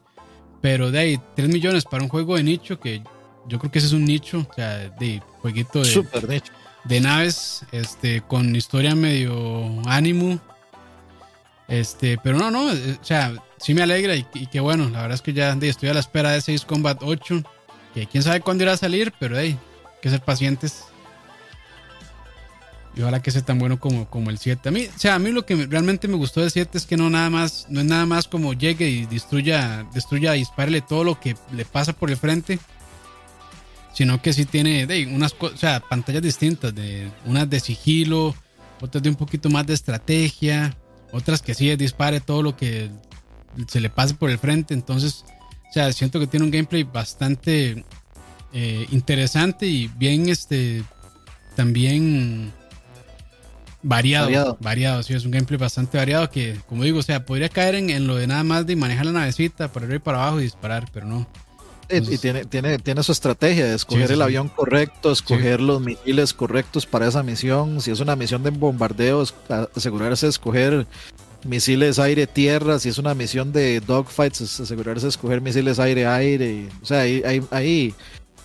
pero 0.62 0.92
de 0.92 1.00
ahí 1.00 1.20
3 1.36 1.50
millones 1.50 1.86
para 1.86 2.04
un 2.04 2.10
juego 2.10 2.36
de 2.36 2.44
nicho, 2.44 2.80
que 2.80 3.04
yo 3.48 3.60
creo 3.60 3.72
que 3.72 3.80
ese 3.80 3.88
es 3.88 3.94
un 3.94 4.06
nicho, 4.06 4.46
o 4.50 4.54
sea, 4.54 4.90
de 4.90 5.22
jueguito 5.42 5.82
de, 5.82 6.44
de 6.86 7.02
naves, 7.02 7.66
este, 7.72 8.22
con 8.22 8.56
historia 8.56 8.96
medio 8.96 9.82
ánimo. 9.86 10.40
Este, 11.68 12.18
pero 12.24 12.38
no, 12.38 12.50
no, 12.50 12.72
eh, 12.72 12.98
o 13.00 13.06
sea, 13.06 13.34
sí 13.58 13.74
me 13.74 13.84
alegra 13.84 14.16
y, 14.16 14.24
que 14.24 14.60
bueno, 14.60 14.90
la 14.90 15.02
verdad 15.02 15.16
es 15.16 15.22
que 15.22 15.34
ya 15.34 15.56
estoy 15.62 15.90
a 15.90 15.94
la 15.94 16.00
espera 16.00 16.32
de 16.32 16.42
6 16.42 16.66
Combat 16.66 17.00
8, 17.02 17.44
que 17.94 18.08
quién 18.08 18.24
sabe 18.24 18.42
cuándo 18.42 18.64
irá 18.64 18.74
a 18.74 18.78
salir, 18.78 19.14
pero 19.20 19.38
hey, 19.38 19.58
hay 19.86 20.02
que 20.02 20.10
ser 20.10 20.22
pacientes. 20.22 20.86
Y 23.00 23.02
ojalá 23.02 23.22
que 23.22 23.32
sea 23.32 23.42
tan 23.42 23.60
bueno 23.60 23.80
como, 23.80 24.10
como 24.10 24.30
el 24.30 24.40
7. 24.40 24.68
A 24.68 24.72
mí, 24.74 24.86
o 24.94 25.00
sea, 25.00 25.16
a 25.16 25.20
mí 25.20 25.32
lo 25.32 25.46
que 25.46 25.56
realmente 25.68 26.10
me 26.10 26.18
gustó 26.18 26.42
del 26.42 26.52
7 26.52 26.78
es 26.78 26.86
que 26.86 26.98
no 26.98 27.10
nada 27.10 27.30
más, 27.30 27.66
no 27.70 27.80
es 27.80 27.86
nada 27.86 28.06
más 28.06 28.28
como 28.28 28.52
llegue 28.52 28.90
y 28.90 29.06
destruya, 29.06 29.88
destruya, 29.94 30.34
dispárele 30.34 30.82
todo 30.82 31.06
lo 31.06 31.18
que 31.18 31.38
le 31.54 31.64
pasa 31.64 31.94
por 31.94 32.10
el 32.12 32.18
frente. 32.18 32.60
Sino 33.94 34.22
que 34.22 34.34
sí 34.34 34.44
tiene 34.44 34.86
unas 35.16 35.34
o 35.40 35.56
sea, 35.56 35.80
pantallas 35.80 36.22
distintas, 36.22 36.76
de 36.76 37.10
unas 37.26 37.50
de 37.50 37.62
sigilo, 37.62 38.36
otras 38.82 39.02
de 39.02 39.10
un 39.10 39.16
poquito 39.16 39.50
más 39.50 39.66
de 39.66 39.76
estrategia, 39.76 40.76
otras 41.14 41.42
que 41.42 41.54
sí 41.54 41.74
dispare 41.78 42.20
todo 42.20 42.44
lo 42.44 42.58
que 42.58 42.92
se 43.70 43.80
le 43.80 43.90
pase 43.90 44.14
por 44.14 44.30
el 44.30 44.40
frente. 44.40 44.74
Entonces, 44.74 45.24
o 45.70 45.74
sea, 45.74 45.94
siento 45.94 46.20
que 46.20 46.28
tiene 46.28 46.46
un 46.46 46.52
gameplay 46.52 46.84
bastante 46.84 47.86
eh, 48.52 48.88
interesante 48.92 49.68
y 49.68 49.88
bien, 49.88 50.28
este, 50.28 50.84
también 51.56 52.59
Variado, 53.82 54.58
variado, 54.60 55.04
sí, 55.04 55.14
es 55.14 55.24
un 55.24 55.32
gameplay 55.32 55.58
bastante 55.58 55.98
variado 55.98 56.30
que, 56.30 56.60
como 56.68 56.84
digo, 56.84 57.00
o 57.00 57.04
sea, 57.04 57.26
podría 57.26 57.48
caer 57.48 57.76
en, 57.76 58.08
lo 58.08 58.18
de 58.18 58.28
nada 58.28 58.44
más 58.44 58.66
de 58.66 58.76
manejar 58.76 59.06
la 59.06 59.14
navecita 59.14 59.72
para 59.72 59.86
arriba 59.86 59.96
y 59.98 60.00
para 60.00 60.22
abajo 60.22 60.42
y 60.42 60.44
disparar, 60.44 60.90
pero 60.92 61.06
no. 61.06 61.26
y 61.90 62.18
tiene, 62.18 62.44
tiene, 62.44 62.78
tiene 62.78 63.04
su 63.04 63.14
estrategia 63.14 63.66
de 63.66 63.76
escoger 63.76 64.12
el 64.12 64.22
avión 64.22 64.50
correcto, 64.50 65.14
escoger 65.14 65.62
los 65.62 65.80
misiles 65.80 66.34
correctos 66.34 66.86
para 66.86 67.08
esa 67.08 67.24
misión. 67.24 67.80
Si 67.80 67.90
es 67.90 68.02
una 68.02 68.18
misión 68.18 68.44
de 68.44 68.50
bombardeo, 68.50 69.24
asegurarse 69.74 70.26
de 70.26 70.32
escoger 70.32 70.86
misiles 71.46 72.00
aire-tierra. 72.00 72.80
Si 72.80 72.90
es 72.90 72.98
una 72.98 73.14
misión 73.14 73.54
de 73.54 73.80
dogfights, 73.80 74.60
asegurarse 74.60 75.06
de 75.06 75.10
escoger 75.10 75.40
misiles 75.40 75.80
aire-aire. 75.80 76.68
O 76.82 76.86
sea, 76.86 77.02
ahí, 77.02 77.24
ahí, 77.26 77.42
ahí 77.50 77.96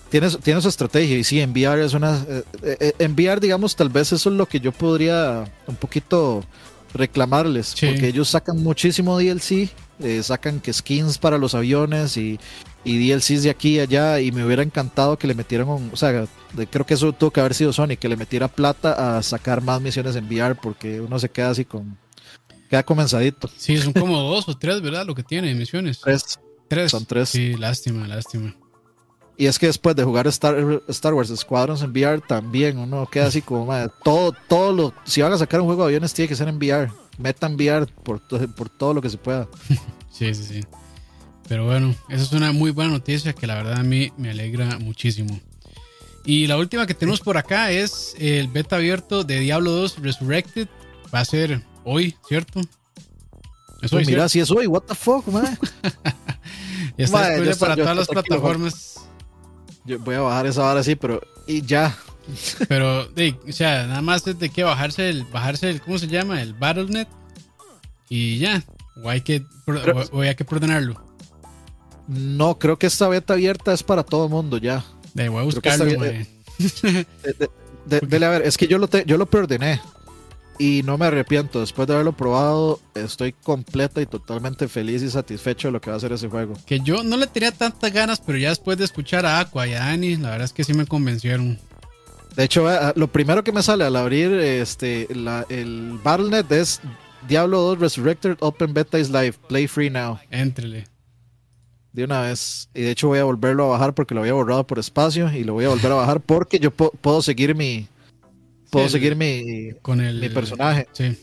tiene, 0.09 0.61
su 0.61 0.67
estrategia 0.69 1.17
y 1.17 1.23
sí, 1.23 1.41
enviar 1.41 1.79
es 1.79 1.93
una... 1.93 2.23
Eh, 2.29 2.43
eh, 2.63 2.93
enviar, 2.99 3.39
digamos, 3.39 3.75
tal 3.75 3.89
vez 3.89 4.11
eso 4.11 4.29
es 4.29 4.35
lo 4.35 4.45
que 4.45 4.59
yo 4.59 4.71
podría 4.71 5.45
un 5.67 5.75
poquito 5.75 6.43
reclamarles, 6.93 7.75
porque 7.79 8.07
ellos 8.07 8.29
sacan 8.29 8.63
muchísimo 8.63 9.17
DLC, 9.17 9.69
eh, 9.99 10.23
sacan 10.23 10.61
que 10.61 10.71
skins 10.71 11.17
para 11.17 11.37
los 11.37 11.53
aviones 11.53 12.15
y, 12.15 12.39
y 12.85 13.09
DLCs 13.09 13.43
de 13.43 13.49
aquí 13.49 13.75
y 13.75 13.79
allá, 13.79 14.21
y 14.21 14.31
me 14.31 14.45
hubiera 14.45 14.63
encantado 14.63 15.17
que 15.17 15.27
le 15.27 15.33
metieran, 15.33 15.67
o 15.67 15.95
sea, 15.97 16.25
creo 16.71 16.85
que 16.85 16.93
eso 16.93 17.11
tuvo 17.11 17.31
que 17.31 17.41
haber 17.41 17.53
sido 17.53 17.73
Sony, 17.73 17.97
que 17.99 18.07
le 18.07 18.15
metiera 18.15 18.47
plata 18.47 19.17
a 19.17 19.23
sacar 19.23 19.61
más 19.61 19.81
misiones 19.81 20.15
en 20.15 20.25
VR, 20.25 20.55
porque 20.55 21.01
uno 21.01 21.19
se 21.19 21.29
queda 21.29 21.49
así 21.49 21.65
con... 21.65 21.97
Queda 22.69 22.83
comenzadito. 22.83 23.49
Sí, 23.57 23.77
son 23.77 23.93
como 23.93 24.21
dos 24.21 24.47
o 24.47 24.57
tres, 24.57 24.81
¿verdad? 24.81 25.05
Lo 25.05 25.13
que 25.13 25.21
tiene, 25.21 25.53
misiones. 25.53 25.99
Tres. 25.99 26.39
Tres. 26.67 26.91
Son 26.91 27.05
tres. 27.05 27.29
Sí, 27.29 27.53
lástima, 27.53 28.07
lástima. 28.07 28.55
Y 29.37 29.47
es 29.47 29.59
que 29.59 29.67
después 29.67 29.95
de 29.95 30.03
jugar 30.03 30.27
Star, 30.27 30.81
Star 30.87 31.13
Wars 31.13 31.33
Squadrons 31.35 31.81
en 31.81 31.91
VR 31.91 32.21
también 32.21 32.77
uno 32.77 33.05
queda 33.11 33.27
así 33.27 33.41
como, 33.41 33.67
todo, 34.03 34.33
todo 34.47 34.71
lo, 34.71 34.93
si 35.03 35.21
van 35.21 35.33
a 35.33 35.37
sacar 35.37 35.59
un 35.59 35.67
juego 35.67 35.83
de 35.83 35.89
aviones 35.89 36.13
tiene 36.13 36.29
que 36.29 36.35
ser 36.35 36.47
en 36.47 36.55
VR, 36.55 36.89
metan 37.17 37.55
VR 37.55 37.85
por, 37.85 38.21
por 38.21 38.69
todo 38.69 38.93
lo 38.93 39.01
que 39.01 39.09
se 39.09 39.17
pueda. 39.17 39.47
Sí, 40.15 40.33
sí, 40.33 40.45
sí. 40.45 40.61
Pero 41.49 41.65
bueno, 41.65 41.93
esa 42.07 42.23
es 42.23 42.31
una 42.31 42.53
muy 42.53 42.71
buena 42.71 42.91
noticia 42.91 43.33
que 43.33 43.45
la 43.47 43.55
verdad 43.55 43.79
a 43.79 43.83
mí 43.83 44.13
me 44.15 44.29
alegra 44.29 44.79
muchísimo. 44.79 45.37
Y 46.23 46.47
la 46.47 46.57
última 46.57 46.87
que 46.87 46.93
tenemos 46.93 47.19
por 47.19 47.37
acá 47.37 47.69
es 47.69 48.15
el 48.17 48.47
beta 48.47 48.77
abierto 48.77 49.25
de 49.25 49.41
Diablo 49.41 49.71
2 49.71 50.01
Resurrected. 50.01 50.69
Va 51.13 51.19
a 51.19 51.25
ser 51.25 51.65
hoy, 51.83 52.15
¿cierto? 52.29 52.61
Es 53.81 53.91
hoy, 53.91 54.05
mira, 54.05 54.29
si 54.29 54.39
es 54.39 54.49
hoy, 54.49 54.67
what 54.67 54.83
the 54.83 54.95
fuck, 54.95 55.27
man. 55.27 55.59
está 56.97 57.31
disponible 57.31 57.55
para 57.57 57.75
todas 57.75 57.97
las 57.97 58.07
plataformas 58.07 59.04
yo 59.85 59.99
voy 59.99 60.15
a 60.15 60.21
bajar 60.21 60.47
esa 60.47 60.69
hora 60.69 60.83
sí, 60.83 60.95
pero 60.95 61.21
y 61.47 61.61
ya. 61.61 61.95
Pero, 62.67 63.01
o 63.03 63.51
sea, 63.51 63.85
nada 63.85 64.01
más 64.01 64.25
es 64.25 64.39
de 64.39 64.49
que 64.49 64.63
bajarse 64.63 65.09
el, 65.09 65.25
bajarse 65.25 65.69
el, 65.69 65.79
¿cómo 65.81 65.99
se 65.99 66.07
llama? 66.07 66.41
El 66.41 66.53
Battle.net 66.53 67.07
y 68.09 68.39
ya. 68.39 68.63
O 69.03 69.09
hay 69.09 69.21
que, 69.21 69.45
o, 70.11 70.21
hay 70.21 70.35
que 70.35 70.45
ordenarlo. 70.49 70.99
No, 72.07 72.57
creo 72.57 72.79
que 72.79 72.87
esta 72.87 73.07
beta 73.07 73.33
abierta 73.33 73.73
es 73.73 73.83
para 73.83 74.03
todo 74.03 74.25
el 74.25 74.31
mundo 74.31 74.57
ya. 74.57 74.83
De, 75.13 75.29
voy 75.29 75.41
a 75.41 75.43
buscarlo, 75.43 75.85
de, 75.85 76.27
de, 77.85 78.25
a 78.25 78.29
ver, 78.29 78.41
es 78.43 78.57
que 78.57 78.67
yo 78.67 78.77
lo, 78.77 78.87
te, 78.87 79.03
yo 79.05 79.17
lo 79.17 79.27
preordené 79.27 79.81
y 80.57 80.83
no 80.83 80.97
me 80.97 81.05
arrepiento. 81.05 81.59
Después 81.59 81.87
de 81.87 81.93
haberlo 81.93 82.13
probado, 82.13 82.79
estoy 82.93 83.33
completa 83.33 84.01
y 84.01 84.05
totalmente 84.05 84.67
feliz 84.67 85.01
y 85.03 85.09
satisfecho 85.09 85.67
de 85.67 85.73
lo 85.73 85.81
que 85.81 85.89
va 85.89 85.97
a 85.97 85.99
ser 85.99 86.11
ese 86.11 86.29
juego. 86.29 86.53
Que 86.65 86.79
yo 86.79 87.03
no 87.03 87.17
le 87.17 87.27
tenía 87.27 87.51
tantas 87.51 87.91
ganas, 87.91 88.21
pero 88.21 88.37
ya 88.37 88.49
después 88.49 88.77
de 88.77 88.85
escuchar 88.85 89.25
a 89.25 89.39
Aqua 89.39 89.67
y 89.67 89.73
a 89.73 89.79
Dani, 89.79 90.15
la 90.17 90.31
verdad 90.31 90.45
es 90.45 90.53
que 90.53 90.63
sí 90.63 90.73
me 90.73 90.85
convencieron. 90.85 91.59
De 92.35 92.43
hecho, 92.43 92.67
lo 92.95 93.07
primero 93.07 93.43
que 93.43 93.51
me 93.51 93.63
sale 93.63 93.85
al 93.85 93.95
abrir 93.95 94.33
este, 94.33 95.07
el 95.09 95.99
Battle.net 96.03 96.51
es 96.51 96.81
Diablo 97.27 97.61
2 97.61 97.79
Resurrected 97.79 98.37
Open 98.41 98.73
Beta 98.73 98.99
is 98.99 99.09
Live. 99.09 99.35
Play 99.47 99.67
free 99.67 99.89
now. 99.89 100.19
Entrele. 100.29 100.85
De 101.93 102.03
una 102.03 102.21
vez. 102.21 102.69
Y 102.73 102.81
de 102.81 102.91
hecho 102.91 103.07
voy 103.07 103.19
a 103.19 103.23
volverlo 103.23 103.65
a 103.65 103.77
bajar 103.77 103.93
porque 103.93 104.13
lo 104.13 104.21
había 104.21 104.33
borrado 104.33 104.67
por 104.67 104.79
espacio 104.79 105.31
y 105.31 105.45
lo 105.45 105.53
voy 105.53 105.63
a 105.63 105.69
volver 105.69 105.91
a 105.93 105.95
bajar 105.95 106.19
porque 106.19 106.59
yo 106.59 106.71
puedo 106.71 107.21
seguir 107.21 107.55
mi, 107.55 107.87
puedo 108.69 108.89
seguir 108.89 109.15
mi, 109.15 109.73
con 109.81 110.01
el, 110.01 110.19
mi 110.19 110.29
personaje. 110.29 110.87
Sí. 110.91 111.17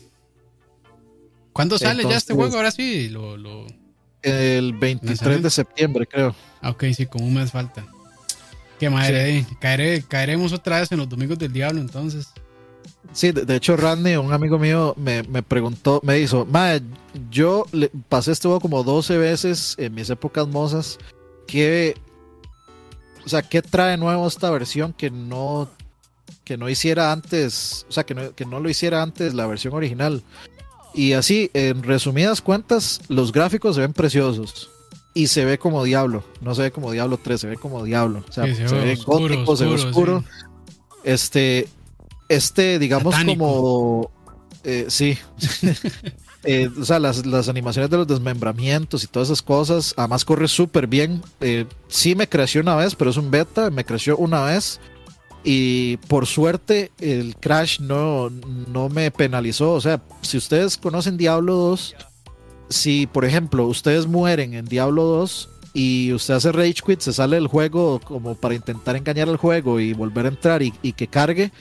¿Cuándo 1.53 1.77
sale 1.77 2.03
ya 2.03 2.17
este 2.17 2.33
juego? 2.33 2.55
Ahora 2.55 2.71
sí, 2.71 3.09
lo, 3.09 3.35
el 4.21 4.73
23 4.73 5.43
de 5.43 5.49
septiembre, 5.49 6.07
creo. 6.07 6.35
Ah, 6.61 6.71
ok, 6.71 6.85
sí, 6.95 7.05
como 7.05 7.25
un 7.25 7.35
mes 7.35 7.51
falta. 7.51 7.85
Qué 8.79 8.89
madre, 8.89 9.45
Caeré, 9.59 10.01
caeremos 10.01 10.51
otra 10.51 10.79
vez 10.79 10.91
en 10.91 10.97
los 10.97 11.07
domingos 11.07 11.37
del 11.37 11.53
diablo 11.53 11.79
entonces. 11.79 12.27
Sí, 13.11 13.31
de, 13.31 13.55
hecho 13.55 13.77
Randy, 13.77 14.15
un 14.15 14.33
amigo 14.33 14.57
mío, 14.57 14.95
me, 14.97 15.23
preguntó, 15.43 16.01
me 16.03 16.15
dijo, 16.15 16.45
madre, 16.45 16.81
yo 17.29 17.65
le, 17.71 17.91
pasé 18.09 18.31
este 18.31 18.47
juego 18.47 18.59
como 18.59 18.83
12 18.83 19.17
veces 19.17 19.75
en 19.77 19.93
mis 19.93 20.09
épocas 20.09 20.47
mozas. 20.47 20.97
¿Qué, 21.45 21.95
o 23.25 23.29
sea, 23.29 23.41
¿qué 23.43 23.61
trae 23.61 23.97
nuevo 23.97 24.27
esta 24.27 24.49
versión 24.49 24.93
que 24.93 25.11
no 25.11 25.69
que 26.43 26.57
no 26.57 26.69
hiciera 26.69 27.11
antes, 27.11 27.85
o 27.89 27.91
sea, 27.91 28.05
que 28.05 28.15
no, 28.15 28.33
que 28.35 28.45
no 28.45 28.59
lo 28.59 28.69
hiciera 28.69 29.01
antes 29.01 29.33
la 29.33 29.47
versión 29.47 29.73
original. 29.73 30.23
Y 30.93 31.13
así, 31.13 31.49
en 31.53 31.83
resumidas 31.83 32.41
cuentas, 32.41 33.01
los 33.07 33.31
gráficos 33.31 33.75
se 33.75 33.81
ven 33.81 33.93
preciosos. 33.93 34.69
Y 35.15 35.27
se 35.27 35.45
ve 35.45 35.57
como 35.57 35.83
Diablo. 35.83 36.23
No 36.41 36.55
se 36.55 36.63
ve 36.63 36.71
como 36.71 36.91
Diablo 36.91 37.19
3, 37.21 37.41
se 37.41 37.47
ve 37.47 37.57
como 37.57 37.83
Diablo. 37.83 38.23
O 38.27 38.31
sea, 38.31 38.43
se, 38.53 38.63
ve 38.63 38.95
gótico, 38.95 39.55
se 39.55 39.65
ve 39.65 39.73
oscuro. 39.73 40.23
Este, 41.03 41.67
este, 42.29 42.79
digamos, 42.79 43.15
como. 43.23 44.11
Eh, 44.63 44.85
sí. 44.89 45.17
Eh, 46.45 46.69
o 46.77 46.83
sea, 46.83 46.99
las, 46.99 47.25
las, 47.25 47.47
animaciones 47.47 47.89
de 47.89 47.95
los 47.95 48.05
desmembramientos 48.05 49.01
y 49.05 49.07
todas 49.07 49.29
esas 49.29 49.41
cosas. 49.41 49.93
Además, 49.95 50.25
corre 50.25 50.49
súper 50.49 50.87
bien. 50.87 51.21
Eh, 51.39 51.65
sí 51.87 52.15
me 52.15 52.27
creció 52.27 52.59
una 52.59 52.75
vez, 52.75 52.95
pero 52.95 53.11
es 53.11 53.15
un 53.15 53.31
beta. 53.31 53.69
Me 53.69 53.85
creció 53.85 54.17
una 54.17 54.43
vez. 54.43 54.81
Y 55.43 55.97
por 56.07 56.25
suerte, 56.25 56.91
el 56.99 57.35
crash 57.35 57.79
no, 57.79 58.29
no 58.29 58.89
me 58.89 59.11
penalizó. 59.11 59.73
O 59.73 59.81
sea, 59.81 60.01
si 60.21 60.37
ustedes 60.37 60.77
conocen 60.77 61.17
Diablo 61.17 61.55
2, 61.55 61.95
si 62.69 63.07
por 63.07 63.25
ejemplo 63.25 63.67
ustedes 63.67 64.07
mueren 64.07 64.53
en 64.53 64.65
Diablo 64.65 65.03
2 65.03 65.49
y 65.73 66.13
usted 66.13 66.35
hace 66.35 66.51
rage 66.51 66.81
quit, 66.85 67.01
se 67.01 67.13
sale 67.13 67.35
del 67.35 67.47
juego 67.47 67.99
como 67.99 68.35
para 68.35 68.55
intentar 68.55 68.95
engañar 68.95 69.27
al 69.27 69.37
juego 69.37 69.79
y 69.79 69.93
volver 69.93 70.25
a 70.25 70.29
entrar 70.29 70.61
y, 70.61 70.71
que 70.71 71.07
cargue, 71.07 71.51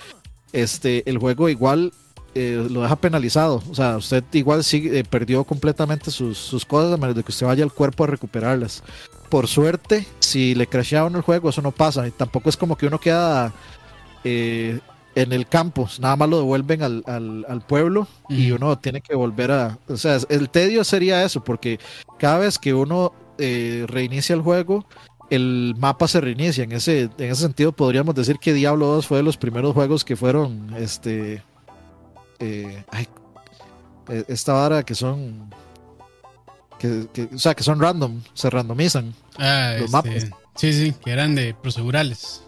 este, 0.52 1.08
el 1.08 1.18
juego 1.18 1.48
igual 1.48 1.92
eh, 2.34 2.66
lo 2.70 2.82
deja 2.82 2.96
penalizado. 2.96 3.62
O 3.70 3.74
sea, 3.74 3.96
usted 3.96 4.22
igual 4.32 4.64
sigue, 4.64 4.98
eh, 4.98 5.04
perdió 5.04 5.44
completamente 5.44 6.10
sus, 6.10 6.38
sus, 6.38 6.64
cosas 6.64 6.92
a 6.92 6.96
menos 6.96 7.16
de 7.16 7.22
que 7.22 7.32
usted 7.32 7.46
vaya 7.46 7.64
al 7.64 7.72
cuerpo 7.72 8.04
a 8.04 8.06
recuperarlas. 8.06 8.82
Por 9.32 9.48
suerte, 9.48 10.06
si 10.20 10.54
le 10.54 10.66
crashearon 10.66 11.16
el 11.16 11.22
juego, 11.22 11.48
eso 11.48 11.62
no 11.62 11.70
pasa. 11.70 12.06
Y 12.06 12.10
tampoco 12.10 12.50
es 12.50 12.58
como 12.58 12.76
que 12.76 12.86
uno 12.86 13.00
queda 13.00 13.54
eh, 14.24 14.78
en 15.14 15.32
el 15.32 15.48
campo, 15.48 15.88
nada 16.00 16.16
más 16.16 16.28
lo 16.28 16.36
devuelven 16.36 16.82
al, 16.82 17.02
al, 17.06 17.46
al 17.48 17.62
pueblo 17.62 18.06
y 18.28 18.50
uno 18.50 18.78
tiene 18.78 19.00
que 19.00 19.14
volver 19.14 19.50
a... 19.50 19.78
O 19.88 19.96
sea, 19.96 20.18
el 20.28 20.50
tedio 20.50 20.84
sería 20.84 21.24
eso, 21.24 21.42
porque 21.42 21.80
cada 22.18 22.40
vez 22.40 22.58
que 22.58 22.74
uno 22.74 23.14
reinicia 23.38 24.34
el 24.34 24.42
juego, 24.42 24.86
el 25.30 25.76
mapa 25.78 26.08
se 26.08 26.20
reinicia. 26.20 26.64
En 26.64 26.72
ese, 26.72 27.04
en 27.16 27.30
ese 27.30 27.40
sentido, 27.40 27.72
podríamos 27.72 28.14
decir 28.14 28.38
que 28.38 28.52
Diablo 28.52 28.86
2 28.88 29.06
fue 29.06 29.16
de 29.16 29.22
los 29.22 29.38
primeros 29.38 29.72
juegos 29.72 30.04
que 30.04 30.14
fueron 30.14 30.74
este, 30.76 31.42
eh, 32.38 32.84
eh, 34.08 34.24
esta 34.28 34.52
vara 34.52 34.82
que 34.82 34.94
son 34.94 35.48
que, 36.82 37.28
o 37.34 37.38
sea 37.38 37.54
que 37.54 37.62
son 37.62 37.80
random 37.80 38.20
se 38.34 38.50
randomizan 38.50 39.14
ah, 39.38 39.76
los 39.78 39.82
este, 39.84 39.92
mapas. 39.92 40.40
sí 40.56 40.72
sí 40.72 40.94
que 41.04 41.10
eran 41.10 41.34
de 41.34 41.54
procedurales. 41.54 42.42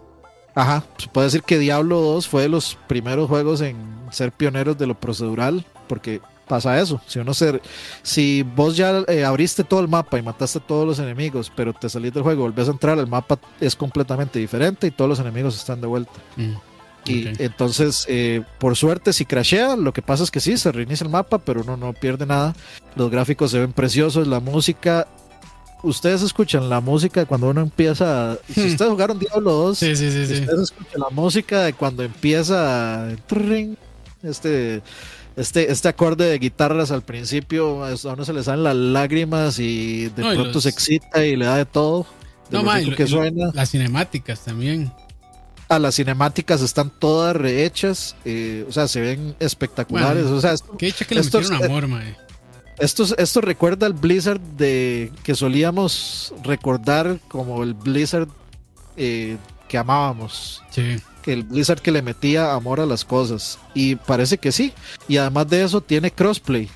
Ajá 0.55 0.85
se 0.99 1.09
puede 1.09 1.27
decir 1.27 1.43
que 1.43 1.59
Diablo 1.59 2.01
2 2.01 2.29
fue 2.29 2.43
de 2.43 2.49
los 2.49 2.77
primeros 2.89 3.29
juegos 3.29 3.61
en 3.61 3.77
ser 4.11 4.33
pioneros 4.33 4.77
de 4.79 4.87
lo 4.87 4.95
procedural 4.95 5.65
porque 5.89 6.21
pasa 6.47 6.79
eso 6.79 7.01
si 7.07 7.19
uno 7.19 7.33
ser 7.33 7.63
si 8.03 8.43
vos 8.43 8.77
ya 8.77 9.03
eh, 9.09 9.25
abriste 9.25 9.65
todo 9.65 9.81
el 9.81 9.89
mapa 9.89 10.19
y 10.19 10.23
mataste 10.23 10.59
a 10.59 10.67
todos 10.67 10.87
los 10.87 10.99
enemigos 10.99 11.51
pero 11.55 11.73
te 11.73 11.89
salís 11.89 12.13
del 12.13 12.23
juego 12.23 12.43
volvés 12.43 12.69
a 12.69 12.73
entrar 12.73 12.99
el 12.99 13.07
mapa 13.07 13.39
es 13.61 13.75
completamente 13.75 14.39
diferente 14.39 14.87
y 14.87 14.91
todos 14.91 15.09
los 15.09 15.21
enemigos 15.21 15.57
están 15.57 15.81
de 15.81 15.87
vuelta. 15.87 16.13
Mm. 16.37 16.74
Y 17.07 17.31
entonces, 17.39 18.07
eh, 18.09 18.43
por 18.59 18.77
suerte, 18.77 19.13
si 19.13 19.25
crashea, 19.25 19.77
lo 19.77 19.93
que 19.93 20.03
pasa 20.03 20.25
es 20.25 20.31
que 20.31 20.41
sí, 20.41 20.57
se 20.57 20.73
reinicia 20.73 21.05
el 21.05 21.11
mapa, 21.11 21.39
pero 21.39 21.63
uno 21.63 21.77
no 21.77 21.93
pierde 21.93 22.27
nada. 22.27 22.55
Los 22.97 23.11
gráficos 23.11 23.51
se 23.51 23.59
ven 23.59 23.73
preciosos, 23.73 24.27
la 24.27 24.41
música. 24.41 25.07
Ustedes 25.83 26.23
escuchan 26.23 26.71
la 26.71 26.81
música 26.81 27.27
cuando 27.27 27.49
uno 27.51 27.61
empieza. 27.61 28.39
Si 28.49 28.61
hmm. 28.61 28.67
ustedes 28.69 28.91
jugaron 28.91 29.19
Diablo 29.19 29.53
2, 29.53 29.79
sí, 29.79 29.97
sí, 29.97 30.11
sí, 30.11 30.21
ustedes 30.23 30.61
escuchan 30.61 31.01
la 31.01 31.11
música 31.11 31.65
de 31.65 31.73
cuando 31.75 32.03
empieza. 32.03 33.09
Este, 34.23 34.81
este, 35.37 35.71
este 35.71 35.89
acorde 35.89 36.25
de 36.27 36.39
guitarras 36.39 36.91
al 36.91 37.03
principio, 37.03 37.85
a 37.85 37.95
uno 38.05 38.25
se 38.25 38.33
le 38.33 38.43
salen 38.43 38.65
las 38.65 38.77
lágrimas 38.77 39.59
y 39.59 40.05
de 40.09 40.23
pronto 40.23 40.61
se 40.61 40.71
excita 40.71 41.27
y 41.27 41.37
le 41.37 41.45
da 41.45 41.59
de 41.59 41.67
todo. 41.67 42.07
no, 42.51 42.65
que 42.97 43.07
suena. 43.07 43.51
Las 43.53 43.71
cinemáticas 43.71 44.41
también 44.41 44.91
las 45.79 45.97
cinemáticas 45.97 46.63
están 46.63 46.91
todas 46.91 47.37
rehechas, 47.37 48.17
eh, 48.25 48.65
o 48.69 48.73
sea, 48.73 48.89
se 48.89 49.01
ven 49.01 49.35
espectaculares. 49.41 50.27
o 50.27 50.41
sea, 50.41 50.53
esto, 50.53 50.77
que 50.79 51.15
le 51.15 51.23
metieron 51.23 51.65
amor, 51.65 51.87
mae. 51.87 52.17
Esto, 52.79 53.05
esto 53.19 53.41
recuerda 53.41 53.87
al 53.87 53.93
Blizzard 53.93 54.41
de 54.41 55.13
que 55.23 55.35
solíamos 55.35 56.35
recordar 56.43 57.21
como 57.29 57.63
el 57.63 57.75
Blizzard 57.75 58.29
eh, 58.97 59.37
que 59.69 59.79
amábamos. 59.79 60.63
Sí. 60.71 60.97
Que 61.23 61.33
el 61.33 61.45
Blizzard 61.45 61.81
que 61.81 61.93
le 61.93 62.03
metía 62.03 62.53
amor 62.53 62.81
a 62.81 62.87
las 62.87 63.05
cosas. 63.05 63.59
Y 63.75 63.95
parece 63.95 64.39
que 64.39 64.51
sí. 64.51 64.73
Y 65.09 65.19
además 65.19 65.49
de 65.49 65.63
eso 65.63 65.81
tiene 65.81 66.11
crossplay. 66.11 66.69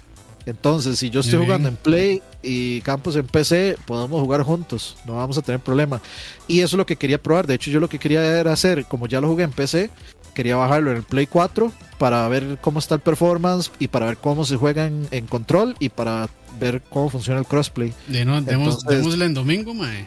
Entonces, 0.47 0.99
si 0.99 1.11
yo 1.11 1.21
estoy 1.21 1.45
jugando 1.45 1.69
en 1.69 1.77
Play 1.77 2.23
y 2.43 2.81
Campos 2.83 3.17
en 3.17 3.27
PC, 3.27 3.77
podemos 3.87 4.21
jugar 4.21 4.43
juntos, 4.43 4.97
no 5.05 5.17
vamos 5.17 5.39
a 5.39 5.43
tener 5.43 5.61
problema. 5.61 6.01
Y 6.47 6.61
eso 6.61 6.77
es 6.77 6.79
lo 6.79 6.87
que 6.87 6.97
quería 6.97 7.23
probar. 7.23 7.47
De 7.47 7.55
hecho, 7.55 7.71
yo 7.71 7.81
lo 7.81 7.89
que 7.89 7.99
quería 7.99 8.23
era 8.23 8.53
hacer, 8.53 8.85
como 8.85 9.07
ya 9.07 9.21
lo 9.21 9.29
jugué 9.29 9.45
en 9.45 9.53
PC, 9.53 9.91
quería 10.35 10.57
bajarlo 10.57 10.93
en 10.93 10.99
el 10.99 11.03
Play 11.03 11.27
4 11.27 11.73
para 11.99 12.29
ver 12.29 12.59
cómo 12.61 12.79
está 12.79 12.95
el 12.95 13.01
performance 13.01 13.73
y 13.79 13.89
para 13.89 14.07
ver 14.07 14.19
cómo 14.19 14.45
se 14.45 14.57
juega 14.57 14.87
en, 14.87 15.27
control 15.27 15.75
y 15.81 15.89
para 15.89 16.29
ver 16.61 16.81
cómo 16.89 17.11
funciona 17.11 17.41
el 17.41 17.47
crossplay. 17.47 17.93
De 18.07 18.25
no, 18.25 18.41
démosle 18.41 19.25
en 19.25 19.35
domingo, 19.35 19.75
mae. 19.75 20.07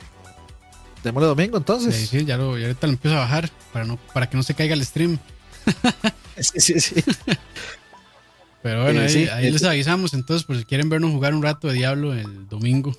Démosle 1.04 1.28
domingo 1.28 1.58
entonces. 1.58 1.96
Sí, 1.96 2.08
sí, 2.08 2.26
ya, 2.26 2.38
lo, 2.38 2.58
ya 2.58 2.68
ahorita 2.68 2.88
lo 2.88 2.94
empiezo 2.94 3.18
a 3.18 3.22
bajar 3.22 3.50
para, 3.74 3.86
no, 3.86 3.98
para 4.14 4.30
que 4.30 4.38
no 4.38 4.44
se 4.44 4.54
caiga 4.54 4.74
el 4.74 4.86
stream. 4.86 5.20
sí, 6.38 6.60
sí, 6.60 6.80
sí. 6.80 7.04
Pero 8.64 8.84
bueno, 8.84 9.02
eh, 9.02 9.30
ahí, 9.32 9.52
les 9.52 9.64
avisamos 9.64 10.14
entonces 10.14 10.46
por 10.46 10.58
si 10.58 10.66
quieren 10.66 10.90
vernos 10.90 11.12
jugar 11.12 11.34
un 11.34 11.42
rato 11.42 11.68
de 11.68 11.74
Diablo 11.74 12.14
el 12.14 12.48
domingo. 12.48 12.96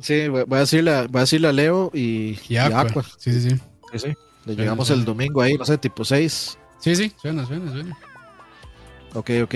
Sí, 0.00 0.28
voy 0.28 0.44
a 0.50 0.60
decirle 0.60 0.94
a, 0.94 1.06
voy 1.06 1.18
a, 1.18 1.20
decirle 1.20 1.48
a 1.48 1.52
Leo 1.52 1.90
y, 1.94 2.38
y, 2.48 2.56
Aqua. 2.56 3.02
Sí, 3.18 3.32
sí, 3.32 3.50
sí. 3.50 3.56
sí, 3.92 3.98
sí. 3.98 4.14
Le 4.44 4.54
llegamos 4.54 4.90
el 4.90 5.04
domingo 5.04 5.42
ahí, 5.42 5.54
no 5.54 5.64
sé, 5.64 5.78
tipo 5.78 6.04
6. 6.04 6.58
Sí, 6.78 6.96
sí, 6.96 7.12
suena, 7.20 7.46
suena, 7.46 7.72
suena. 7.72 7.98
Ok, 9.14 9.30
ok. 9.42 9.54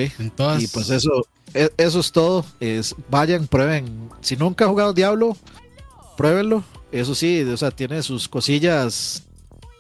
Y 0.59 0.67
pues 0.69 0.91
eso, 0.91 1.27
e, 1.55 1.71
eso 1.77 2.01
es 2.01 2.13
todo. 2.13 2.45
Es, 2.59 2.95
vayan, 3.09 3.47
prueben. 3.47 4.11
Si 4.21 4.37
nunca 4.37 4.65
han 4.65 4.71
jugado 4.71 4.93
Diablo, 4.93 5.37
pruébenlo. 6.17 6.65
Eso 6.91 7.15
sí, 7.15 7.43
o 7.43 7.57
sea, 7.57 7.71
tiene 7.71 8.03
sus 8.03 8.29
cosillas 8.29 9.25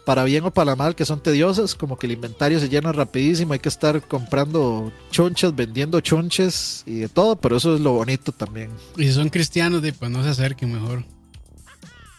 para 0.04 0.24
bien 0.24 0.44
o 0.44 0.50
para 0.50 0.76
mal, 0.76 0.94
que 0.94 1.04
son 1.04 1.22
tediosas, 1.22 1.74
como 1.74 1.96
que 1.96 2.06
el 2.06 2.12
inventario 2.12 2.58
se 2.58 2.68
llena 2.68 2.92
rapidísimo, 2.92 3.52
hay 3.52 3.58
que 3.60 3.68
estar 3.68 4.00
comprando 4.02 4.92
chonches, 5.10 5.54
vendiendo 5.54 6.00
chonches 6.00 6.82
y 6.86 7.00
de 7.00 7.08
todo, 7.08 7.36
pero 7.36 7.56
eso 7.56 7.74
es 7.74 7.80
lo 7.80 7.92
bonito 7.92 8.32
también. 8.32 8.70
Y 8.96 9.04
si 9.04 9.12
son 9.12 9.28
cristianos, 9.28 9.82
pues 9.98 10.10
no 10.10 10.22
se 10.22 10.30
acerquen 10.30 10.72
mejor. 10.72 11.04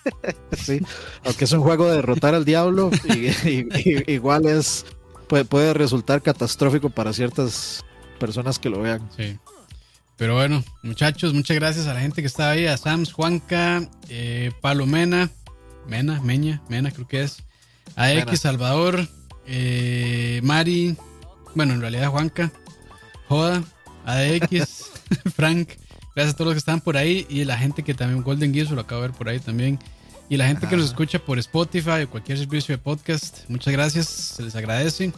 sí, 0.57 0.79
aunque 1.23 1.45
es 1.45 1.51
un 1.51 1.61
juego 1.61 1.87
de 1.87 1.95
derrotar 1.95 2.35
al 2.35 2.45
diablo, 2.45 2.91
y, 3.05 4.11
igual 4.11 4.45
es 4.45 4.85
puede, 5.27 5.45
puede 5.45 5.73
resultar 5.73 6.21
catastrófico 6.21 6.89
para 6.89 7.13
ciertas 7.13 7.83
personas 8.19 8.59
que 8.59 8.69
lo 8.69 8.81
vean. 8.81 9.09
Sí. 9.15 9.37
Pero 10.15 10.35
bueno, 10.35 10.63
muchachos, 10.83 11.33
muchas 11.33 11.57
gracias 11.57 11.87
a 11.87 11.93
la 11.93 11.99
gente 11.99 12.21
que 12.21 12.27
está 12.27 12.51
ahí, 12.51 12.67
a 12.67 12.77
Sams, 12.77 13.11
Juanca, 13.11 13.89
eh, 14.09 14.51
Palomena, 14.61 15.29
Mena, 15.87 16.21
Meña, 16.21 16.61
Mena 16.69 16.91
creo 16.91 17.07
que 17.07 17.23
es. 17.23 17.43
AX, 17.95 18.39
Salvador, 18.39 19.07
eh, 19.45 20.39
Mari, 20.43 20.95
bueno, 21.55 21.73
en 21.73 21.81
realidad 21.81 22.09
Juanca, 22.09 22.51
Joda, 23.27 23.63
AX, 24.05 24.91
Frank, 25.35 25.69
gracias 26.15 26.33
a 26.33 26.37
todos 26.37 26.47
los 26.47 26.53
que 26.55 26.59
están 26.59 26.81
por 26.81 26.97
ahí 26.97 27.25
y 27.29 27.43
la 27.45 27.57
gente 27.57 27.83
que 27.83 27.93
también, 27.93 28.23
Golden 28.23 28.53
Gears, 28.53 28.71
lo 28.71 28.81
acabo 28.81 29.01
de 29.01 29.07
ver 29.09 29.17
por 29.17 29.29
ahí 29.29 29.39
también. 29.39 29.79
Y 30.29 30.37
la 30.37 30.47
gente 30.47 30.67
que 30.67 30.75
nos 30.75 30.85
escucha 30.85 31.19
por 31.19 31.37
Spotify 31.37 32.03
o 32.03 32.09
cualquier 32.09 32.37
servicio 32.37 32.75
de 32.75 32.81
podcast, 32.81 33.47
muchas 33.49 33.73
gracias, 33.73 34.07
se 34.07 34.43
les 34.43 34.55
agradece. 34.55 35.11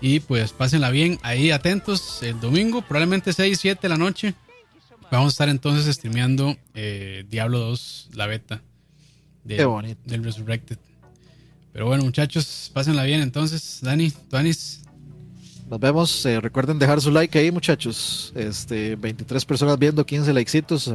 Y 0.00 0.20
pues 0.20 0.52
pásenla 0.52 0.90
bien, 0.90 1.18
ahí 1.22 1.50
atentos, 1.50 2.22
el 2.22 2.40
domingo, 2.40 2.80
probablemente 2.80 3.32
6, 3.32 3.58
7 3.60 3.80
de 3.82 3.88
la 3.88 3.98
noche. 3.98 4.34
Vamos 5.10 5.26
a 5.26 5.34
estar 5.34 5.48
entonces 5.48 5.94
streameando 5.94 6.56
eh, 6.72 7.24
Diablo 7.28 7.58
2, 7.58 8.10
la 8.14 8.26
beta 8.26 8.62
Qué 9.46 9.64
bonito. 9.64 10.00
del 10.04 10.24
Resurrected. 10.24 10.78
Pero 11.72 11.86
bueno, 11.86 12.04
muchachos, 12.04 12.70
pásenla 12.74 13.04
bien 13.04 13.20
entonces. 13.20 13.78
Dani, 13.82 14.10
Tuanis. 14.10 14.82
Nos 15.68 15.78
vemos. 15.78 16.26
Eh, 16.26 16.40
recuerden 16.40 16.78
dejar 16.78 17.00
su 17.00 17.10
like 17.10 17.38
ahí, 17.38 17.52
muchachos. 17.52 18.32
Este, 18.34 18.96
23 18.96 19.44
personas 19.44 19.78
viendo, 19.78 20.04
15 20.04 20.32
likecitos. 20.32 20.92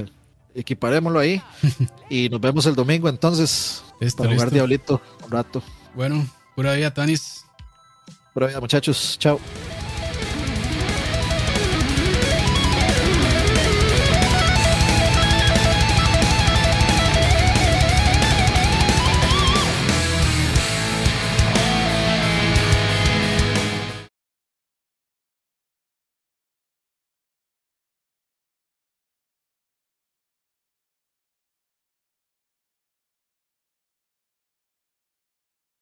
Equiparémoslo 0.53 1.19
ahí. 1.19 1.41
y 2.09 2.27
nos 2.29 2.41
vemos 2.41 2.65
el 2.65 2.75
domingo 2.75 3.07
entonces. 3.07 3.83
para 4.17 4.33
jugar 4.33 4.51
Diablito 4.51 5.01
un 5.23 5.31
rato. 5.31 5.63
Bueno, 5.95 6.27
pura 6.55 6.73
vida, 6.73 6.93
Tuanis. 6.93 7.45
Pura 8.33 8.47
vida, 8.47 8.59
muchachos. 8.59 9.17
Chao. 9.17 9.39